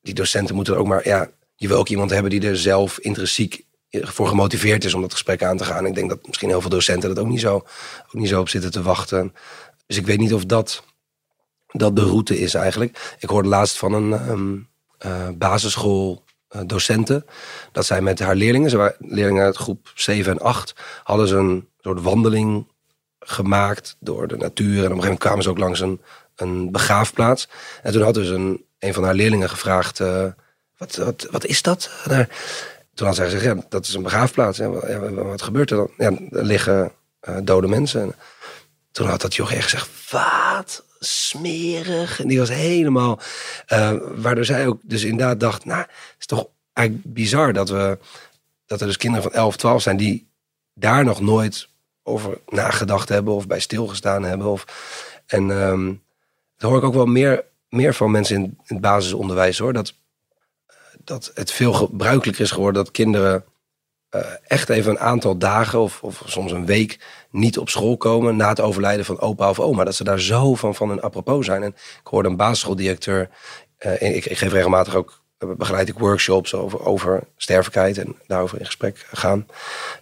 die 0.00 0.14
docenten 0.14 0.54
moeten 0.54 0.76
ook 0.76 0.86
maar. 0.86 1.08
Ja, 1.08 1.30
je 1.56 1.68
wil 1.68 1.78
ook 1.78 1.88
iemand 1.88 2.10
hebben 2.10 2.30
die 2.30 2.48
er 2.48 2.58
zelf 2.58 2.98
intrinsiek 2.98 3.66
voor 3.90 4.28
gemotiveerd 4.28 4.84
is 4.84 4.94
om 4.94 5.00
dat 5.00 5.12
gesprek 5.12 5.42
aan 5.42 5.56
te 5.56 5.64
gaan. 5.64 5.86
Ik 5.86 5.94
denk 5.94 6.08
dat 6.08 6.26
misschien 6.26 6.48
heel 6.48 6.60
veel 6.60 6.70
docenten 6.70 7.08
dat 7.14 7.18
ook 7.18 7.30
niet 7.30 7.40
zo, 7.40 7.54
ook 7.54 8.12
niet 8.12 8.28
zo 8.28 8.40
op 8.40 8.48
zitten 8.48 8.70
te 8.70 8.82
wachten. 8.82 9.34
Dus 9.86 9.96
ik 9.96 10.06
weet 10.06 10.18
niet 10.18 10.34
of 10.34 10.44
dat, 10.44 10.84
dat 11.66 11.96
de 11.96 12.02
route 12.02 12.38
is 12.38 12.54
eigenlijk. 12.54 13.16
Ik 13.18 13.28
hoorde 13.28 13.48
laatst 13.48 13.78
van 13.78 13.92
een 13.92 14.12
ehm 14.12 14.56
eh, 14.98 15.28
basisschool 15.34 16.24
docenten. 16.66 17.26
Dat 17.72 17.86
zij 17.86 18.00
met 18.00 18.18
haar 18.18 18.34
leerlingen, 18.34 18.70
ze 18.70 18.76
waren 18.76 18.96
leerlingen 18.98 19.44
uit 19.44 19.56
groep 19.56 19.92
7 19.94 20.32
en 20.32 20.38
8, 20.40 20.74
hadden 21.02 21.28
ze 21.28 21.36
een 21.36 21.68
soort 21.80 22.02
wandeling 22.02 22.66
gemaakt 23.20 23.96
door 24.00 24.28
de 24.28 24.36
natuur. 24.36 24.66
En 24.66 24.72
op 24.74 24.76
een 24.76 24.80
gegeven 24.84 25.00
moment 25.02 25.18
kwamen 25.18 25.42
ze 25.42 25.50
ook 25.50 25.58
langs 25.58 25.80
een, 25.80 26.00
een 26.36 26.70
begraafplaats. 26.72 27.48
En 27.82 27.92
toen 27.92 28.02
had 28.02 28.14
dus 28.14 28.28
een, 28.28 28.64
een 28.78 28.94
van 28.94 29.04
haar 29.04 29.14
leerlingen 29.14 29.48
gevraagd: 29.50 30.00
eh, 30.00 30.24
wat, 30.76 30.96
wat, 30.96 31.26
wat 31.30 31.44
is 31.44 31.62
dat? 31.62 31.90
Daar? 32.06 32.28
Toen 32.94 33.06
had 33.06 33.16
zij 33.16 33.30
gezegd: 33.30 33.56
dat 33.70 33.86
is 33.86 33.94
een 33.94 34.02
begraafplaats. 34.02 34.58
Ja, 34.58 34.68
wat- 34.68 35.10
wat 35.14 35.42
gebeurt 35.42 35.70
er 35.70 35.76
dan? 35.76 35.90
Ja, 35.96 36.10
er 36.38 36.44
liggen 36.44 36.92
eh, 37.20 37.36
dode 37.42 37.68
mensen. 37.68 38.00
En 38.00 38.14
toen 38.92 39.06
had 39.08 39.20
dat 39.20 39.34
joch 39.34 39.52
echt 39.52 39.62
gezegd: 39.70 39.88
wat 40.10 40.84
smerig. 40.98 42.20
En 42.20 42.28
die 42.28 42.38
was 42.38 42.48
helemaal. 42.48 43.20
eh, 43.66 43.92
waardoor 44.14 44.44
zij 44.44 44.66
ook 44.66 44.80
dus 44.82 45.04
inderdaad 45.04 45.40
dacht: 45.40 45.64
nou, 45.64 45.80
het 45.80 45.90
is 46.18 46.26
toch 46.26 46.48
eigenlijk 46.72 47.12
bizar 47.14 47.52
dat 47.52 47.68
we. 47.68 47.98
Dat 48.66 48.80
er 48.80 48.86
dus 48.86 48.96
kinderen 48.96 49.30
van 49.30 49.40
11, 49.40 49.56
12 49.56 49.82
zijn 49.82 49.96
die 49.96 50.28
daar 50.74 51.04
nog 51.04 51.20
nooit 51.20 51.68
over 52.02 52.38
nagedacht 52.48 53.08
hebben 53.08 53.34
of 53.34 53.46
bij 53.46 53.60
stilgestaan 53.60 54.22
hebben. 54.22 54.46
Of, 54.46 54.64
en 55.26 55.48
dat 56.56 56.70
hoor 56.70 56.78
ik 56.78 56.84
ook 56.84 56.94
wel 56.94 57.06
meer, 57.06 57.44
meer 57.68 57.94
van 57.94 58.10
mensen 58.10 58.36
in, 58.36 58.42
in 58.42 58.56
het 58.64 58.80
basisonderwijs 58.80 59.58
hoor. 59.58 59.72
Dat, 59.72 59.94
dat 61.04 61.30
het 61.34 61.52
veel 61.52 61.72
gebruikelijker 61.72 62.44
is 62.44 62.50
geworden 62.50 62.84
dat 62.84 62.92
kinderen 62.92 63.44
eh, 64.08 64.20
echt 64.46 64.68
even 64.68 64.90
een 64.90 64.98
aantal 64.98 65.38
dagen 65.38 65.80
of, 65.80 66.02
of 66.02 66.22
soms 66.26 66.52
een 66.52 66.66
week 66.66 66.98
niet 67.30 67.58
op 67.58 67.68
school 67.68 67.96
komen 67.96 68.36
na 68.36 68.48
het 68.48 68.60
overlijden 68.60 69.04
van 69.04 69.20
opa 69.20 69.50
of 69.50 69.60
oma. 69.60 69.84
Dat 69.84 69.94
ze 69.94 70.04
daar 70.04 70.20
zo 70.20 70.54
van, 70.54 70.74
van 70.74 70.88
hun 70.88 71.00
apropos 71.00 71.46
zijn. 71.46 71.62
En 71.62 71.70
ik 72.00 72.06
hoorde 72.06 72.28
een 72.28 72.36
basisschooldirecteur, 72.36 73.28
eh, 73.76 74.16
ik, 74.16 74.24
ik 74.24 74.38
geef 74.38 74.52
regelmatig 74.52 74.94
ook, 74.94 75.22
eh, 75.38 75.48
begeleid 75.56 75.88
ik 75.88 75.98
workshops 75.98 76.54
over, 76.54 76.84
over 76.84 77.22
sterfelijkheid 77.36 77.98
en 77.98 78.16
daarover 78.26 78.58
in 78.58 78.64
gesprek 78.64 79.06
gaan. 79.12 79.46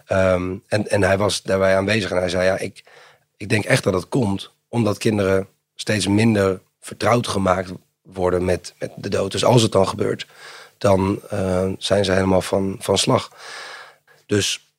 Ehm, 0.05 0.55
en, 0.67 0.87
en 0.87 1.03
hij 1.03 1.17
was 1.17 1.41
daarbij 1.41 1.75
aanwezig 1.75 2.11
en 2.11 2.17
hij 2.17 2.29
zei, 2.29 2.45
ja, 2.45 2.57
ik, 2.57 2.83
ik 3.37 3.49
denk 3.49 3.65
echt 3.65 3.83
dat 3.83 3.93
het 3.93 4.07
komt 4.09 4.51
omdat 4.69 4.97
kinderen 4.97 5.47
steeds 5.75 6.07
minder 6.07 6.59
vertrouwd 6.79 7.27
gemaakt 7.27 7.71
worden 8.01 8.45
met, 8.45 8.73
met 8.79 8.91
de 8.95 9.09
dood. 9.09 9.31
Dus 9.31 9.45
als 9.45 9.61
het 9.61 9.71
dan 9.71 9.87
gebeurt, 9.87 10.27
dan 10.77 11.21
zijn 11.77 12.05
ze 12.05 12.11
helemaal 12.11 12.41
van, 12.41 12.75
van 12.79 12.97
slag. 12.97 13.31
Dus 14.27 14.75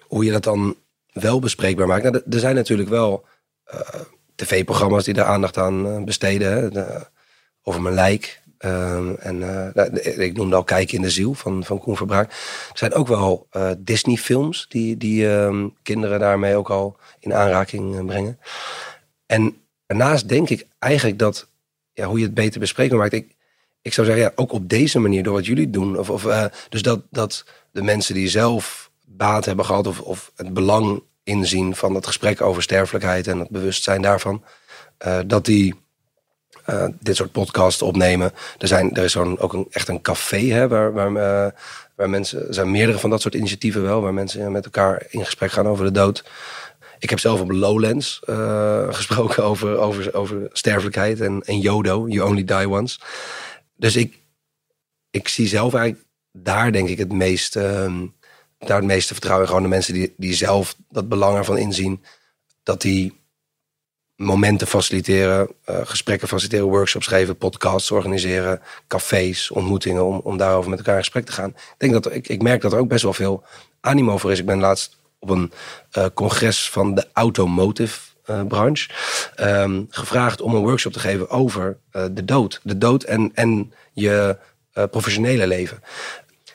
hoe 0.00 0.24
je 0.24 0.32
dat 0.32 0.44
dan 0.44 0.76
wel 1.12 1.38
bespreekbaar 1.38 1.86
maakt. 1.86 2.02
Nou, 2.02 2.22
er 2.30 2.38
zijn 2.38 2.54
natuurlijk 2.54 2.88
wel 2.88 3.24
eh, 3.64 3.80
tv-programma's 4.34 5.04
die 5.04 5.14
daar 5.14 5.24
aandacht 5.24 5.56
aan 5.56 5.86
eh, 5.86 6.04
besteden. 6.04 6.52
Hè? 6.52 6.70
De- 6.70 7.06
over 7.62 7.82
mijn 7.82 7.94
lijk. 7.94 8.40
Ehm, 8.58 9.14
en 9.14 9.42
eh, 9.42 9.74
nou, 9.74 9.98
ik 10.00 10.36
noemde 10.36 10.56
al 10.56 10.64
Kijken 10.64 10.96
in 10.96 11.02
de 11.02 11.10
Ziel 11.10 11.34
van, 11.34 11.64
van 11.64 11.78
Koen 11.78 11.96
Verbraak. 11.96 12.30
Er 12.30 12.78
zijn 12.78 12.92
ook 12.92 13.06
wel 13.06 13.46
eh, 13.50 13.70
Disney-films 13.78 14.66
die, 14.68 14.96
die 14.96 15.28
ehm, 15.30 15.68
kinderen 15.82 16.18
daarmee 16.18 16.56
ook 16.56 16.70
al 16.70 16.96
in 17.20 17.34
aanraking 17.34 17.98
eh, 17.98 18.04
brengen. 18.04 18.38
En 19.26 19.56
daarnaast 19.86 20.28
denk 20.28 20.48
ik 20.50 20.66
eigenlijk 20.78 21.18
dat, 21.18 21.48
ja, 21.92 22.06
hoe 22.06 22.18
je 22.18 22.24
het 22.24 22.34
beter 22.34 22.60
bespreekbaar 22.60 22.98
maakt. 22.98 23.12
Ik, 23.12 23.36
ik 23.82 23.92
zou 23.92 24.06
zeggen, 24.06 24.24
ja, 24.24 24.32
ook 24.34 24.52
op 24.52 24.68
deze 24.68 24.98
manier, 24.98 25.22
door 25.22 25.34
wat 25.34 25.46
jullie 25.46 25.70
doen. 25.70 25.98
Of, 25.98 26.10
of, 26.10 26.26
eh, 26.26 26.44
dus 26.68 26.82
dat, 26.82 27.00
dat 27.10 27.44
de 27.70 27.82
mensen 27.82 28.14
die 28.14 28.28
zelf 28.28 28.90
baat 29.04 29.44
hebben 29.44 29.64
gehad 29.64 29.86
of, 29.86 30.00
of 30.00 30.32
het 30.36 30.54
belang 30.54 31.02
inzien 31.24 31.76
van 31.76 31.94
het 31.94 32.06
gesprek 32.06 32.40
over 32.40 32.62
sterfelijkheid 32.62 33.26
en 33.26 33.38
het 33.38 33.50
bewustzijn 33.50 34.02
daarvan, 34.02 34.44
eh, 34.98 35.18
dat 35.26 35.44
die 35.44 35.74
eh, 36.64 36.86
dit 37.00 37.16
soort 37.16 37.32
podcasts 37.32 37.82
opnemen. 37.82 38.32
Er, 38.58 38.68
zijn, 38.68 38.94
er 38.94 39.04
is 39.04 39.12
zo'n, 39.12 39.38
ook 39.38 39.52
een, 39.52 39.66
echt 39.70 39.88
een 39.88 40.00
café 40.00 40.40
hè, 40.40 40.68
waar, 40.68 40.92
waar, 40.92 41.12
waar 41.94 42.10
mensen, 42.10 42.48
er 42.48 42.54
zijn 42.54 42.70
meerdere 42.70 42.98
van 42.98 43.10
dat 43.10 43.20
soort 43.20 43.34
initiatieven 43.34 43.82
wel, 43.82 44.00
waar 44.00 44.14
mensen 44.14 44.52
met 44.52 44.64
elkaar 44.64 45.06
in 45.08 45.24
gesprek 45.24 45.52
gaan 45.52 45.68
over 45.68 45.84
de 45.84 45.90
dood. 45.90 46.24
Ik 46.98 47.10
heb 47.10 47.18
zelf 47.18 47.40
op 47.40 47.50
Lowlands 47.50 48.20
gesproken 48.98 49.44
over, 49.44 49.78
over, 49.78 50.14
over 50.14 50.48
sterfelijkheid 50.52 51.20
en, 51.20 51.42
en 51.44 51.58
Yodo, 51.58 52.08
You 52.08 52.28
Only 52.28 52.44
Die 52.44 52.68
Once. 52.68 52.98
Dus 53.80 53.96
ik, 53.96 54.18
ik 55.10 55.28
zie 55.28 55.48
zelf 55.48 55.74
eigenlijk 55.74 56.08
daar 56.32 56.72
denk 56.72 56.88
ik 56.88 56.98
het 56.98 57.12
meest, 57.12 57.56
ehm, 57.56 58.06
daar 58.58 58.76
het 58.76 58.86
meeste 58.86 59.12
vertrouwen. 59.12 59.46
Gewoon 59.46 59.62
de 59.62 59.68
mensen 59.68 59.94
die, 59.94 60.14
die 60.16 60.34
zelf 60.34 60.76
dat 60.88 61.08
belang 61.08 61.36
ervan 61.36 61.58
inzien. 61.58 62.04
Dat 62.62 62.80
die 62.80 63.20
momenten 64.16 64.66
faciliteren, 64.66 65.50
eh, 65.64 65.80
gesprekken 65.84 66.28
faciliteren, 66.28 66.66
workshops 66.66 67.06
geven, 67.06 67.36
podcasts 67.36 67.90
organiseren, 67.90 68.62
cafés, 68.86 69.50
ontmoetingen 69.50 70.04
om, 70.04 70.20
om 70.24 70.36
daarover 70.36 70.70
met 70.70 70.78
elkaar 70.78 70.96
in 70.96 71.00
gesprek 71.00 71.26
te 71.26 71.32
gaan. 71.32 71.48
Ik, 71.50 71.74
denk 71.76 71.92
dat, 71.92 72.12
ik, 72.12 72.28
ik 72.28 72.42
merk 72.42 72.60
dat 72.60 72.72
er 72.72 72.78
ook 72.78 72.88
best 72.88 73.02
wel 73.02 73.12
veel 73.12 73.44
animo 73.80 74.18
voor 74.18 74.32
is. 74.32 74.38
Ik 74.38 74.46
ben 74.46 74.60
laatst 74.60 74.98
op 75.18 75.30
een 75.30 75.52
eh, 75.90 76.06
congres 76.14 76.70
van 76.70 76.94
de 76.94 77.08
automotive 77.12 78.09
branche 78.48 78.88
ehm, 79.34 79.82
gevraagd 79.88 80.40
om 80.40 80.54
een 80.54 80.62
workshop 80.62 80.92
te 80.92 81.00
geven 81.00 81.30
over 81.30 81.76
eh, 81.90 82.04
de 82.10 82.24
dood. 82.24 82.60
De 82.62 82.78
dood 82.78 83.02
en, 83.02 83.30
en 83.34 83.72
je 83.92 84.36
eh, 84.72 84.84
professionele 84.90 85.46
leven. 85.46 85.82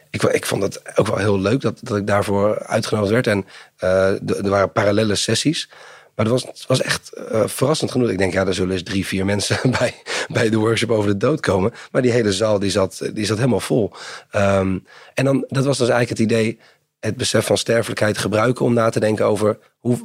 Ik, 0.09 0.23
ik 0.23 0.45
vond 0.45 0.63
het 0.63 0.97
ook 0.97 1.07
wel 1.07 1.17
heel 1.17 1.39
leuk 1.39 1.61
dat, 1.61 1.79
dat 1.81 1.97
ik 1.97 2.07
daarvoor 2.07 2.65
uitgenodigd 2.65 3.11
werd. 3.11 3.27
En 3.27 3.45
eh, 3.77 4.29
er 4.29 4.49
waren 4.49 4.71
parallele 4.71 5.15
sessies. 5.15 5.69
Maar 6.15 6.25
het 6.25 6.33
was, 6.33 6.43
het 6.43 6.65
was 6.67 6.81
echt 6.81 7.13
eh, 7.13 7.43
verrassend 7.45 7.91
genoeg. 7.91 8.09
Ik 8.09 8.17
denk, 8.17 8.33
ja, 8.33 8.47
er 8.47 8.53
zullen 8.53 8.71
eens 8.71 8.83
drie, 8.83 9.05
vier 9.05 9.25
mensen 9.25 9.57
bij, 9.79 9.93
bij 10.27 10.49
de 10.49 10.57
workshop 10.57 10.89
over 10.89 11.09
de 11.09 11.17
dood 11.17 11.39
komen. 11.39 11.73
Maar 11.91 12.01
die 12.01 12.11
hele 12.11 12.33
zaal 12.33 12.59
die 12.59 12.69
zat, 12.69 13.09
die 13.13 13.25
zat 13.25 13.37
helemaal 13.37 13.59
vol. 13.59 13.91
Ehm, 14.31 14.77
en 15.13 15.25
dan, 15.25 15.45
dat 15.47 15.65
was 15.65 15.77
dus 15.77 15.89
eigenlijk 15.89 16.19
het 16.19 16.31
idee, 16.31 16.59
het 16.99 17.17
besef 17.17 17.45
van 17.45 17.57
sterfelijkheid 17.57 18.17
gebruiken 18.17 18.65
om 18.65 18.73
na 18.73 18.89
te 18.89 18.99
denken 18.99 19.25
over 19.25 19.57
hoe, 19.79 19.99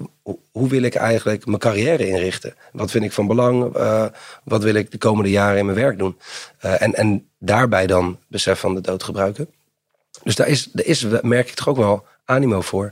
hoe, 0.50 0.68
wil 0.68 0.82
ik 0.82 0.94
eigenlijk 0.94 1.46
mijn 1.46 1.58
carrière 1.58 2.06
inrichten? 2.06 2.54
Wat 2.72 2.90
vind 2.90 3.04
ik 3.04 3.12
van 3.12 3.26
belang? 3.26 3.74
Eh, 3.74 4.04
wat 4.44 4.62
wil 4.62 4.74
ik 4.74 4.90
de 4.90 4.98
komende 4.98 5.30
jaren 5.30 5.58
in 5.58 5.64
mijn 5.64 5.78
werk 5.78 5.98
doen? 5.98 6.18
Eh, 6.58 6.82
en, 6.82 6.94
en 6.94 7.28
daarbij 7.38 7.86
dan 7.86 8.18
besef 8.28 8.60
van 8.60 8.74
de 8.74 8.80
dood 8.80 9.02
gebruiken. 9.02 9.48
Dus 10.22 10.34
daar 10.34 10.48
is, 10.48 10.64
daar 10.72 10.86
is, 10.86 11.06
merk 11.22 11.48
ik 11.48 11.54
toch 11.54 11.68
ook 11.68 11.76
wel 11.76 12.06
animo 12.24 12.60
voor. 12.60 12.90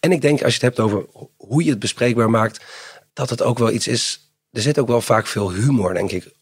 En 0.00 0.12
ik 0.12 0.20
denk, 0.20 0.42
als 0.42 0.56
je 0.56 0.66
het 0.66 0.76
hebt 0.76 0.80
over 0.80 1.06
hoe 1.36 1.64
je 1.64 1.70
het 1.70 1.78
bespreekbaar 1.78 2.30
maakt, 2.30 2.64
dat 3.12 3.30
het 3.30 3.42
ook 3.42 3.58
wel 3.58 3.70
iets 3.70 3.88
is. 3.88 4.30
Er 4.52 4.60
zit 4.60 4.78
ook 4.78 4.88
wel 4.88 5.00
vaak 5.00 5.26
veel 5.26 5.52
humor, 5.52 5.94
denk 5.94 6.10
ik, 6.10 6.32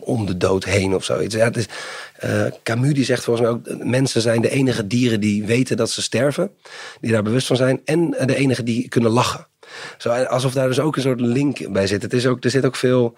om 0.00 0.26
de 0.26 0.36
dood 0.36 0.64
heen 0.64 0.94
of 0.94 1.04
zoiets. 1.04 1.34
Ja, 1.34 1.44
het 1.44 1.56
is, 1.56 1.66
eh, 2.16 2.46
Camus 2.62 2.94
die 2.94 3.04
zegt 3.04 3.24
volgens 3.24 3.46
mij 3.46 3.54
ook, 3.54 3.84
mensen 3.84 4.20
zijn 4.20 4.42
de 4.42 4.50
enige 4.50 4.86
dieren 4.86 5.20
die 5.20 5.44
weten 5.44 5.76
dat 5.76 5.90
ze 5.90 6.02
sterven, 6.02 6.50
die 7.00 7.12
daar 7.12 7.22
bewust 7.22 7.46
van 7.46 7.56
zijn, 7.56 7.80
en 7.84 8.10
de 8.10 8.34
enige 8.34 8.62
die 8.62 8.88
kunnen 8.88 9.10
lachen. 9.10 9.46
Zo, 9.98 10.10
alsof 10.10 10.52
daar 10.52 10.68
dus 10.68 10.80
ook 10.80 10.96
een 10.96 11.02
soort 11.02 11.20
link 11.20 11.72
bij 11.72 11.86
zit. 11.86 12.02
Het 12.02 12.12
is 12.12 12.26
ook, 12.26 12.44
er 12.44 12.50
zit 12.50 12.64
ook 12.64 12.76
veel 12.76 13.16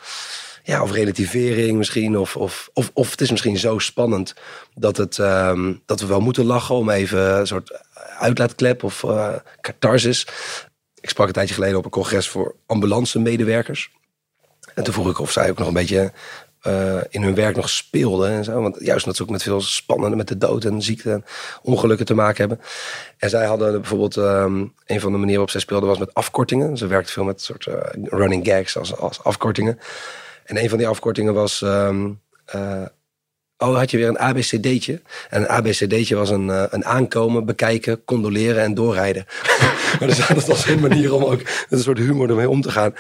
ja, 0.64 0.82
of 0.82 0.92
relativering 0.92 1.78
misschien. 1.78 2.18
Of, 2.18 2.36
of, 2.36 2.70
of, 2.72 2.90
of 2.94 3.10
het 3.10 3.20
is 3.20 3.30
misschien 3.30 3.58
zo 3.58 3.78
spannend 3.78 4.34
dat, 4.74 4.96
het, 4.96 5.18
ehm, 5.18 5.74
dat 5.86 6.00
we 6.00 6.06
wel 6.06 6.20
moeten 6.20 6.44
lachen 6.44 6.74
om 6.74 6.90
even 6.90 7.38
een 7.38 7.46
soort 7.46 7.82
uitlaatklep 8.18 8.82
of 8.82 9.04
eh 9.04 9.34
catharsis. 9.60 10.26
Ik 11.00 11.08
sprak 11.08 11.26
een 11.26 11.32
tijdje 11.32 11.54
geleden 11.54 11.78
op 11.78 11.84
een 11.84 11.90
congres 11.90 12.28
voor 12.28 12.54
ambulance 12.66 13.18
medewerkers. 13.18 13.90
En 14.74 14.84
toen 14.84 14.94
vroeg 14.94 15.10
ik 15.10 15.18
of 15.18 15.32
zij 15.32 15.50
ook 15.50 15.58
nog 15.58 15.68
een 15.68 15.74
beetje 15.74 16.12
eh, 16.64 16.96
in 17.08 17.22
hun 17.22 17.34
werk 17.34 17.56
nog 17.56 17.70
speelden 17.70 18.30
en 18.30 18.44
zo. 18.44 18.60
Want 18.60 18.76
juist 18.80 19.02
omdat 19.02 19.16
ze 19.16 19.22
ook 19.22 19.30
met 19.30 19.42
veel 19.42 19.60
spannende, 19.60 20.16
met 20.16 20.28
de 20.28 20.38
dood 20.38 20.64
en 20.64 20.82
ziekte 20.82 21.10
en 21.10 21.24
ongelukken 21.62 22.06
te 22.06 22.14
maken 22.14 22.48
hebben. 22.48 22.66
En 23.18 23.30
zij 23.30 23.46
hadden 23.46 23.80
bijvoorbeeld, 23.80 24.16
ehm, 24.16 24.56
een 24.86 25.00
van 25.00 25.12
de 25.12 25.18
manieren 25.18 25.30
waarop 25.30 25.50
zij 25.50 25.60
speelden 25.60 25.88
was 25.88 25.98
met 25.98 26.14
afkortingen. 26.14 26.76
Ze 26.76 26.86
werkte 26.86 27.12
veel 27.12 27.24
met 27.24 27.42
soort 27.42 27.66
eh, 27.66 27.76
running 28.04 28.46
gags 28.46 28.78
als, 28.78 28.96
als 28.96 29.24
afkortingen. 29.24 29.78
En 30.44 30.62
een 30.62 30.68
van 30.68 30.78
die 30.78 30.88
afkortingen 30.88 31.34
was. 31.34 31.62
eh, 31.62 32.82
oh, 33.58 33.76
had 33.76 33.90
je 33.90 33.96
weer 33.96 34.08
een 34.08 34.18
ABCD'tje. 34.18 35.02
En 35.30 35.40
een 35.40 35.48
ABCD'tje 35.48 36.16
was 36.16 36.30
een, 36.30 36.84
aankomen, 36.84 37.44
bekijken, 37.44 38.04
condoleren 38.04 38.62
en 38.62 38.74
doorrijden. 38.74 39.24
maar 39.98 40.08
dus 40.08 40.26
dat 40.26 40.46
was 40.46 40.66
een 40.66 40.80
manier 40.80 41.14
om 41.14 41.24
ook 41.24 41.40
een 41.68 41.78
soort 41.78 41.98
humor 41.98 42.28
ermee 42.30 42.48
om 42.48 42.60
te 42.60 42.70
gaan. 42.70 42.94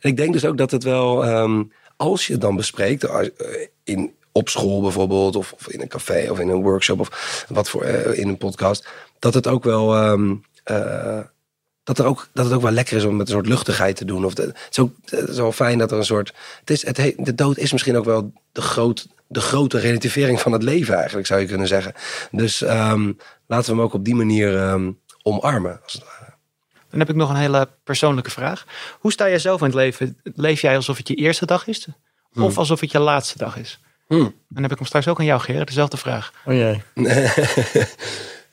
En 0.00 0.10
ik 0.10 0.16
denk 0.16 0.32
dus 0.32 0.44
ook 0.44 0.58
dat 0.58 0.70
het 0.70 0.82
wel, 0.82 1.24
ehm, 1.24 1.62
als 2.00 2.26
je 2.26 2.38
dan 2.38 2.56
bespreekt, 2.56 3.04
eh, 3.04 3.26
in, 3.84 4.14
op 4.32 4.48
school 4.48 4.80
bijvoorbeeld, 4.80 5.36
of, 5.36 5.52
of 5.52 5.68
in 5.68 5.80
een 5.80 5.88
café 5.88 6.30
of 6.30 6.38
in 6.38 6.48
een 6.48 6.62
workshop 6.62 7.00
of 7.00 7.44
wat 7.48 7.68
voor 7.68 7.82
eh, 7.82 8.18
in 8.18 8.28
een 8.28 8.36
podcast, 8.36 8.88
dat 9.18 9.34
het 9.34 9.46
ook 9.46 9.64
wel. 9.64 9.94
ehm, 9.94 10.34
eh, 10.64 11.20
dat, 11.82 11.98
er 11.98 12.04
ook, 12.04 12.28
dat 12.32 12.44
het 12.44 12.54
ook 12.54 12.62
wel 12.62 12.70
lekker 12.70 12.96
is 12.96 13.04
om 13.04 13.16
met 13.16 13.26
een 13.28 13.34
soort 13.34 13.46
luchtigheid 13.46 13.96
te 13.96 14.04
doen. 14.04 14.24
Of 14.24 14.34
de, 14.34 14.52
het, 15.04 15.28
is 15.28 15.38
ook, 15.38 15.54
fijn 15.54 15.78
dat 15.78 15.90
er 15.90 15.98
een 15.98 16.04
soort. 16.04 16.32
Het 16.60 16.70
is, 16.70 16.86
het, 16.86 16.96
he- 16.96 17.14
de 17.16 17.34
dood 17.34 17.56
is 17.58 17.72
misschien 17.72 17.96
ook 17.96 18.04
wel 18.04 18.32
de, 18.52 18.60
groot, 18.62 19.06
de 19.26 19.40
grote 19.40 19.78
relativering 19.78 20.40
van 20.40 20.52
het 20.52 20.62
leven, 20.62 20.94
eigenlijk, 20.94 21.26
zou 21.26 21.40
je 21.40 21.46
kunnen 21.46 21.68
zeggen. 21.68 21.92
Dus 22.30 22.62
ehm, 22.62 23.12
laten 23.46 23.70
we 23.70 23.76
hem 23.76 23.80
ook 23.80 23.94
op 23.94 24.04
die 24.04 24.14
manier 24.14 24.56
ehm, 24.56 24.90
omarmen. 25.22 25.80
Als 25.82 25.92
het. 25.92 26.04
Dan 26.90 27.00
heb 27.00 27.08
ik 27.08 27.14
nog 27.14 27.30
een 27.30 27.36
hele 27.36 27.68
persoonlijke 27.84 28.30
vraag. 28.30 28.64
Hoe 28.98 29.12
sta 29.12 29.28
jij 29.28 29.38
zelf 29.38 29.60
in 29.60 29.66
het 29.66 29.74
leven? 29.74 30.18
Leef 30.22 30.60
jij 30.60 30.76
alsof 30.76 30.96
het 30.96 31.08
je 31.08 31.14
eerste 31.14 31.46
dag 31.46 31.66
is? 31.66 31.86
Of 32.34 32.58
alsof 32.58 32.80
het 32.80 32.90
je 32.90 32.98
laatste 32.98 33.38
dag 33.38 33.56
is? 33.56 33.78
Hmm. 34.06 34.34
Dan 34.48 34.62
heb 34.62 34.70
ik 34.72 34.78
hem 34.78 34.86
straks 34.86 35.08
ook 35.08 35.18
aan 35.18 35.24
jou, 35.24 35.40
Gerrit. 35.40 35.66
Dezelfde 35.66 35.96
vraag. 35.96 36.32
O 36.46 36.52
jee. 36.52 36.82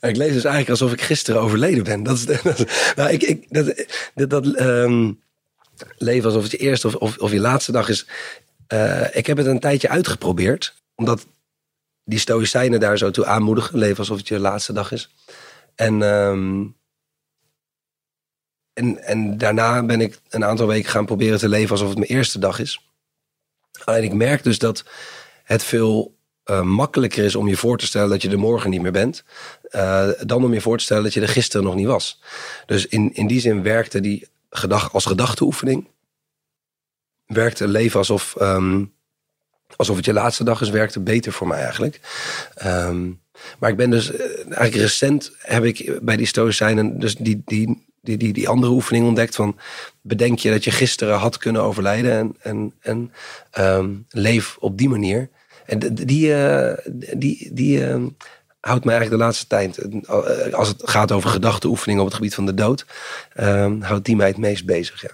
ik 0.01 0.15
leef 0.15 0.33
dus 0.33 0.43
eigenlijk 0.43 0.69
alsof 0.69 0.91
ik 0.91 1.01
gisteren 1.01 1.41
overleden 1.41 1.83
ben. 1.83 2.03
Dat 2.03 2.15
is, 2.17 2.25
dat 2.43 2.59
is- 2.59 2.93
nou, 2.95 3.09
ik, 3.09 3.23
ik, 3.23 3.45
dat, 3.49 3.85
dat, 4.15 4.29
dat 4.29 4.55
ehm, 4.55 5.11
leven 5.97 6.25
alsof 6.25 6.43
het 6.43 6.51
je 6.51 6.57
eerste 6.57 6.87
of, 6.87 6.95
of, 6.95 7.17
of 7.17 7.31
je 7.31 7.39
laatste 7.39 7.71
dag 7.71 7.89
is. 7.89 8.07
Eh, 8.67 9.15
ik 9.15 9.25
heb 9.25 9.37
het 9.37 9.45
een 9.45 9.59
tijdje 9.59 9.89
uitgeprobeerd. 9.89 10.73
Omdat 10.95 11.25
die 12.03 12.19
stoïcijnen 12.19 12.79
daar 12.79 12.97
zo 12.97 13.11
toe 13.11 13.25
aanmoedigen. 13.25 13.77
Leven 13.77 13.97
alsof 13.97 14.17
het 14.17 14.27
je 14.27 14.39
laatste 14.39 14.73
dag 14.73 14.91
is. 14.91 15.09
En, 15.75 16.01
ehm, 16.03 16.63
en, 18.77 19.03
en 19.03 19.37
daarna 19.37 19.83
ben 19.83 20.01
ik 20.01 20.19
een 20.29 20.45
aantal 20.45 20.67
weken 20.67 20.89
gaan 20.89 21.05
proberen 21.05 21.39
te 21.39 21.49
leven 21.49 21.71
alsof 21.71 21.89
het 21.89 21.97
mijn 21.97 22.09
eerste 22.09 22.39
dag 22.39 22.59
is. 22.59 22.89
Alleen 23.83 24.03
ik 24.03 24.13
merk 24.13 24.43
dus 24.43 24.59
dat 24.59 24.83
het 25.43 25.63
veel 25.63 26.17
eh, 26.43 26.61
makkelijker 26.61 27.23
is 27.23 27.35
om 27.35 27.47
je 27.47 27.57
voor 27.57 27.77
te 27.77 27.85
stellen 27.85 28.09
dat 28.09 28.21
je 28.21 28.29
er 28.29 28.39
morgen 28.39 28.69
niet 28.69 28.81
meer 28.81 28.91
bent. 28.91 29.23
eh, 29.69 30.09
dan 30.25 30.43
om 30.43 30.53
je 30.53 30.61
voor 30.61 30.77
te 30.77 30.83
stellen 30.83 31.03
dat 31.03 31.13
je 31.13 31.21
er 31.21 31.27
gisteren 31.27 31.65
nog 31.65 31.75
niet 31.75 31.85
was. 31.85 32.21
Dus 32.65 32.85
in, 32.85 33.13
in 33.13 33.27
die 33.27 33.39
zin 33.39 33.63
werkte 33.63 33.99
die 33.99 34.27
gedag, 34.49 34.93
als 34.93 35.05
gedachteoefening. 35.05 35.87
Werkte 37.25 37.67
leven 37.67 37.99
alsof, 37.99 38.35
ehm, 38.35 38.85
alsof 39.75 39.95
het 39.95 40.05
je 40.05 40.13
laatste 40.13 40.43
dag 40.43 40.61
is, 40.61 40.69
werkte 40.69 40.99
beter 40.99 41.31
voor 41.31 41.47
mij 41.47 41.61
eigenlijk. 41.61 41.99
Ehm, 42.55 43.11
maar 43.59 43.69
ik 43.69 43.77
ben 43.77 43.89
dus, 43.89 44.11
eh, 44.11 44.25
eigenlijk 44.45 44.75
recent 44.75 45.31
heb 45.37 45.63
ik 45.63 45.99
bij 46.01 46.17
die 46.17 46.25
stoïcijnen 46.25 46.99
dus 46.99 47.15
die, 47.15 47.41
die, 47.45 47.86
die, 48.01 48.17
die, 48.17 48.33
die 48.33 48.49
andere 48.49 48.71
oefening 48.71 49.05
ontdekt 49.07 49.35
van 49.35 49.57
bedenk 50.01 50.39
je 50.39 50.49
dat 50.51 50.63
je 50.63 50.71
gisteren 50.71 51.17
had 51.17 51.37
kunnen 51.37 51.61
overlijden 51.61 52.11
en, 52.11 52.35
en, 52.41 52.73
en 52.81 53.11
ehm, 53.51 53.89
leef 54.09 54.57
op 54.59 54.77
die 54.77 54.89
manier. 54.89 55.29
En 55.65 55.79
d- 55.79 56.07
die, 56.07 56.33
eh, 56.33 56.77
die, 57.17 57.49
die 57.53 57.85
ehm, 57.85 58.07
houdt 58.59 58.85
mij 58.85 58.95
eigenlijk 58.95 59.09
de 59.21 59.27
laatste 59.27 59.47
tijd, 59.47 59.77
eh, 59.77 60.53
als 60.53 60.67
het 60.67 60.81
gaat 60.89 61.11
over 61.11 61.29
gedachteoefeningen 61.29 62.01
op 62.01 62.07
het 62.07 62.15
gebied 62.17 62.35
van 62.35 62.45
de 62.45 62.53
dood, 62.53 62.85
ehm, 63.33 63.81
houdt 63.81 64.05
die 64.05 64.15
mij 64.15 64.27
het 64.27 64.37
meest 64.37 64.65
bezig. 64.65 65.01
Ja. 65.01 65.11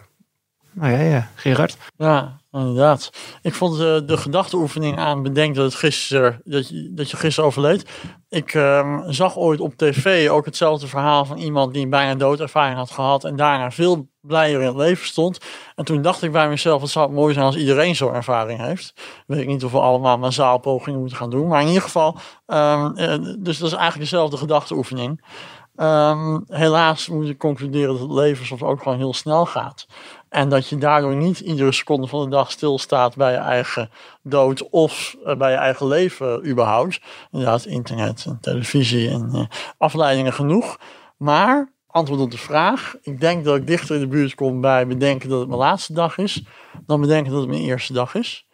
Nou 0.71 0.91
ja, 0.91 0.99
ja. 0.99 1.31
Gerard. 1.35 1.77
Ja, 1.97 2.41
inderdaad. 2.53 3.09
Ik 3.41 3.53
vond 3.53 3.77
de, 3.77 4.03
de 4.05 4.17
gedachteoefening 4.17 4.97
aan 4.97 5.23
bedenk 5.23 5.55
dat, 5.55 5.65
het 5.65 5.75
gisteren, 5.75 6.41
dat, 6.43 6.69
je, 6.69 6.91
dat 6.93 7.11
je 7.11 7.17
gisteren 7.17 7.49
overleed. 7.49 7.89
Ik 8.29 8.53
ehm, 8.53 9.11
zag 9.11 9.37
ooit 9.37 9.59
op 9.59 9.73
tv 9.75 10.29
ook 10.29 10.45
hetzelfde 10.45 10.87
verhaal 10.87 11.25
van 11.25 11.37
iemand 11.37 11.73
die 11.73 11.87
bijna 11.87 12.15
doodervaring 12.15 12.77
had 12.77 12.91
gehad 12.91 13.23
en 13.23 13.35
daarna 13.35 13.71
veel 13.71 14.07
blijer 14.21 14.59
in 14.59 14.67
het 14.67 14.75
leven 14.75 15.05
stond. 15.05 15.37
En 15.75 15.85
toen 15.85 16.01
dacht 16.01 16.23
ik 16.23 16.31
bij 16.31 16.49
mezelf, 16.49 16.81
het 16.81 16.89
zou 16.89 17.11
mooi 17.11 17.33
zijn 17.33 17.45
als 17.45 17.55
iedereen 17.55 17.95
zo'n 17.95 18.13
ervaring 18.13 18.59
heeft. 18.59 18.93
Weet 19.27 19.39
ik 19.39 19.47
niet 19.47 19.63
of 19.63 19.71
we 19.71 19.79
allemaal 19.79 20.17
massaal 20.17 20.57
pogingen 20.57 20.99
moeten 20.99 21.17
gaan 21.17 21.29
doen. 21.29 21.47
Maar 21.47 21.61
in 21.61 21.67
ieder 21.67 21.81
geval, 21.81 22.17
ehm, 22.45 22.95
eh, 22.95 23.17
dus 23.39 23.57
dat 23.57 23.67
is 23.67 23.77
eigenlijk 23.77 24.09
dezelfde 24.09 24.37
gedachteoefening. 24.37 25.21
Ehm, 25.75 26.39
helaas 26.47 27.07
moet 27.07 27.29
ik 27.29 27.37
concluderen 27.37 27.87
dat 27.87 27.99
het 27.99 28.11
leven 28.11 28.45
soms 28.45 28.61
ook 28.61 28.81
gewoon 28.81 28.97
heel 28.97 29.13
snel 29.13 29.45
gaat. 29.45 29.85
En 30.33 30.49
dat 30.49 30.67
je 30.67 30.77
daardoor 30.77 31.15
niet 31.15 31.39
iedere 31.39 31.71
seconde 31.71 32.07
van 32.07 32.23
de 32.23 32.29
dag 32.29 32.51
stilstaat 32.51 33.15
bij 33.15 33.31
je 33.31 33.37
eigen 33.37 33.89
dood 34.21 34.69
of 34.69 35.15
eh, 35.25 35.35
bij 35.35 35.51
je 35.51 35.57
eigen 35.57 35.87
leven 35.87 36.47
überhaupt. 36.47 37.01
Inderdaad, 37.31 37.65
internet 37.65 38.25
en 38.25 38.37
televisie 38.41 39.09
en 39.09 39.29
eh, 39.33 39.45
afleidingen 39.77 40.33
genoeg. 40.33 40.77
Maar, 41.17 41.71
antwoord 41.87 42.19
op 42.19 42.31
de 42.31 42.37
vraag, 42.37 42.95
ik 43.01 43.19
denk 43.19 43.45
dat 43.45 43.55
ik 43.55 43.67
dichter 43.67 43.95
in 43.95 44.01
de 44.01 44.07
buurt 44.07 44.35
kom 44.35 44.61
bij 44.61 44.87
bedenken 44.87 45.29
dat 45.29 45.39
het 45.39 45.47
mijn 45.47 45.59
laatste 45.59 45.93
dag 45.93 46.17
is, 46.17 46.43
dan 46.85 47.01
bedenken 47.01 47.31
dat 47.31 47.41
het 47.41 47.49
mijn 47.49 47.61
eerste 47.61 47.93
dag 47.93 48.15
is. 48.15 48.47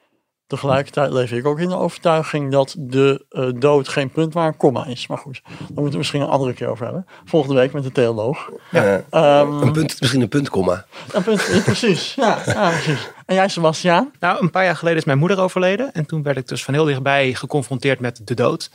Tegelijkertijd 0.50 1.12
leef 1.12 1.32
ik 1.32 1.45
ook 1.45 1.60
in 1.60 1.70
de 1.70 1.76
overtuiging 1.78 2.52
dat 2.52 2.76
de 2.78 3.26
eh, 3.30 3.50
dood 3.56 3.88
geen 3.88 4.10
punt 4.12 4.34
maar 4.34 4.47
een 4.47 4.58
komma 4.58 4.86
is. 4.86 5.08
Maar 5.08 5.18
goed, 5.18 5.41
daar 5.43 5.56
moeten 5.58 5.76
we 5.76 5.84
het 5.84 5.97
misschien 5.97 6.22
een 6.22 6.28
andere 6.28 6.54
keer 6.54 6.68
over 6.68 6.86
hebben. 6.86 7.06
Volgende 7.26 7.56
week 7.56 7.74
met 7.74 7.84
de 7.84 7.91
theoloog. 7.91 8.50
Ja. 8.72 9.04
Ehm, 9.10 9.52
Een 9.62 9.72
punt, 9.72 10.00
misschien 10.00 10.22
een 10.22 10.28
puntkomma. 10.30 10.86
een 11.12 11.24
punt, 11.24 11.62
precies. 11.64 12.14
Ja, 12.16 12.38
ja, 12.45 12.70
precies. 12.70 13.10
En 13.26 13.36
jij, 13.36 13.47
Sebastiaan? 13.47 14.12
Nou, 14.20 14.41
een 14.41 14.52
paar 14.52 14.64
jaar 14.64 14.76
geleden 14.76 15.00
is 15.00 15.06
mijn 15.06 15.18
moeder 15.18 15.39
overleden. 15.39 15.91
En 15.93 16.06
toen 16.06 16.24
werd 16.24 16.38
ik 16.38 16.47
dus 16.47 16.64
van 16.64 16.74
heel 16.74 16.86
dichtbij 16.86 17.34
geconfronteerd 17.34 18.00
met 18.00 18.22
de 18.28 18.34
dood. 18.34 18.70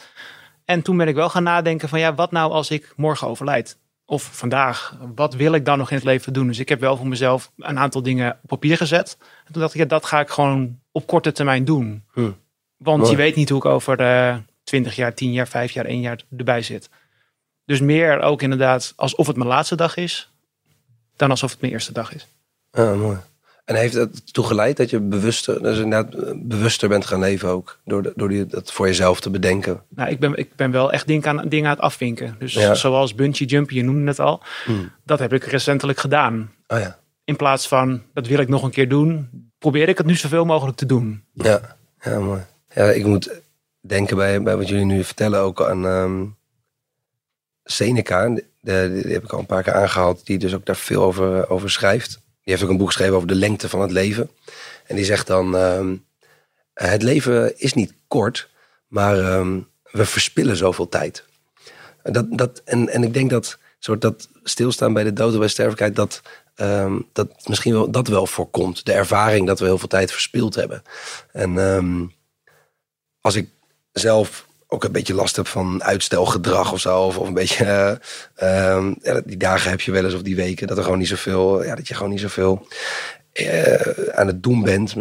En 0.65 0.83
toen 0.83 0.97
ben 0.97 1.09
ik 1.09 1.15
wel 1.15 1.29
gaan 1.29 1.43
nadenken 1.43 1.89
van 1.89 1.99
ja, 1.99 2.15
wat 2.15 2.31
nou 2.31 2.53
als 2.53 2.71
ik 2.71 2.93
morgen 2.97 3.29
overlijd? 3.29 3.79
Of 4.07 4.29
vandaag, 4.33 4.97
wat 5.15 5.35
wil 5.35 5.53
ik 5.53 5.65
dan 5.65 5.79
nog 5.79 5.91
in 5.91 5.97
het 5.97 6.05
leven 6.05 6.33
doen? 6.33 6.47
Dus 6.47 6.59
ik 6.59 6.69
heb 6.69 6.81
wel 6.81 6.97
voor 6.97 7.07
mezelf 7.09 7.51
een 7.59 7.79
aantal 7.79 8.03
dingen 8.03 8.39
op 8.43 8.49
papier 8.49 8.77
gezet. 8.77 9.17
En 9.47 9.53
toen 9.53 9.63
dacht 9.63 9.75
ik, 9.75 9.81
ja, 9.81 9.87
dat 9.87 10.05
ga 10.05 10.21
ik 10.21 10.29
gewoon 10.29 10.79
op 10.95 11.07
korte 11.07 11.33
termijn 11.33 11.65
doen. 11.65 12.05
Hm. 12.13 12.31
Want 12.77 12.99
Mooi. 12.99 13.11
je 13.11 13.17
weet 13.17 13.35
niet 13.35 13.49
hoe 13.49 13.59
ik 13.59 13.65
over 13.65 14.01
eh 14.01 14.37
20 14.65 14.97
jaar, 14.97 15.15
10 15.15 15.33
jaar, 15.33 15.49
5 15.49 15.71
jaar, 15.73 15.85
1 15.85 16.01
jaar 16.01 16.21
erbij 16.37 16.63
zit. 16.63 16.89
Dus 17.65 17.81
meer 17.81 18.21
ook 18.21 18.43
inderdaad 18.43 18.93
alsof 18.97 19.27
het 19.27 19.37
mijn 19.37 19.49
laatste 19.49 19.77
dag 19.77 19.97
is, 19.97 20.31
dan 21.17 21.31
alsof 21.31 21.51
het 21.51 21.61
mijn 21.61 21.73
eerste 21.73 21.93
dag 21.93 22.15
is. 22.15 22.27
Ja, 22.71 22.95
mooi. 22.95 23.17
En 23.65 23.75
heeft 23.75 23.95
het 23.95 24.35
toegeleid 24.35 24.77
dat 24.77 24.91
je 24.91 25.01
bewuster, 25.01 25.63
dus 25.63 25.79
inderdaad 25.79 26.15
eh, 26.15 26.33
bewuster 26.37 26.89
bent 26.89 27.07
gaan 27.07 27.21
leven 27.21 27.49
ook? 27.49 27.81
Door, 27.85 28.03
de- 28.03 28.13
door 28.17 28.29
die, 28.29 28.47
dat 28.47 28.73
voor 28.73 28.87
jezelf 28.87 29.21
te 29.21 29.31
bedenken. 29.31 29.83
Nou, 29.89 30.11
ik 30.11 30.19
ben, 30.19 30.35
ik 30.37 30.55
ben 30.57 30.71
wel 30.71 30.93
echt 30.93 31.07
dingen 31.07 31.27
aan, 31.39 31.49
dingen 31.49 31.67
aan 31.67 31.75
het 31.75 31.85
afvinken. 31.85 32.37
Dus 32.39 32.53
Ja. 32.53 32.75
zoals 32.75 33.15
bungee 33.15 33.47
jumping, 33.47 33.79
je 33.81 33.85
noemde 33.87 34.07
het 34.11 34.21
al. 34.21 34.43
Hmm. 34.65 34.93
Dat 35.05 35.19
heb 35.19 35.33
ik 35.33 35.45
recentelijk 35.45 35.99
gedaan. 35.99 36.53
Oh 36.67 36.79
ja. 36.79 36.99
In 37.25 37.37
plaats 37.37 37.69
van, 37.69 38.03
dat 38.15 38.27
wil 38.27 38.39
ik 38.39 38.49
nog 38.49 38.63
een 38.63 38.71
keer 38.71 38.89
doen, 38.89 39.29
probeer 39.65 39.89
ik 39.89 39.99
het 39.99 40.07
nu 40.07 40.15
zoveel 40.15 40.45
mogelijk 40.45 40.77
te 40.77 40.87
doen. 40.87 41.25
Ja, 41.33 41.77
ja 42.01 42.19
mooi. 42.19 42.43
Ja, 42.75 42.91
ik 42.91 43.05
moet 43.05 43.31
denken 43.81 44.17
bij, 44.17 44.43
bij 44.43 44.57
wat 44.57 44.69
jullie 44.69 44.85
nu 44.85 45.05
vertellen 45.05 45.41
ook 45.41 45.63
aan 45.63 45.87
ehm, 45.87 46.25
Seneca. 47.65 48.29
Die 48.61 48.75
heb 49.13 49.25
ik 49.25 49.33
al 49.33 49.39
een 49.39 49.47
paar 49.47 49.63
keer 49.63 49.73
aangehaald. 49.73 50.27
Die 50.27 50.39
dus 50.39 50.55
ook 50.55 50.67
daar 50.67 50.77
veel 50.77 51.03
over, 51.03 51.49
over 51.49 51.71
schrijft. 51.71 52.11
Die 52.11 52.53
heeft 52.53 52.63
ook 52.63 52.69
een 52.69 52.77
boek 52.77 52.87
geschreven 52.87 53.15
over 53.15 53.29
de 53.29 53.35
lengte 53.35 53.69
van 53.69 53.81
het 53.81 53.91
leven. 53.91 54.31
En 54.87 54.97
die 54.97 55.05
zegt 55.05 55.27
dan, 55.27 55.57
ehm, 55.57 55.97
het 56.75 57.03
leven 57.03 57.59
is 57.61 57.75
niet 57.75 57.95
kort, 58.09 58.51
maar 58.89 59.19
ehm, 59.19 59.61
we 59.91 60.05
verspillen 60.05 60.57
zoveel 60.57 60.89
tijd. 60.89 61.25
Dat, 62.03 62.27
dat, 62.31 62.63
en, 62.65 62.89
en 62.89 63.03
ik 63.03 63.15
denk 63.15 63.31
dat 63.31 63.59
soort 63.79 64.01
dat 64.01 64.29
stilstaan 64.43 64.93
bij 64.93 65.05
de 65.05 65.13
dood 65.13 65.33
of 65.33 65.39
bij 65.39 65.49
sterfelijkheid, 65.49 65.97
dat, 65.97 66.23
ehm, 66.55 67.01
dat 67.13 67.29
misschien 67.47 67.73
wel, 67.73 67.91
dat 67.91 68.09
wel 68.09 68.27
voorkomt. 68.27 68.85
De 68.85 68.93
ervaring 68.93 69.47
dat 69.47 69.59
we 69.59 69.65
heel 69.65 69.79
veel 69.79 69.89
tijd 69.89 70.13
verspild 70.13 70.55
hebben. 70.55 70.83
En 71.33 71.59
ehm, 71.59 72.07
als 73.21 73.35
ik 73.35 73.49
zelf 73.93 74.47
ook 74.67 74.85
een 74.85 74.93
beetje 74.93 75.15
last 75.15 75.37
heb 75.37 75.47
van 75.47 75.83
uitstelgedrag 75.83 76.73
of 76.73 76.81
zo, 76.81 77.01
of, 77.01 77.19
of 77.19 77.27
een 77.27 77.35
beetje, 77.35 77.65
eh, 77.65 77.97
ehm, 78.77 78.95
ja, 79.03 79.21
die 79.25 79.37
dagen 79.37 79.71
heb 79.71 79.81
je 79.81 79.93
wel 79.93 80.05
eens 80.05 80.15
of 80.15 80.23
die 80.23 80.37
weken, 80.37 80.67
dat 80.67 80.77
er 80.77 80.83
gewoon 80.83 80.99
niet 80.99 81.09
zoveel, 81.09 81.65
ja, 81.65 81.75
dat 81.75 81.89
je 81.89 81.95
gewoon 81.95 82.11
niet 82.11 82.21
zoveel 82.21 82.67
eh, 83.35 84.09
aan 84.15 84.27
het 84.27 84.43
doen 84.43 84.63
bent. 84.63 84.95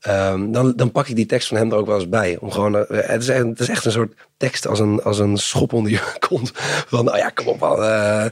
Ehm, 0.00 0.52
dan, 0.52 0.72
dan 0.76 0.92
pak 0.92 1.08
ik 1.08 1.16
die 1.16 1.26
tekst 1.26 1.48
van 1.48 1.56
hem 1.56 1.70
er 1.70 1.76
ook 1.76 1.86
wel 1.86 1.94
eens 1.94 2.08
bij. 2.08 2.36
Om 2.40 2.50
gewoon, 2.50 2.76
eh, 2.76 3.08
het, 3.08 3.22
is 3.22 3.28
echt, 3.28 3.44
het 3.44 3.60
is 3.60 3.68
echt 3.68 3.84
een 3.84 3.92
soort 3.92 4.14
tekst 4.36 4.66
als 4.66 4.78
een, 4.78 5.02
als 5.02 5.18
een 5.18 5.36
schop 5.36 5.72
onder 5.72 5.92
je 5.92 6.16
kont. 6.28 6.50
Van, 6.54 7.04
nou 7.04 7.18
ja, 7.18 7.28
kom 7.28 7.46
op 7.46 7.58
man. 7.58 7.82
eh, 7.82 8.26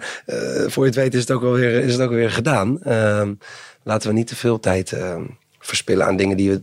voor 0.66 0.82
je 0.82 0.90
het 0.90 0.94
weet 0.98 1.14
is 1.14 1.20
het 1.20 1.30
ook 1.30 1.42
wel 1.42 1.52
weer, 1.52 1.84
is 1.84 1.92
het 1.92 2.02
ook 2.02 2.10
weer 2.10 2.30
gedaan. 2.30 2.82
Ehm, 2.82 3.34
laten 3.82 4.08
we 4.08 4.14
niet 4.14 4.26
te 4.26 4.36
veel 4.36 4.60
tijd 4.60 4.92
ehm, 4.92 5.24
verspillen 5.58 6.06
aan 6.06 6.16
dingen 6.16 6.36
die 6.36 6.50
we, 6.50 6.60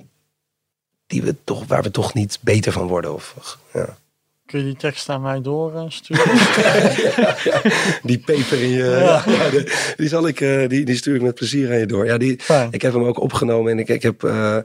die 1.08 1.24
we 1.24 1.36
toch, 1.44 1.68
waar 1.68 1.84
we 1.84 1.92
toch 1.92 2.14
niet 2.14 2.38
beter 2.42 2.72
van 2.72 2.88
worden. 2.88 3.14
Of. 3.14 3.58
Kun 4.46 4.60
je 4.60 4.66
die 4.66 4.76
tekst 4.76 5.10
aan 5.10 5.22
mij 5.22 5.42
doorsturen? 5.42 6.24
Die 8.04 8.20
peper 8.20 8.62
in 8.62 8.70
je. 8.70 8.84
Ja. 8.84 9.24
Ja. 9.26 9.50
de- 9.50 9.94
die, 9.98 10.08
zal 10.08 10.28
ik, 10.28 10.42
eh, 10.42 10.68
die, 10.70 10.86
die 10.86 10.96
stuur 10.96 11.16
ik 11.16 11.22
met 11.22 11.36
plezier 11.36 11.70
aan 11.70 11.78
je 11.80 11.86
door. 11.86 12.06
Ja, 12.06 12.18
die, 12.18 12.40
Fijn. 12.42 12.68
ik 12.72 12.82
heb 12.82 12.94
hem 12.94 13.04
ook 13.04 13.20
opgenomen 13.20 13.72
en 13.72 13.80
ik, 13.80 13.88
ik 13.90 14.02
heb. 14.02 14.24
eh, 14.24 14.58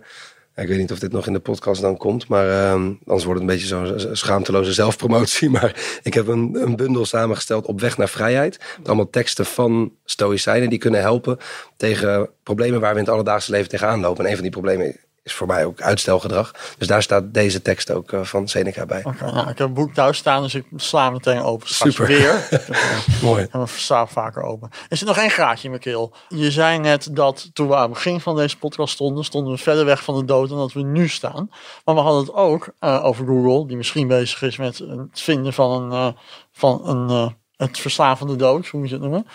ik 0.57 0.69
weet 0.69 0.79
niet 0.79 0.93
of 0.93 0.99
dit 0.99 1.13
nog 1.13 1.27
in 1.27 1.33
de 1.33 1.39
podcast 1.41 1.81
dan 1.81 1.97
komt, 1.97 2.29
maar 2.29 2.49
ehm, 2.51 2.83
anders 3.07 3.25
wordt 3.25 3.41
het 3.41 3.41
een 3.41 3.47
beetje 3.47 3.67
zo'n 3.67 3.99
zo- 4.01 4.15
schaamteloze 4.15 4.73
zelfpromotie. 4.73 5.51
Maar 5.61 5.99
ik 6.03 6.15
heb 6.15 6.27
een, 6.27 6.59
een 6.63 6.77
bundel 6.77 7.05
samengesteld 7.05 7.67
op 7.67 7.81
weg 7.81 7.97
naar 7.99 8.09
vrijheid. 8.09 8.59
Met 8.79 8.87
allemaal 8.87 9.11
teksten 9.11 9.47
van 9.47 9.93
stoïcijnen 10.05 10.69
die 10.71 10.79
kunnen 10.79 11.01
helpen 11.01 11.37
tegen 11.77 12.31
problemen 12.43 12.81
waar 12.81 12.93
we 12.93 12.99
in 12.99 13.05
het 13.05 13.13
alledaagse 13.15 13.51
leven 13.51 13.69
tegenaan 13.69 14.01
lopen. 14.01 14.25
En 14.25 14.29
een 14.31 14.35
van 14.37 14.43
die 14.43 14.53
problemen 14.53 14.97
is 15.23 15.33
voor 15.33 15.47
mij 15.47 15.65
ook 15.65 15.81
uitstelgedrag. 15.81 16.53
Dus 16.79 16.87
daar 16.87 17.03
staat 17.03 17.35
deze 17.35 17.63
tekst 17.63 17.91
ook 17.91 18.13
eh, 18.13 18.23
van 18.23 18.49
Seneca 18.49 18.87
bij. 18.87 19.05
Nou, 19.21 19.49
ik 19.49 19.59
heb 19.59 19.67
een 19.67 19.75
boek 19.75 19.95
thuis 19.95 20.17
staan, 20.17 20.43
dus 20.43 20.55
ik 20.55 20.65
sla 20.77 21.11
meteen 21.11 21.43
open. 21.43 21.69
Straks 21.69 21.95
Super. 21.95 22.07
weer. 22.07 22.49
Mooi. 23.23 23.47
En 23.51 23.61
we 23.61 23.67
staan 23.67 24.09
vaker 24.09 24.43
open. 24.43 24.71
Er 24.89 24.97
zit 24.97 25.07
nog 25.07 25.17
één 25.17 25.31
graadje 25.31 25.65
in 25.65 25.71
mijn 25.71 25.83
keel. 25.83 26.15
Je 26.29 26.51
zei 26.51 26.79
net 26.79 27.09
dat 27.17 27.51
toen 27.53 27.69
we 27.69 27.75
aan 27.75 27.83
het 27.83 27.93
begin 27.93 28.21
van 28.21 28.37
deze 28.37 28.59
podcast 28.59 28.95
stonden, 28.95 29.25
stonden 29.25 29.53
we 29.53 29.59
verder 29.59 29.85
weg 29.85 30.05
van 30.05 30.17
de 30.17 30.25
dood 30.25 30.49
dan 30.49 30.59
dat 30.59 30.73
we 30.73 30.83
nu 30.83 31.09
staan. 31.09 31.51
Maar 31.85 31.95
we 31.95 32.01
hadden 32.01 32.21
het 32.21 32.35
ook 32.35 32.69
eh, 32.79 33.05
over 33.05 33.27
Google, 33.27 33.67
die 33.67 33.77
misschien 33.77 34.09
bezig 34.09 34.43
is 34.43 34.57
met 34.57 34.79
het 34.79 35.21
vinden 35.21 35.53
van 35.53 35.83
een, 35.83 35.93
eh, 35.93 36.21
van 36.53 36.89
een 36.89 37.11
uh, 37.11 37.29
het 37.57 37.79
verslaan 37.79 38.19
van 38.19 38.27
de 38.27 38.37
dood, 38.37 38.67
hoe 38.67 38.81
moet 38.81 38.89
je 38.89 38.95
het 38.95 39.05
noemen. 39.05 39.27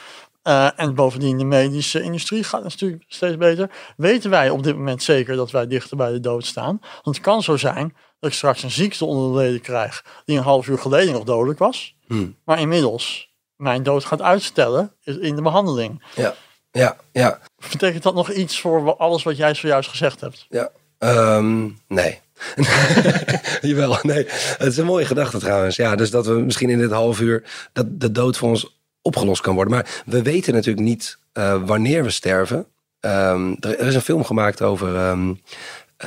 Uh, 0.47 0.79
en 0.79 0.95
bovendien 0.95 1.37
de 1.37 1.43
medische 1.43 2.01
industrie 2.01 2.43
gaat 2.43 2.63
natuurlijk 2.63 3.03
steeds 3.07 3.37
beter. 3.37 3.69
Weten 3.97 4.29
wij 4.29 4.49
op 4.49 4.63
dit 4.63 4.75
moment 4.75 5.03
zeker 5.03 5.35
dat 5.35 5.51
wij 5.51 5.67
dichter 5.67 5.97
bij 5.97 6.11
de 6.11 6.19
dood 6.19 6.45
staan? 6.45 6.79
Want 7.03 7.15
het 7.15 7.25
kan 7.25 7.43
zo 7.43 7.57
zijn 7.57 7.95
dat 8.19 8.29
ik 8.29 8.35
straks 8.35 8.63
een 8.63 8.71
ziekte 8.71 9.05
onder 9.05 9.31
de 9.31 9.45
leden 9.45 9.61
krijg 9.61 10.05
die 10.25 10.37
een 10.37 10.43
half 10.43 10.67
uur 10.67 10.77
geleden 10.77 11.13
nog 11.13 11.23
dodelijk 11.23 11.59
was. 11.59 11.95
Hmm. 12.07 12.35
Maar 12.45 12.59
inmiddels 12.59 13.33
mijn 13.55 13.83
dood 13.83 14.05
gaat 14.05 14.21
uitstellen 14.21 14.95
in 15.03 15.35
de 15.35 15.41
behandeling. 15.41 16.03
Ja, 16.15 16.35
ja, 16.71 16.97
ja. 17.11 17.39
Betekent 17.71 18.03
dat 18.03 18.15
nog 18.15 18.31
iets 18.31 18.59
voor 18.59 18.95
alles 18.95 19.23
wat 19.23 19.37
jij 19.37 19.53
zojuist 19.53 19.89
gezegd 19.89 20.21
hebt? 20.21 20.45
Ja, 20.49 20.69
um, 20.99 21.79
nee. 21.87 22.19
Jawel, 23.61 23.97
nee. 24.01 24.25
Het 24.57 24.67
is 24.67 24.77
een 24.77 24.85
mooie 24.85 25.05
gedachte 25.05 25.37
trouwens. 25.37 25.75
Ja, 25.75 25.95
dus 25.95 26.09
dat 26.09 26.25
we 26.25 26.33
misschien 26.33 26.69
in 26.69 26.77
dit 26.77 26.91
half 26.91 27.19
uur 27.19 27.43
dat 27.73 27.85
de 27.89 28.11
dood 28.11 28.37
voor 28.37 28.49
ons 28.49 28.74
opgelost 29.05 29.41
kan 29.41 29.55
worden. 29.55 29.73
Maar 29.73 30.03
we 30.05 30.21
weten 30.21 30.53
natuurlijk 30.53 30.85
niet 30.85 31.17
uh, 31.33 31.61
wanneer 31.65 32.03
we 32.03 32.09
sterven. 32.09 32.65
Um, 32.99 33.57
er, 33.59 33.79
is 33.79 33.95
een 33.95 34.01
film 34.01 34.23
gemaakt 34.23 34.61
over 34.61 35.09
um, 35.09 35.41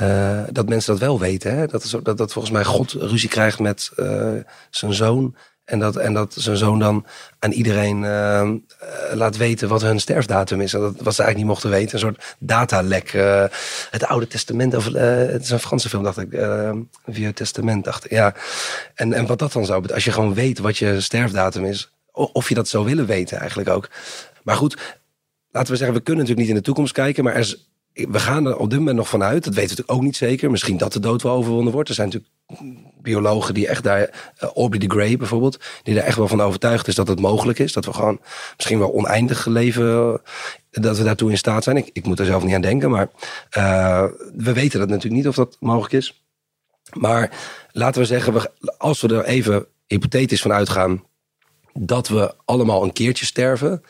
uh, 0.01 0.43
dat 0.51 0.69
mensen 0.69 0.91
dat 0.91 1.01
wel 1.01 1.19
weten. 1.19 1.57
Hè? 1.57 1.67
Dat, 1.67 1.83
is, 1.83 1.95
dat, 2.03 2.17
dat 2.17 2.33
volgens 2.33 2.53
mij 2.53 2.63
God 2.63 2.91
ruzie 2.91 3.29
krijgt 3.29 3.59
met 3.59 3.91
uh, 3.95 4.31
zijn 4.69 4.93
zoon. 4.93 5.35
En 5.65 5.79
dat, 5.79 5.95
en 5.95 6.13
dat 6.13 6.33
zijn 6.37 6.57
zoon 6.57 6.79
dan 6.79 7.05
aan 7.39 7.51
iedereen 7.51 8.03
uh, 8.03 8.51
laat 9.13 9.37
weten 9.37 9.67
wat 9.67 9.81
hun 9.81 9.99
sterfdatum 9.99 10.61
is. 10.61 10.71
Dat 10.71 10.81
wat 10.81 11.15
ze 11.15 11.23
eigenlijk 11.23 11.37
niet 11.37 11.45
mochten 11.45 11.69
weten. 11.69 11.93
Een 11.93 11.99
soort 11.99 12.35
datalek. 12.39 13.11
Het 13.89 14.05
Oude 14.05 14.27
Testament. 14.27 14.75
Of, 14.75 14.85
het 14.93 15.43
is 15.43 15.49
een 15.49 15.59
Franse 15.59 15.89
film, 15.89 16.03
dacht 16.03 16.17
ik. 16.17 16.39
Vieux 17.05 17.35
Testament, 17.35 17.83
dacht 17.83 18.05
ik. 18.05 18.11
Ja. 18.11 18.33
En, 18.95 19.13
en 19.13 19.25
wat 19.25 19.39
dat 19.39 19.51
dan 19.51 19.65
zou 19.65 19.81
betekenen. 19.81 19.95
Als 19.95 20.03
je 20.03 20.11
gewoon 20.11 20.33
weet 20.33 20.59
wat 20.59 20.77
je 20.77 21.01
sterfdatum 21.01 21.65
is. 21.65 21.91
Of 22.27 22.49
je 22.49 22.55
dat 22.55 22.67
zou 22.67 22.85
willen 22.85 23.05
weten 23.05 23.37
eigenlijk 23.37 23.69
ook. 23.69 23.89
Maar 24.43 24.55
goed, 24.55 24.97
laten 25.51 25.71
we 25.71 25.77
zeggen, 25.77 25.97
we 25.97 26.03
kunnen 26.03 26.23
natuurlijk 26.23 26.47
niet 26.47 26.57
in 26.57 26.61
de 26.61 26.67
toekomst 26.67 26.93
kijken. 26.93 27.23
Maar 27.23 27.35
is, 27.35 27.69
we 27.93 28.19
gaan 28.19 28.45
er 28.45 28.57
op 28.57 28.69
dit 28.69 28.79
moment 28.79 28.97
nog 28.97 29.09
vanuit. 29.09 29.43
Dat 29.43 29.53
weten 29.53 29.55
we 29.55 29.61
natuurlijk 29.61 29.91
ook 29.91 30.01
niet 30.01 30.15
zeker. 30.15 30.51
Misschien 30.51 30.77
dat 30.77 30.93
de 30.93 30.99
dood 30.99 31.21
wel 31.21 31.33
overwonnen 31.33 31.73
wordt. 31.73 31.89
Er 31.89 31.95
zijn 31.95 32.07
natuurlijk 32.07 32.33
biologen 33.01 33.53
die 33.53 33.67
echt 33.67 33.83
daar, 33.83 33.99
uh, 33.99 34.49
Aubrey 34.55 34.79
de 34.79 34.89
Grey 34.89 35.17
bijvoorbeeld, 35.17 35.59
die 35.83 35.99
er 35.99 36.03
echt 36.03 36.17
wel 36.17 36.27
van 36.27 36.41
overtuigd 36.41 36.87
is 36.87 36.95
dat 36.95 37.07
het 37.07 37.19
mogelijk 37.19 37.59
is. 37.59 37.73
Dat 37.73 37.85
we 37.85 37.93
gewoon 37.93 38.19
misschien 38.55 38.79
wel 38.79 38.93
oneindig 38.93 39.45
leven, 39.45 40.21
dat 40.71 40.97
we 40.97 41.03
daartoe 41.03 41.31
in 41.31 41.37
staat 41.37 41.63
zijn. 41.63 41.77
Ik, 41.77 41.89
ik 41.93 42.05
moet 42.05 42.19
er 42.19 42.25
zelf 42.25 42.43
niet 42.43 42.55
aan 42.55 42.61
denken, 42.61 42.89
maar 42.89 43.09
uh, 43.57 44.05
we 44.35 44.53
weten 44.53 44.79
dat 44.79 44.89
natuurlijk 44.89 45.15
niet 45.15 45.27
of 45.27 45.35
dat 45.35 45.57
mogelijk 45.59 45.93
is. 45.93 46.23
Maar 46.93 47.31
laten 47.71 48.01
we 48.01 48.07
zeggen, 48.07 48.33
we, 48.33 48.51
als 48.77 49.01
we 49.01 49.15
er 49.15 49.25
even 49.25 49.65
hypothetisch 49.87 50.41
van 50.41 50.53
uitgaan 50.53 51.03
dat 51.81 52.07
we 52.07 52.33
allemaal 52.45 52.83
een 52.83 52.93
keertje 52.93 53.25
sterven. 53.25 53.83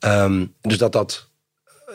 Um, 0.00 0.54
dus 0.60 0.78
dat 0.78 0.92
dat, 0.92 1.28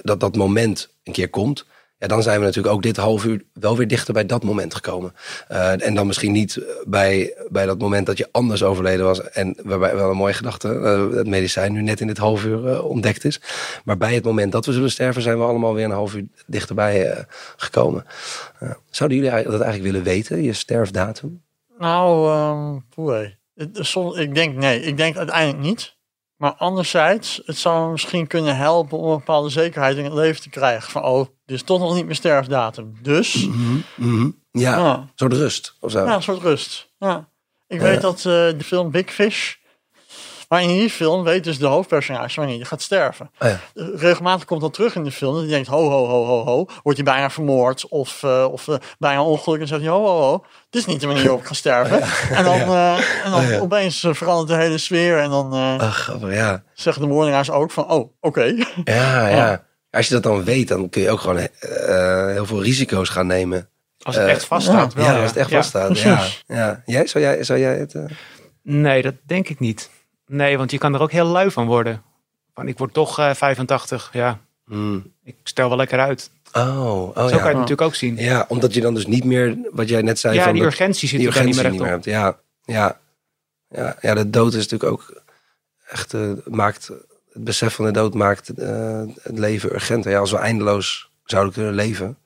dat 0.02 0.20
dat 0.20 0.36
moment 0.36 0.90
een 1.04 1.14
keer 1.14 1.30
komt. 1.30 1.66
Ja, 1.98 2.10
dan 2.10 2.24
zijn 2.24 2.40
we 2.40 2.46
natuurlijk 2.46 2.76
ook 2.76 2.82
dit 2.82 2.98
half 2.98 3.26
uur 3.26 3.44
wel 3.54 3.78
weer 3.78 3.88
dichter 3.88 4.14
bij 4.14 4.26
dat 4.26 4.44
moment 4.44 4.76
gekomen. 4.76 5.14
Uh, 5.52 5.86
en 5.86 5.96
dan 5.96 6.08
misschien 6.08 6.32
niet 6.32 6.62
bij, 6.86 7.34
bij 7.50 7.66
dat 7.66 7.80
moment 7.80 8.06
dat 8.06 8.18
je 8.18 8.28
anders 8.32 8.64
overleden 8.64 9.06
was. 9.06 9.22
En 9.22 9.58
waarbij 9.64 9.96
wel 9.96 10.10
een 10.10 10.18
mooie 10.18 10.34
gedachte, 10.34 10.68
uh, 10.74 11.18
het 11.18 11.28
medicijn 11.28 11.72
nu 11.72 11.82
net 11.82 12.02
in 12.02 12.08
dit 12.08 12.18
half 12.18 12.44
uur 12.44 12.66
uh, 12.66 12.86
ontdekt 12.86 13.26
is. 13.26 13.42
Maar 13.84 13.98
bij 13.98 14.14
het 14.14 14.24
moment 14.24 14.52
dat 14.52 14.66
we 14.66 14.74
zullen 14.74 14.92
sterven, 14.92 15.22
zijn 15.22 15.38
we 15.38 15.44
allemaal 15.44 15.74
weer 15.74 15.86
een 15.86 15.92
half 15.92 16.16
uur 16.16 16.26
dichterbij 16.46 17.26
gekomen. 17.58 18.06
zouden 18.90 19.18
jullie 19.18 19.44
dat 19.44 19.62
eigenlijk 19.62 19.84
willen 19.84 20.04
weten, 20.04 20.44
je 20.44 20.54
sterfdatum? 20.54 21.42
Nou, 21.78 22.38
um, 22.38 22.84
ik 24.16 24.36
denk 24.36 24.56
nee, 24.56 24.82
ik 24.82 24.98
denk 24.98 25.18
uiteindelijk 25.18 25.64
niet. 25.64 25.98
Maar 26.36 26.54
anderzijds, 26.54 27.42
het 27.46 27.58
zou 27.58 27.92
misschien 27.92 28.28
kunnen 28.28 28.56
helpen 28.56 28.98
om 28.98 29.10
een 29.10 29.18
bepaalde 29.18 29.50
zekerheid 29.50 29.98
in 29.98 30.04
het 30.04 30.14
leven 30.14 30.42
te 30.42 30.50
krijgen. 30.50 30.92
Van, 30.92 31.04
oh, 31.04 31.28
dit 31.46 31.56
is 31.56 31.64
toch 31.64 31.80
nog 31.80 31.94
niet 31.94 32.04
mijn 32.04 32.16
sterfdatum. 32.16 32.98
Dus... 33.02 33.48
Mm 33.48 33.84
-hmm. 33.96 34.42
Ja, 34.52 34.78
ja, 34.78 34.96
een 34.96 35.12
soort 35.16 35.34
rust 35.34 35.78
of 35.80 35.92
zo. 35.92 36.06
Ja, 36.06 36.16
een 36.16 36.24
soort 36.24 36.42
rust. 36.42 36.94
Ja. 36.98 37.30
Ik 37.68 37.80
weet 37.80 38.02
dat 38.02 38.18
uh, 38.18 38.24
de 38.24 38.64
film 38.64 38.92
Big 38.92 39.12
Fish 39.12 39.54
maar 40.54 40.62
in 40.62 40.68
die 40.68 40.90
film 40.90 41.24
weet 41.24 41.44
dus 41.44 41.58
de 41.58 41.66
hoofdpersonage 41.66 42.40
wanneer 42.40 42.58
je 42.58 42.66
gaat 42.66 42.82
sterven. 42.82 43.30
Oh 43.40 43.50
ja. 43.50 43.60
Regelmatig 43.96 44.46
komt 44.46 44.62
dat 44.62 44.74
terug 44.74 44.96
in 44.96 45.04
de 45.04 45.12
film. 45.12 45.36
En 45.36 45.42
die 45.42 45.50
denkt, 45.50 45.68
ho, 45.68 45.90
ho, 45.90 46.06
ho, 46.08 46.26
ho, 46.26 46.44
ho. 46.44 46.68
Wordt 46.84 46.98
hij 46.98 47.14
bijna 47.14 47.30
vermoord 47.30 47.88
of, 47.88 48.24
uh, 48.24 48.48
of 48.52 48.68
uh, 48.68 48.76
bijna 49.00 49.24
ongeluk. 49.24 49.62
En 49.62 49.68
zegt 49.68 49.82
hij, 49.82 49.90
ho, 49.90 50.06
ho, 50.06 50.20
ho. 50.20 50.34
Het 50.66 50.76
is 50.76 50.86
niet 50.86 51.02
de 51.02 51.08
manier 51.08 51.24
waarop 51.24 51.40
ik 51.42 51.48
ga 51.48 51.54
sterven. 51.54 51.98
Oh 51.98 52.08
ja. 52.30 52.36
En 52.36 52.44
dan, 52.44 52.60
uh, 52.60 53.26
en 53.26 53.32
dan 53.32 53.54
oh 53.54 53.62
opeens 53.62 54.08
verandert 54.10 54.48
de 54.48 54.56
hele 54.56 54.78
sfeer. 54.78 55.18
En 55.18 55.30
dan 55.30 55.54
Ach, 55.80 56.18
ja. 56.22 56.64
zeggen 56.74 57.02
de 57.02 57.08
moordenaars 57.08 57.52
ook 57.52 57.72
van, 57.72 57.84
oh, 57.84 58.00
oké. 58.00 58.10
Okay. 58.20 58.66
Ja, 58.84 59.28
ja. 59.38 59.64
Als 59.92 60.08
je 60.08 60.14
dat 60.14 60.24
dan 60.24 60.44
weet, 60.44 60.68
dan 60.68 60.90
kun 60.90 61.02
je 61.02 61.10
ook 61.10 61.20
gewoon 61.20 61.48
heel 62.34 62.46
veel 62.46 62.64
risico's 62.64 63.10
gaan 63.10 63.28
nemen. 63.28 63.70
Als 64.00 64.16
het 64.16 64.28
echt 64.28 64.46
vaststaat. 64.46 64.94
Ja, 64.94 64.98
wel, 64.98 65.06
ja, 65.06 65.22
als 65.22 65.30
het 65.30 65.38
echt 65.38 65.52
vaststaat. 65.52 66.00
Ja, 66.00 66.26
ja. 66.48 66.82
Jij, 66.86 67.08
zou 67.08 67.24
jij, 67.24 67.44
zou 67.44 67.60
jij 67.60 67.78
het... 67.78 67.96
Nee, 68.62 69.02
dat 69.02 69.16
denk 69.26 69.50
ik 69.50 69.60
niet. 69.60 69.90
Nee, 70.28 70.58
want 70.58 70.72
je 70.72 70.78
kan 70.78 70.94
er 70.94 71.02
ook 71.02 71.12
heel 71.12 71.26
lui 71.26 71.52
van 71.52 71.66
worden. 71.66 72.04
Van, 72.54 72.68
ik 72.68 72.78
word 72.78 72.94
toch 72.94 73.20
uh, 73.20 73.34
85, 73.34 74.10
ja. 74.14 74.40
Hmm. 74.66 75.14
Ik 75.24 75.36
stel 75.44 75.68
wel 75.68 75.78
lekker 75.78 76.00
uit. 76.00 76.32
Oh, 76.54 76.64
oh 76.64 77.16
Zo 77.16 77.24
kan 77.24 77.30
je 77.30 77.38
het 77.38 77.54
natuurlijk 77.54 77.82
ook 77.82 77.96
zien. 77.96 78.16
Ja, 78.16 78.46
omdat 78.48 78.74
je 78.74 78.82
dan 78.82 78.94
dus 78.94 79.06
niet 79.06 79.24
meer, 79.24 79.58
wat 79.72 79.90
jij 79.90 80.02
net 80.02 80.20
zei... 80.20 80.36
Ja, 80.36 80.44
van 80.44 80.54
die 80.54 80.64
urgentie 80.64 81.08
zit 81.08 81.36
er 81.36 81.44
niet 81.44 81.56
meer 81.56 81.72
op. 81.72 81.80
Hebt. 81.80 82.06
Ja, 82.06 82.40
ja, 82.64 83.00
ja, 83.70 83.98
ja, 84.02 84.14
de 84.14 84.30
dood 84.30 84.54
is 84.54 84.68
natuurlijk 84.68 84.92
ook 84.92 85.22
echt... 85.88 86.14
Uh, 86.14 86.32
maakt, 86.46 86.88
het 87.34 87.44
besef 87.44 87.74
van 87.74 87.86
de 87.86 87.92
dood 87.92 88.14
maakt 88.14 88.60
uh, 88.60 89.02
het 89.22 89.40
leven 89.40 89.74
urgenter. 89.74 90.12
Ja, 90.12 90.20
als 90.20 90.32
we 90.32 90.38
eindeloos 90.38 91.10
zouden 91.24 91.54
kunnen 91.54 91.74
leven... 91.74 92.18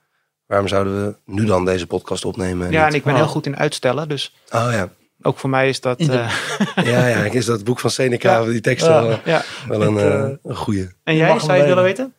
Waarom 0.48 0.68
zouden 0.68 1.06
we 1.06 1.16
nu 1.26 1.46
dan 1.46 1.66
deze 1.66 1.88
podcast 1.88 2.26
opnemen? 2.26 2.72
Ja, 2.72 2.88
en 2.88 2.94
ik 2.94 3.04
ben 3.04 3.16
heel 3.16 3.28
goed 3.28 3.46
in 3.46 3.58
uitstellen, 3.58 4.10
dus... 4.10 4.36
Oh 4.52 4.68
ja. 4.72 4.90
Ook 5.28 5.38
voor 5.38 5.50
mij 5.50 5.70
is 5.70 5.82
dat... 5.82 6.00
Uh... 6.00 6.08
ja, 6.76 7.08
ja, 7.08 7.24
is 7.24 7.46
dat 7.46 7.64
boek 7.64 7.80
van 7.80 7.90
Seneca, 7.90 8.40
ja. 8.40 8.46
die 8.46 8.62
tekst 8.62 8.88
wel, 8.88 9.20
ja. 9.26 9.44
wel 9.68 9.82
een, 9.82 9.96
uh, 9.96 10.38
een 10.44 10.56
goeie. 10.56 10.90
En 11.04 11.16
jij, 11.16 11.40
zou 11.40 11.54
je 11.54 11.58
het 11.58 11.68
willen 11.68 11.84
weten? 11.84 12.14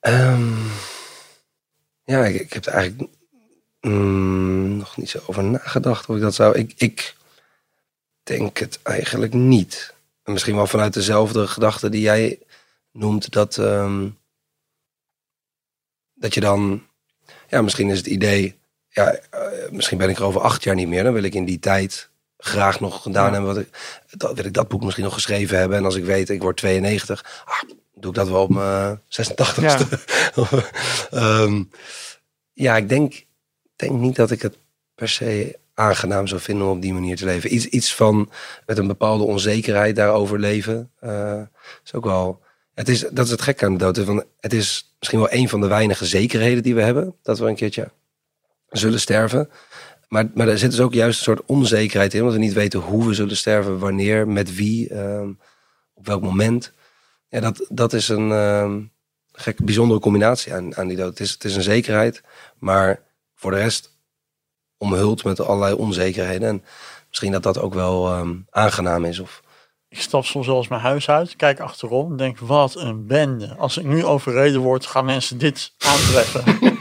Um, 0.00 0.70
ja, 2.04 2.24
ik, 2.24 2.40
ik, 2.40 2.52
heb 2.52 2.66
er 2.66 2.72
eigenlijk 2.72 3.10
mm, 3.80 4.76
nog 4.76 4.96
niet 4.96 5.10
zo 5.10 5.18
over 5.26 5.44
nagedacht 5.44 6.08
of 6.08 6.16
ik 6.16 6.22
dat 6.22 6.34
zou... 6.34 6.58
Ik, 6.58 6.72
ik 6.76 7.14
denk 8.22 8.58
het 8.58 8.78
eigenlijk 8.82 9.32
niet. 9.32 9.94
En 10.22 10.32
misschien 10.32 10.56
wel 10.56 10.66
vanuit 10.66 10.94
dezelfde 10.94 11.46
gedachte 11.46 11.88
die 11.88 12.00
jij 12.00 12.38
noemt, 12.92 13.32
dat, 13.32 13.56
um, 13.56 14.18
dat 16.14 16.34
je 16.34 16.40
dan... 16.40 16.82
Ja, 17.48 17.62
misschien 17.62 17.90
is 17.90 17.98
het 17.98 18.06
idee 18.06 18.59
ja, 18.90 19.18
uh, 19.34 19.70
misschien 19.70 19.98
ben 19.98 20.08
ik 20.08 20.16
er 20.16 20.24
over 20.24 20.40
acht 20.40 20.62
jaar 20.62 20.74
niet 20.74 20.88
meer. 20.88 21.02
Dan 21.02 21.12
wil 21.12 21.22
ik 21.22 21.34
in 21.34 21.44
die 21.44 21.58
tijd 21.58 22.10
graag 22.38 22.80
nog 22.80 23.02
gedaan 23.02 23.26
ja. 23.26 23.32
hebben. 23.32 23.54
Wat 23.54 23.62
ik, 23.62 23.68
dan 24.10 24.34
wil 24.34 24.44
ik 24.44 24.52
dat 24.52 24.68
boek 24.68 24.82
misschien 24.82 25.04
nog 25.04 25.14
geschreven 25.14 25.58
hebben. 25.58 25.78
En 25.78 25.84
als 25.84 25.94
ik 25.94 26.04
weet, 26.04 26.28
ik 26.28 26.42
word 26.42 26.56
92, 26.56 27.42
ah, 27.44 27.70
doe 27.94 28.10
ik 28.10 28.16
dat 28.16 28.28
wel 28.28 28.42
op 28.42 28.50
mijn 28.50 29.00
86ste. 29.08 29.60
Ja, 31.10 31.42
um, 31.42 31.70
ja 32.66 32.76
ik 32.76 32.88
denk, 32.88 33.24
denk 33.76 33.92
niet 33.92 34.16
dat 34.16 34.30
ik 34.30 34.42
het 34.42 34.56
per 34.94 35.08
se 35.08 35.58
aangenaam 35.74 36.26
zou 36.26 36.40
vinden 36.40 36.66
om 36.66 36.76
op 36.76 36.82
die 36.82 36.92
manier 36.92 37.16
te 37.16 37.24
leven. 37.24 37.54
Iets, 37.54 37.66
iets 37.66 37.94
van 37.94 38.30
met 38.66 38.78
een 38.78 38.86
bepaalde 38.86 39.24
onzekerheid 39.24 39.96
daarover 39.96 40.38
leven. 40.38 40.90
Uh, 41.04 41.40
is 41.84 41.92
ook 41.92 42.04
wel. 42.04 42.40
Het 42.74 42.88
is, 42.88 43.00
dat 43.10 43.24
is 43.24 43.30
het 43.30 43.42
gekke 43.42 43.64
aan 43.64 43.72
de 43.72 43.78
dood. 43.78 43.98
Van, 43.98 44.24
het 44.40 44.52
is 44.52 44.94
misschien 44.98 45.20
wel 45.20 45.32
een 45.32 45.48
van 45.48 45.60
de 45.60 45.66
weinige 45.66 46.06
zekerheden 46.06 46.62
die 46.62 46.74
we 46.74 46.82
hebben. 46.82 47.14
Dat 47.22 47.38
we 47.38 47.46
een 47.46 47.54
keertje 47.54 47.90
zullen 48.70 49.00
sterven. 49.00 49.50
Maar, 50.08 50.30
maar 50.34 50.48
er 50.48 50.58
zit 50.58 50.70
dus 50.70 50.80
ook 50.80 50.94
juist 50.94 51.18
een 51.18 51.24
soort 51.24 51.46
onzekerheid 51.46 52.14
in, 52.14 52.20
want 52.20 52.32
we 52.32 52.38
niet 52.38 52.52
weten 52.52 52.80
hoe 52.80 53.06
we 53.06 53.14
zullen 53.14 53.36
sterven, 53.36 53.78
wanneer, 53.78 54.28
met 54.28 54.54
wie, 54.54 54.94
um, 54.94 55.38
op 55.94 56.06
welk 56.06 56.22
moment. 56.22 56.72
Ja, 57.28 57.40
dat, 57.40 57.66
dat 57.68 57.92
is 57.92 58.08
een 58.08 58.30
um, 58.30 58.92
gek, 59.32 59.64
bijzondere 59.64 60.00
combinatie 60.00 60.54
aan, 60.54 60.76
aan 60.76 60.88
die 60.88 60.96
dood. 60.96 61.08
Het 61.08 61.20
is, 61.20 61.30
het 61.30 61.44
is 61.44 61.56
een 61.56 61.62
zekerheid, 61.62 62.22
maar 62.58 63.02
voor 63.34 63.50
de 63.50 63.56
rest 63.56 63.98
omhuld 64.78 65.24
met 65.24 65.40
allerlei 65.40 65.74
onzekerheden. 65.74 66.48
En 66.48 66.64
misschien 67.08 67.32
dat 67.32 67.42
dat 67.42 67.58
ook 67.58 67.74
wel 67.74 68.18
um, 68.18 68.46
aangenaam 68.50 69.04
is. 69.04 69.18
Of, 69.18 69.42
ik 69.88 70.00
stap 70.00 70.24
soms 70.24 70.46
wel 70.46 70.56
eens 70.56 70.68
mijn 70.68 70.80
huis 70.80 71.08
uit, 71.08 71.36
kijk 71.36 71.60
achterom 71.60 72.10
en 72.10 72.16
denk, 72.16 72.38
wat 72.38 72.76
een 72.76 73.06
bende. 73.06 73.54
Als 73.58 73.78
ik 73.78 73.84
nu 73.84 74.04
overreden 74.04 74.60
word, 74.60 74.86
gaan 74.86 75.04
mensen 75.04 75.38
dit 75.38 75.72
aantreffen. 75.78 76.44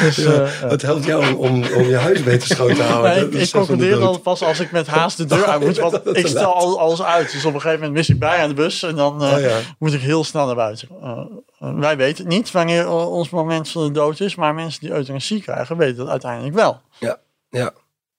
dus, 0.00 0.18
uh, 0.18 0.60
het 0.70 0.82
helpt 0.82 1.04
jou 1.04 1.34
om, 1.34 1.64
om 1.64 1.82
je 1.82 1.96
huis 1.96 2.22
beter 2.22 2.48
schoon 2.48 2.74
te 2.74 2.82
houden. 2.82 3.10
Nee, 3.10 3.24
ik 3.24 3.46
ik 3.46 3.50
concludeer 3.50 3.98
dan 3.98 4.20
pas 4.20 4.42
als 4.42 4.60
ik 4.60 4.70
met 4.70 4.86
haast 4.86 5.16
de 5.16 5.24
deur 5.24 5.44
uit 5.44 5.60
moet, 5.60 5.76
want 5.76 6.00
ik 6.16 6.26
stel 6.26 6.54
al, 6.54 6.80
alles 6.80 7.02
uit. 7.02 7.32
Dus 7.32 7.44
op 7.44 7.54
een 7.54 7.60
gegeven 7.60 7.80
moment 7.80 7.98
mis 7.98 8.08
ik 8.08 8.18
bij 8.18 8.38
aan 8.38 8.48
de 8.48 8.54
bus 8.54 8.82
en 8.82 8.96
dan 8.96 9.22
uh, 9.22 9.32
oh, 9.32 9.40
ja. 9.40 9.58
moet 9.78 9.92
ik 9.92 10.00
heel 10.00 10.24
snel 10.24 10.46
naar 10.46 10.54
buiten. 10.54 10.88
Uh, 11.02 11.78
wij 11.78 11.96
weten 11.96 12.28
niet 12.28 12.50
wanneer 12.50 12.88
ons 12.88 13.30
moment 13.30 13.68
van 13.68 13.86
de 13.86 13.92
dood 13.92 14.20
is, 14.20 14.34
maar 14.34 14.54
mensen 14.54 14.80
die 14.80 14.90
euthanasie 14.90 15.42
krijgen 15.42 15.76
weten 15.76 15.96
dat 15.96 16.08
uiteindelijk 16.08 16.54
wel. 16.54 16.80
Ja, 16.98 17.18
ja. 17.50 17.72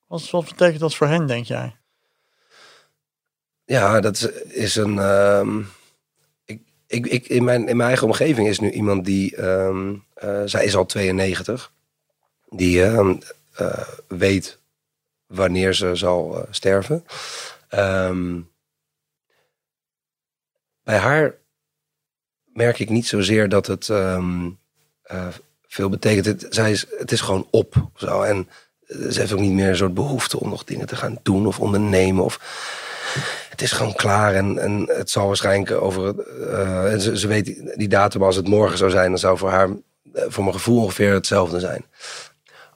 Wat, 0.06 0.30
wat 0.30 0.44
betekent 0.44 0.80
dat 0.80 0.94
voor 0.94 1.06
hen, 1.06 1.26
denk 1.26 1.46
jij? 1.46 1.76
Ja, 3.64 4.00
dat 4.00 4.14
is, 4.16 4.26
is 4.42 4.76
een. 4.76 4.98
Um, 4.98 5.68
ik, 6.94 7.26
in, 7.26 7.44
mijn, 7.44 7.68
in 7.68 7.76
mijn 7.76 7.88
eigen 7.88 8.06
omgeving 8.06 8.48
is 8.48 8.60
nu 8.60 8.70
iemand 8.70 9.04
die. 9.04 9.42
Um, 9.42 10.04
uh, 10.24 10.42
zij 10.44 10.64
is 10.64 10.76
al 10.76 10.86
92. 10.86 11.72
Die 12.48 12.78
uh, 12.78 13.10
uh, 13.60 13.88
weet 14.08 14.58
wanneer 15.26 15.74
ze 15.74 15.94
zal 15.94 16.38
uh, 16.38 16.42
sterven. 16.50 17.04
Um, 17.74 18.50
bij 20.82 20.98
haar 20.98 21.34
merk 22.44 22.78
ik 22.78 22.88
niet 22.88 23.06
zozeer 23.06 23.48
dat 23.48 23.66
het 23.66 23.86
veel 25.66 25.88
betekent. 25.88 26.26
Het, 26.26 26.46
zij 26.50 26.70
is, 26.70 26.86
het 26.98 27.12
is 27.12 27.20
gewoon 27.20 27.48
op. 27.50 27.74
Zo. 27.96 28.22
En 28.22 28.48
ze 28.88 29.20
heeft 29.20 29.32
ook 29.32 29.40
niet 29.40 29.52
meer 29.52 29.68
een 29.68 29.76
soort 29.76 29.94
behoefte 29.94 30.40
om 30.40 30.48
nog 30.48 30.64
dingen 30.64 30.86
te 30.86 30.96
gaan 30.96 31.18
doen 31.22 31.46
of 31.46 31.60
ondernemen. 31.60 32.24
Of, 32.24 32.40
het 33.50 33.62
is 33.62 33.72
gewoon 33.72 33.94
klaar 33.94 34.34
en, 34.34 34.58
en 34.58 34.84
het 34.88 35.10
zal 35.10 35.26
waarschijnlijk 35.26 35.70
over. 35.82 36.14
Uh, 36.40 36.98
ze, 36.98 37.26
weet 37.26 37.62
die 37.78 37.88
datum, 37.88 38.22
als 38.22 38.36
het 38.36 38.48
morgen 38.48 38.78
zou 38.78 38.90
zijn, 38.90 39.08
dan 39.08 39.18
zou 39.18 39.38
voor 39.38 39.50
haar, 39.50 39.68
eh, 40.12 40.24
voor 40.28 40.44
mijn 40.44 40.56
gevoel 40.56 40.82
ongeveer 40.82 41.12
hetzelfde 41.12 41.60
zijn. 41.60 41.84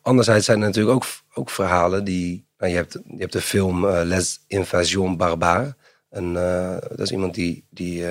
Anderzijds 0.03 0.45
zijn 0.45 0.61
er 0.61 0.67
natuurlijk 0.67 0.95
ook, 0.95 1.05
ook 1.35 1.51
verhalen 1.51 2.05
die. 2.05 2.47
Nou, 2.59 2.71
je, 2.71 2.77
hebt, 2.77 2.93
je 2.93 3.19
hebt 3.19 3.33
de 3.33 3.41
film 3.41 3.85
uh, 3.85 4.01
Les 4.05 4.41
Invasions 4.47 5.17
Barbares. 5.17 5.73
En 6.11 6.33
dat 6.89 6.99
is 6.99 7.11
iemand 7.11 7.35
die, 7.35 7.65
die 7.71 8.05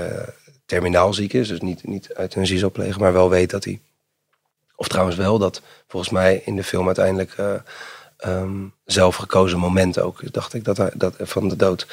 terminaal 0.66 1.14
ziek 1.14 1.34
is, 1.34 1.48
dus 1.48 1.60
niet, 1.60 1.88
niet 1.88 2.18
euthanasie 2.18 2.58
zal 2.58 2.72
plegen, 2.72 3.02
maar 3.02 3.14
wel 3.14 3.30
weet 3.30 3.50
dat 3.50 3.64
hij. 3.64 3.80
Of 4.76 4.88
trouwens 4.88 5.18
wel 5.18 5.38
dat 5.38 5.62
volgens 5.88 6.12
mij 6.12 6.42
in 6.46 6.56
de 6.56 6.64
film 6.64 6.86
uiteindelijk 6.86 7.36
um, 8.26 8.74
zelfgekozen 8.86 9.60
moment 9.60 10.00
ook, 10.00 10.34
dacht 10.34 10.54
ik, 10.54 10.64
dat, 10.64 10.78
hij, 10.78 10.92
dat 10.94 11.16
van 11.20 11.48
de 11.48 11.56
dood. 11.56 11.88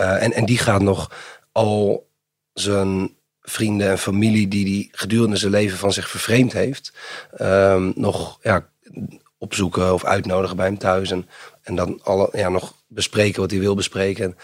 Uh, 0.00 0.22
en, 0.22 0.32
en 0.32 0.44
die 0.44 0.58
gaat 0.58 0.82
nog 0.82 1.10
al 1.52 2.08
zijn 2.52 3.16
vrienden 3.40 3.90
en 3.90 3.98
familie 3.98 4.48
die 4.48 4.64
die 4.64 4.88
gedurende 4.92 5.36
zijn 5.36 5.52
leven 5.52 5.78
van 5.78 5.92
zich 5.92 6.08
vervreemd 6.08 6.52
heeft, 6.52 6.92
um, 7.40 7.92
nog 7.96 8.38
ja, 8.42 8.68
opzoeken 9.38 9.92
of 9.94 10.04
uitnodigen 10.04 10.56
bij 10.56 10.66
hem 10.66 10.78
thuis. 10.78 11.10
En, 11.10 11.28
en 11.62 11.76
dan 11.76 12.00
alle, 12.02 12.28
ja, 12.32 12.48
nog 12.48 12.74
bespreken 12.86 13.40
wat 13.40 13.50
hij 13.50 13.60
wil 13.60 13.74
bespreken. 13.74 14.24
En 14.24 14.36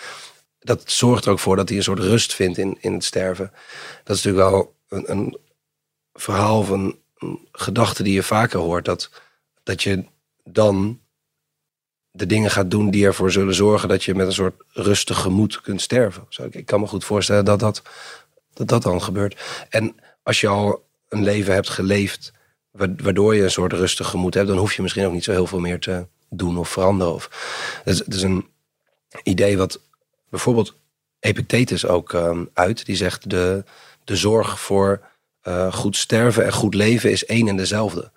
dat 0.58 0.90
zorgt 0.90 1.24
er 1.24 1.30
ook 1.30 1.38
voor 1.38 1.56
dat 1.56 1.68
hij 1.68 1.78
een 1.78 1.84
soort 1.84 1.98
rust 1.98 2.34
vindt 2.34 2.58
in, 2.58 2.76
in 2.80 2.92
het 2.92 3.04
sterven. 3.04 3.52
Dat 4.04 4.16
is 4.16 4.22
natuurlijk 4.22 4.50
wel 4.50 4.74
een, 4.88 5.10
een 5.10 5.38
verhaal 6.12 6.62
van 6.62 6.98
een 7.18 7.48
gedachte 7.52 8.02
die 8.02 8.14
je 8.14 8.22
vaker 8.22 8.58
hoort. 8.58 8.84
Dat, 8.84 9.10
dat 9.62 9.82
je 9.82 10.04
dan 10.44 11.00
de 12.10 12.26
dingen 12.26 12.50
gaat 12.50 12.70
doen 12.70 12.90
die 12.90 13.06
ervoor 13.06 13.32
zullen 13.32 13.54
zorgen 13.54 13.88
dat 13.88 14.04
je 14.04 14.14
met 14.14 14.26
een 14.26 14.32
soort 14.32 14.62
rustig 14.72 15.18
gemoed 15.18 15.60
kunt 15.60 15.80
sterven. 15.80 16.26
Ik, 16.30 16.54
ik 16.54 16.66
kan 16.66 16.80
me 16.80 16.86
goed 16.86 17.04
voorstellen 17.04 17.44
dat 17.44 17.60
dat, 17.60 17.82
dat 18.52 18.68
dat 18.68 18.82
dan 18.82 19.02
gebeurt. 19.02 19.66
En 19.68 19.94
als 20.22 20.40
je 20.40 20.48
al 20.48 20.84
een 21.08 21.22
leven 21.22 21.54
hebt 21.54 21.68
geleefd 21.68 22.32
wa- 22.70 22.94
waardoor 22.96 23.34
je 23.34 23.42
een 23.42 23.50
soort 23.50 23.72
rustig 23.72 24.08
gemoed 24.08 24.34
hebt, 24.34 24.48
dan 24.48 24.58
hoef 24.58 24.72
je 24.74 24.82
misschien 24.82 25.06
ook 25.06 25.12
niet 25.12 25.24
zo 25.24 25.32
heel 25.32 25.46
veel 25.46 25.60
meer 25.60 25.78
te 25.80 26.06
doen 26.28 26.58
of 26.58 26.68
veranderen. 26.68 27.14
Of, 27.14 27.28
het, 27.84 27.94
is, 27.94 27.98
het 27.98 28.14
is 28.14 28.22
een 28.22 28.46
idee 29.22 29.56
wat 29.56 29.80
bijvoorbeeld 30.28 30.74
Epictetus 31.20 31.86
ook 31.86 32.12
ehm, 32.12 32.44
uit. 32.54 32.86
Die 32.86 32.96
zegt 32.96 33.30
de, 33.30 33.64
de 34.04 34.16
zorg 34.16 34.60
voor 34.60 35.00
eh, 35.40 35.72
goed 35.72 35.96
sterven 35.96 36.44
en 36.44 36.52
goed 36.52 36.74
leven 36.74 37.10
is 37.10 37.24
één 37.24 37.48
en 37.48 37.56
dezelfde. 37.56 38.10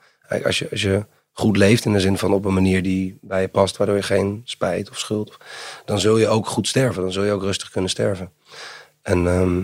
Als 0.43 0.59
je, 0.59 0.69
als 0.71 0.81
je 0.81 1.05
goed 1.33 1.57
leeft 1.57 1.85
in 1.85 1.93
de 1.93 1.99
zin 1.99 2.17
van 2.17 2.33
op 2.33 2.45
een 2.45 2.53
manier 2.53 2.83
die 2.83 3.17
bij 3.21 3.41
je 3.41 3.47
past, 3.47 3.77
waardoor 3.77 3.95
je 3.95 4.03
geen 4.03 4.41
spijt 4.45 4.89
of 4.89 4.99
schuld, 4.99 5.37
dan 5.85 5.99
zul 5.99 6.17
je 6.17 6.27
ook 6.27 6.47
goed 6.47 6.67
sterven. 6.67 7.01
Dan 7.01 7.11
zul 7.11 7.23
je 7.23 7.31
ook 7.31 7.41
rustig 7.41 7.69
kunnen 7.69 7.89
sterven. 7.89 8.31
En 9.01 9.27
ehm, 9.27 9.63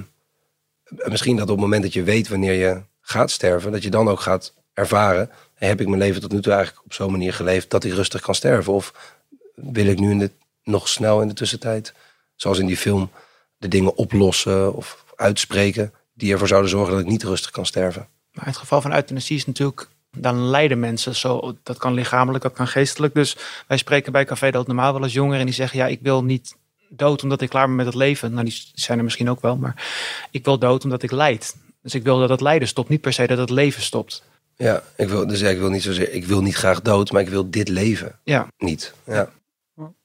misschien 1.12 1.36
dat 1.36 1.44
op 1.44 1.52
het 1.52 1.60
moment 1.60 1.84
dat 1.84 1.94
je 1.94 2.04
weet 2.04 2.28
wanneer 2.28 2.54
je 2.54 2.82
gaat 3.02 3.32
sterven, 3.32 3.72
dat 3.72 3.84
je 3.84 3.90
dan 3.90 4.10
ook 4.10 4.20
gaat 4.20 4.54
ervaren, 4.74 5.30
heb 5.54 5.82
ik 5.82 5.88
mijn 5.88 6.02
leven 6.02 6.22
tot 6.22 6.32
nu 6.32 6.42
toe 6.42 6.54
eigenlijk 6.54 6.86
op 6.86 6.94
zo'n 6.94 7.12
manier 7.12 7.34
geleefd 7.34 7.70
dat 7.70 7.84
ik 7.84 7.94
rustig 7.94 8.22
kan 8.22 8.36
sterven? 8.36 8.74
Of 8.74 9.18
wil 9.56 9.86
ik 9.86 10.00
nu 10.00 10.12
in 10.12 10.20
de, 10.20 10.32
nog 10.64 10.88
snel 10.88 11.22
in 11.22 11.28
de 11.28 11.34
tussentijd, 11.34 11.94
zoals 12.36 12.60
in 12.60 12.66
die 12.66 12.78
film, 12.78 13.12
de 13.58 13.68
dingen 13.68 13.96
oplossen 13.96 14.74
of 14.74 15.06
uitspreken 15.16 15.94
die 16.14 16.32
ervoor 16.32 16.48
zouden 16.48 16.70
zorgen 16.70 16.92
dat 16.92 17.02
ik 17.02 17.08
niet 17.08 17.24
rustig 17.24 17.52
kan 17.52 17.66
sterven? 17.66 18.08
Maar 18.32 18.44
in 18.44 18.50
het 18.50 18.60
geval 18.60 18.82
van 18.82 18.94
euthanasie 18.94 19.36
is 19.36 19.46
natuurlijk, 19.46 19.90
dan 20.22 20.50
lijden 20.50 20.80
mensen 20.80 21.16
zo. 21.16 21.54
Dat 21.64 21.78
kan 21.78 21.94
lichamelijk, 21.94 22.44
dat 22.44 22.54
kan 22.54 22.68
geestelijk. 22.68 23.14
Dus 23.14 23.38
wij 23.68 23.78
spreken 23.78 24.12
bij 24.12 24.26
Café 24.26 24.52
Dood 24.52 24.68
Normaal 24.68 24.94
wel 24.94 25.04
eens 25.04 25.14
jongeren 25.14 25.40
en 25.40 25.46
die 25.46 25.56
zeggen, 25.56 25.80
ja, 25.80 25.88
ik 25.88 26.00
wil 26.02 26.24
niet 26.24 26.56
dood 26.90 27.24
omdat 27.24 27.42
ik 27.42 27.50
klaar 27.50 27.66
ben 27.68 27.76
met 27.76 27.86
het 27.86 27.96
leven. 27.96 28.32
Nou, 28.34 28.46
die 28.46 28.64
zijn 28.74 28.98
er 28.98 29.04
misschien 29.04 29.30
ook 29.30 29.42
wel, 29.42 29.58
maar 29.58 29.84
ik 30.32 30.46
wil 30.46 30.60
dood 30.60 30.84
omdat 30.84 31.04
ik 31.04 31.12
lijd. 31.12 31.56
Dus 31.82 31.94
ik 31.96 32.04
wil 32.04 32.20
dat 32.20 32.30
het 32.30 32.42
lijden 32.42 32.68
stopt, 32.68 32.90
niet 32.90 33.02
per 33.02 33.14
se 33.14 33.28
dat 33.28 33.38
het 33.38 33.50
leven 33.50 33.82
stopt. 33.82 34.24
Ja, 34.56 34.84
ik 34.96 35.10
wil, 35.10 35.28
dus 35.28 35.40
ja, 35.40 35.50
ik 35.50 35.60
wil 35.60 35.70
niet 35.70 35.84
zozeer, 35.84 36.12
ik 36.14 36.26
wil 36.26 36.42
niet 36.42 36.56
graag 36.56 36.82
dood, 36.82 37.12
maar 37.12 37.22
ik 37.22 37.30
wil 37.30 37.50
dit 37.50 37.68
leven 37.68 38.20
Ja. 38.24 38.48
niet. 38.58 38.94
Ja. 39.06 39.30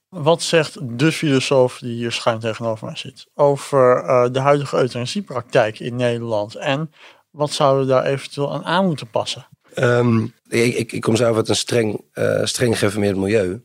Wat 0.08 0.42
zegt 0.42 0.98
de 0.98 1.12
filosoof 1.12 1.78
die 1.78 1.94
hier 1.94 2.12
schuin 2.12 2.38
tegenover 2.38 2.86
mij 2.86 2.96
zit 2.96 3.26
over 3.34 3.96
eh, 4.04 4.26
de 4.32 4.38
huidige 4.40 4.76
euthanasiepraktijk 4.76 5.78
in 5.80 5.96
Nederland? 5.96 6.54
En 6.54 6.92
wat 7.30 7.50
zouden 7.52 7.86
we 7.86 7.92
daar 7.92 8.04
eventueel 8.04 8.52
aan 8.52 8.64
aan 8.64 8.86
moeten 8.86 9.06
passen? 9.10 9.46
Ehm, 9.75 10.27
ik, 10.49 10.93
ik, 10.93 11.01
kom 11.01 11.16
zelf 11.16 11.37
uit 11.37 11.49
een 11.49 11.57
streng, 11.57 12.01
eh, 12.12 12.45
streng 12.45 12.81
milieu. 13.16 13.64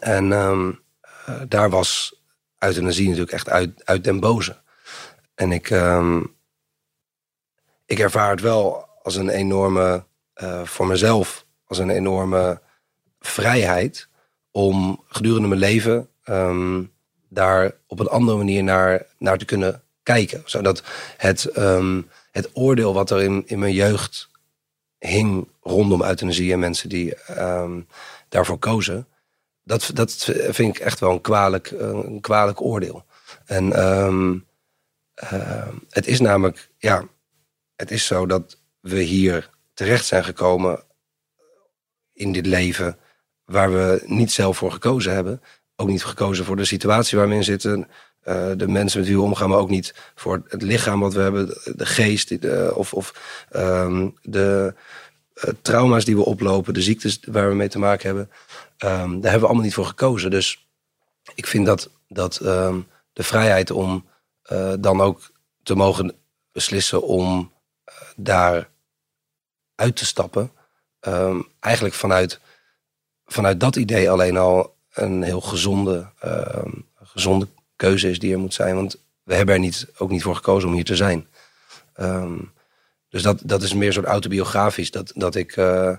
En 0.00 0.32
ehm, 0.32 0.72
eh, 1.00 1.40
daar 1.48 1.70
was 1.70 2.20
euthanasie 2.58 3.04
natuurlijk 3.04 3.32
echt 3.32 3.48
uit, 3.48 3.82
uit 3.84 4.04
den 4.04 4.20
boze. 4.20 4.56
En 5.34 5.52
ik, 5.52 5.70
ehm, 5.70 6.22
ik 7.86 7.98
ervaar 7.98 8.30
het 8.30 8.40
wel 8.40 8.88
als 9.02 9.16
een 9.16 9.28
enorme, 9.28 10.04
eh, 10.34 10.62
voor 10.64 10.86
mezelf, 10.86 11.46
als 11.66 11.78
een 11.78 11.90
enorme 11.90 12.60
vrijheid 13.20 14.08
om 14.50 15.04
gedurende 15.08 15.48
mijn 15.48 15.60
leven 15.60 16.08
daar 17.28 17.72
op 17.86 17.98
een 17.98 18.08
andere 18.08 18.36
manier 18.36 18.64
naar, 18.64 19.06
naar 19.18 19.38
te 19.38 19.44
kunnen 19.44 19.82
kijken. 20.02 20.42
Zodat 20.44 20.82
het, 21.16 21.48
het 22.30 22.50
oordeel 22.52 22.94
wat 22.94 23.10
er 23.10 23.22
in, 23.22 23.42
in 23.46 23.58
mijn 23.58 23.72
jeugd 23.72 24.30
hing 25.08 25.48
rondom 25.62 26.02
euthanasie 26.02 26.52
en 26.52 26.58
mensen 26.58 26.88
die 26.88 27.14
ehm, 27.14 27.80
daarvoor 28.28 28.58
kozen, 28.58 29.06
dat, 29.64 29.90
dat 29.94 30.14
vind 30.48 30.76
ik 30.76 30.82
echt 30.82 31.00
wel 31.00 31.10
een 31.10 31.20
kwalijk, 31.20 31.70
een 31.70 32.20
kwalijk 32.20 32.60
oordeel. 32.60 33.04
En 33.44 33.72
ehm, 33.72 34.38
ehm, 35.14 35.74
het 35.88 36.06
is 36.06 36.20
namelijk, 36.20 36.70
ja, 36.78 37.08
het 37.76 37.90
is 37.90 38.06
zo 38.06 38.26
dat 38.26 38.58
we 38.80 39.00
hier 39.00 39.50
terecht 39.74 40.06
zijn 40.06 40.24
gekomen 40.24 40.84
in 42.12 42.32
dit 42.32 42.46
leven 42.46 42.98
waar 43.44 43.72
we 43.72 44.02
niet 44.06 44.32
zelf 44.32 44.56
voor 44.56 44.72
gekozen 44.72 45.14
hebben. 45.14 45.42
Ook 45.76 45.88
niet 45.88 46.04
gekozen 46.04 46.44
voor 46.44 46.56
de 46.56 46.64
situatie 46.64 47.18
waar 47.18 47.28
we 47.28 47.34
in 47.34 47.44
zitten. 47.44 47.88
Eh, 48.22 48.50
de 48.56 48.68
mensen 48.68 48.98
met 48.98 49.08
wie 49.08 49.16
we 49.16 49.22
omgaan, 49.22 49.48
maar 49.48 49.58
ook 49.58 49.70
niet 49.70 49.94
voor 50.14 50.42
het 50.48 50.62
lichaam 50.62 51.00
wat 51.00 51.14
we 51.14 51.20
hebben, 51.20 51.46
de 51.76 51.86
geest 51.86 52.48
of, 52.74 52.94
of 52.94 53.14
ehm, 53.50 54.08
de 54.22 54.74
eh, 55.34 55.50
trauma's 55.62 56.04
die 56.04 56.16
we 56.16 56.24
oplopen, 56.24 56.74
de 56.74 56.82
ziektes 56.82 57.20
waar 57.24 57.48
we 57.48 57.54
mee 57.54 57.68
te 57.68 57.78
maken 57.78 58.06
hebben. 58.06 58.30
Ehm, 58.76 59.10
daar 59.10 59.30
hebben 59.30 59.40
we 59.40 59.46
allemaal 59.46 59.64
niet 59.64 59.74
voor 59.74 59.86
gekozen. 59.86 60.30
Dus 60.30 60.66
ik 61.34 61.46
vind 61.46 61.66
dat, 61.66 61.90
dat 62.08 62.36
ehm, 62.36 62.80
de 63.12 63.22
vrijheid 63.22 63.70
om 63.70 64.06
eh, 64.42 64.72
dan 64.78 65.00
ook 65.00 65.30
te 65.62 65.74
mogen 65.74 66.14
beslissen 66.52 67.02
om 67.02 67.52
daar 68.16 68.68
uit 69.74 69.96
te 69.96 70.06
stappen, 70.06 70.50
eigenlijk 71.60 71.94
vanuit, 71.94 72.40
vanuit 73.26 73.60
dat 73.60 73.76
idee 73.76 74.10
alleen 74.10 74.36
al 74.36 74.74
een 74.92 75.22
heel 75.22 75.40
gezonde, 75.40 76.10
gezonde 77.02 77.48
keuze 77.86 78.10
is 78.10 78.18
die 78.18 78.32
er 78.32 78.38
moet 78.38 78.54
zijn. 78.54 78.74
Want 78.74 78.96
we 79.22 79.34
hebben 79.34 79.54
er 79.54 79.60
niet, 79.60 79.86
ook 79.96 80.10
niet 80.10 80.22
voor 80.22 80.36
gekozen 80.36 80.68
om 80.68 80.74
hier 80.74 80.84
te 80.84 80.96
zijn. 80.96 81.26
Ehm, 81.94 82.38
dus 83.08 83.22
dat, 83.22 83.40
dat 83.44 83.62
is 83.62 83.74
meer 83.74 83.92
soort 83.92 84.06
autobiografisch. 84.06 84.90
Dat, 84.90 85.12
dat 85.14 85.34
ik, 85.34 85.56
eh, 85.56 85.96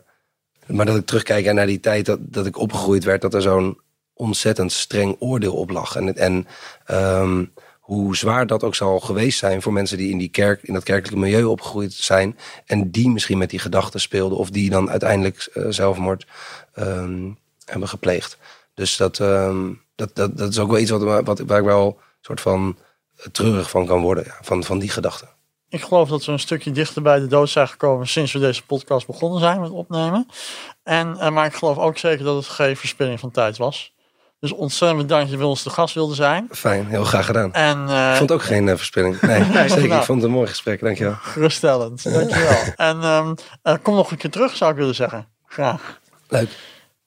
maar 0.65 0.86
dat 0.86 0.97
ik 0.97 1.05
terugkijk 1.05 1.53
naar 1.53 1.65
die 1.65 1.79
tijd 1.79 2.05
dat, 2.05 2.19
dat 2.21 2.45
ik 2.45 2.57
opgegroeid 2.57 3.03
werd, 3.03 3.21
dat 3.21 3.34
er 3.34 3.41
zo'n 3.41 3.79
ontzettend 4.13 4.71
streng 4.71 5.15
oordeel 5.19 5.53
op 5.55 5.69
lag. 5.69 5.95
En, 5.95 6.15
en 6.15 6.47
ehm, 6.86 7.45
hoe 7.79 8.15
zwaar 8.15 8.47
dat 8.47 8.63
ook 8.63 8.75
zal 8.75 8.99
geweest 8.99 9.39
zijn 9.39 9.61
voor 9.61 9.73
mensen 9.73 9.97
die 9.97 10.11
in, 10.11 10.17
die 10.17 10.29
kerk, 10.29 10.63
in 10.63 10.73
dat 10.73 10.84
kerkelijke 10.84 11.19
milieu 11.19 11.43
opgegroeid 11.43 11.93
zijn. 11.93 12.38
En 12.65 12.91
die 12.91 13.09
misschien 13.09 13.38
met 13.38 13.49
die 13.49 13.59
gedachten 13.59 13.99
speelden. 13.99 14.38
Of 14.38 14.49
die 14.49 14.69
dan 14.69 14.89
uiteindelijk 14.89 15.49
eh, 15.53 15.65
zelfmoord 15.69 16.25
ehm, 16.73 17.31
hebben 17.65 17.89
gepleegd. 17.89 18.38
Dus 18.73 18.97
dat, 18.97 19.19
dat, 19.95 20.15
dat, 20.15 20.37
dat 20.37 20.49
is 20.49 20.59
ook 20.59 20.69
wel 20.71 20.79
iets 20.79 20.91
wat, 20.91 21.23
wat, 21.23 21.39
waar 21.39 21.59
ik 21.59 21.65
wel 21.65 21.87
een 21.87 22.03
soort 22.21 22.41
van 22.41 22.77
treurig 23.31 23.69
van 23.69 23.85
kan 23.85 24.01
worden. 24.01 24.23
Ja, 24.23 24.37
van, 24.41 24.63
van 24.63 24.79
die 24.79 24.89
gedachten. 24.89 25.29
Ik 25.69 25.81
geloof 25.81 26.09
dat 26.09 26.25
we 26.25 26.31
een 26.31 26.39
stukje 26.39 26.71
dichter 26.71 27.01
bij 27.01 27.19
de 27.19 27.27
dood 27.27 27.49
zijn 27.49 27.67
gekomen 27.67 28.07
sinds 28.07 28.33
we 28.33 28.39
deze 28.39 28.65
podcast 28.65 29.07
begonnen 29.07 29.39
zijn 29.39 29.61
met 29.61 29.69
opnemen. 29.69 30.27
En, 30.83 31.17
eh, 31.17 31.29
maar 31.29 31.45
ik 31.45 31.53
geloof 31.53 31.77
ook 31.77 31.97
zeker 31.97 32.25
dat 32.25 32.35
het 32.35 32.45
geen 32.45 32.77
verspilling 32.77 33.19
van 33.19 33.31
tijd 33.31 33.57
was. 33.57 33.93
Dus 34.43 34.51
ontzettend 34.51 35.01
bedankt 35.01 35.23
dat 35.23 35.31
je 35.31 35.37
bij 35.37 35.47
ons 35.47 35.63
de 35.63 35.69
gast 35.69 35.93
wilde 35.93 36.15
zijn. 36.15 36.47
Fijn, 36.51 36.85
heel 36.87 37.03
graag 37.03 37.25
gedaan. 37.25 37.53
En 37.53 37.87
eh, 37.89 38.11
Ik 38.11 38.17
vond 38.17 38.31
ook 38.31 38.43
geen 38.43 38.69
eh, 38.69 38.75
verspilling. 38.75 39.21
Nee, 39.21 39.69
zeker. 39.69 39.97
Ik 39.97 40.03
vond 40.03 40.21
het 40.21 40.29
een 40.29 40.35
mooi 40.35 40.47
gesprek, 40.47 40.79
dankjewel. 40.79 41.15
geruststellend. 41.21 42.13
Dankjewel. 42.13 42.57
en 42.75 43.01
ehm, 43.01 43.33
eh, 43.61 43.75
kom 43.81 43.95
nog 43.95 44.11
een 44.11 44.17
keer 44.17 44.29
terug, 44.29 44.55
zou 44.55 44.71
ik 44.71 44.77
willen 44.77 44.95
zeggen. 44.95 45.27
Graag. 45.45 45.99
Leuk, 46.27 46.49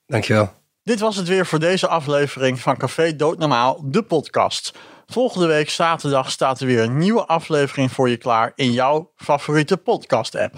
dankjewel. 0.06 0.52
Dit 0.86 1.00
was 1.00 1.16
het 1.16 1.28
weer 1.28 1.46
voor 1.46 1.58
deze 1.58 1.88
aflevering 1.88 2.60
van 2.60 2.76
Café 2.76 3.16
Doodnormaal, 3.16 3.80
de 3.84 4.02
podcast. 4.02 4.72
Volgende 5.06 5.46
week 5.46 5.70
zaterdag 5.70 6.30
staat 6.30 6.60
er 6.60 6.66
weer 6.66 6.82
een 6.82 6.98
nieuwe 6.98 7.26
aflevering 7.26 7.92
voor 7.92 8.08
je 8.08 8.16
klaar 8.16 8.52
in 8.54 8.72
jouw 8.72 9.10
favoriete 9.16 9.76
podcast-app. 9.76 10.54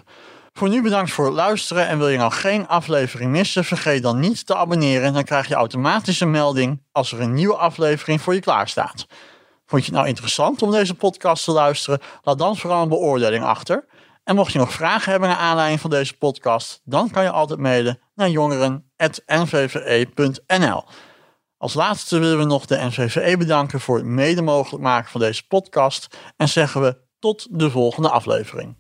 Voor 0.53 0.69
nu 0.69 0.83
bedankt 0.83 1.11
voor 1.11 1.25
het 1.25 1.35
luisteren 1.35 1.87
en 1.87 1.99
wil 1.99 2.09
je 2.09 2.19
nou 2.19 2.33
geen 2.33 2.67
aflevering 2.67 3.31
missen, 3.31 3.65
vergeet 3.65 4.03
dan 4.03 4.21
niet 4.21 4.47
te 4.47 4.55
abonneren. 4.55 5.13
Dan 5.13 5.25
krijg 5.25 5.49
je 5.49 5.55
automatisch 5.55 6.21
een 6.21 6.31
melding 6.31 6.83
als 6.93 7.13
er 7.13 7.21
een 7.21 7.35
nieuwe 7.35 7.57
aflevering 7.57 8.21
voor 8.21 8.35
je 8.35 8.41
klaar 8.41 8.69
staat. 8.69 9.07
Vond 9.67 9.83
je 9.83 9.89
het 9.89 9.97
nou 9.97 10.09
interessant 10.09 10.63
om 10.63 10.71
deze 10.71 10.95
podcast 10.95 11.45
te 11.45 11.53
luisteren? 11.53 12.01
Laat 12.23 12.39
dan 12.39 12.57
vooral 12.57 12.83
een 12.83 12.89
beoordeling 12.89 13.45
achter. 13.45 13.85
En 14.29 14.35
mocht 14.35 14.53
je 14.53 14.59
nog 14.59 14.73
vragen 14.73 15.11
hebben 15.11 15.29
naar 15.29 15.39
aanleiding 15.39 15.81
van 15.81 15.91
deze 15.91 16.17
podcast, 16.17 16.81
dan 16.85 17.11
kan 17.11 17.23
je 17.23 17.31
altijd 17.31 17.61
mailen 17.61 17.99
naar 18.15 18.29
jongeren.nvve.nl. 18.29 20.85
Als 21.59 21.75
laatste 21.75 22.19
willen 22.19 22.39
we 22.39 22.45
nog 22.45 22.67
de 22.67 22.77
NVVE 22.77 23.37
bedanken 23.37 23.81
voor 23.81 23.97
het 23.97 24.07
mede 24.07 24.43
mogelijk 24.43 24.83
maken 24.83 25.11
van 25.11 25.21
deze 25.21 25.47
podcast 25.47 26.19
en 26.37 26.49
zeggen 26.49 26.81
we 26.81 26.99
tot 27.19 27.47
de 27.51 27.71
volgende 27.71 28.11
aflevering. 28.11 28.77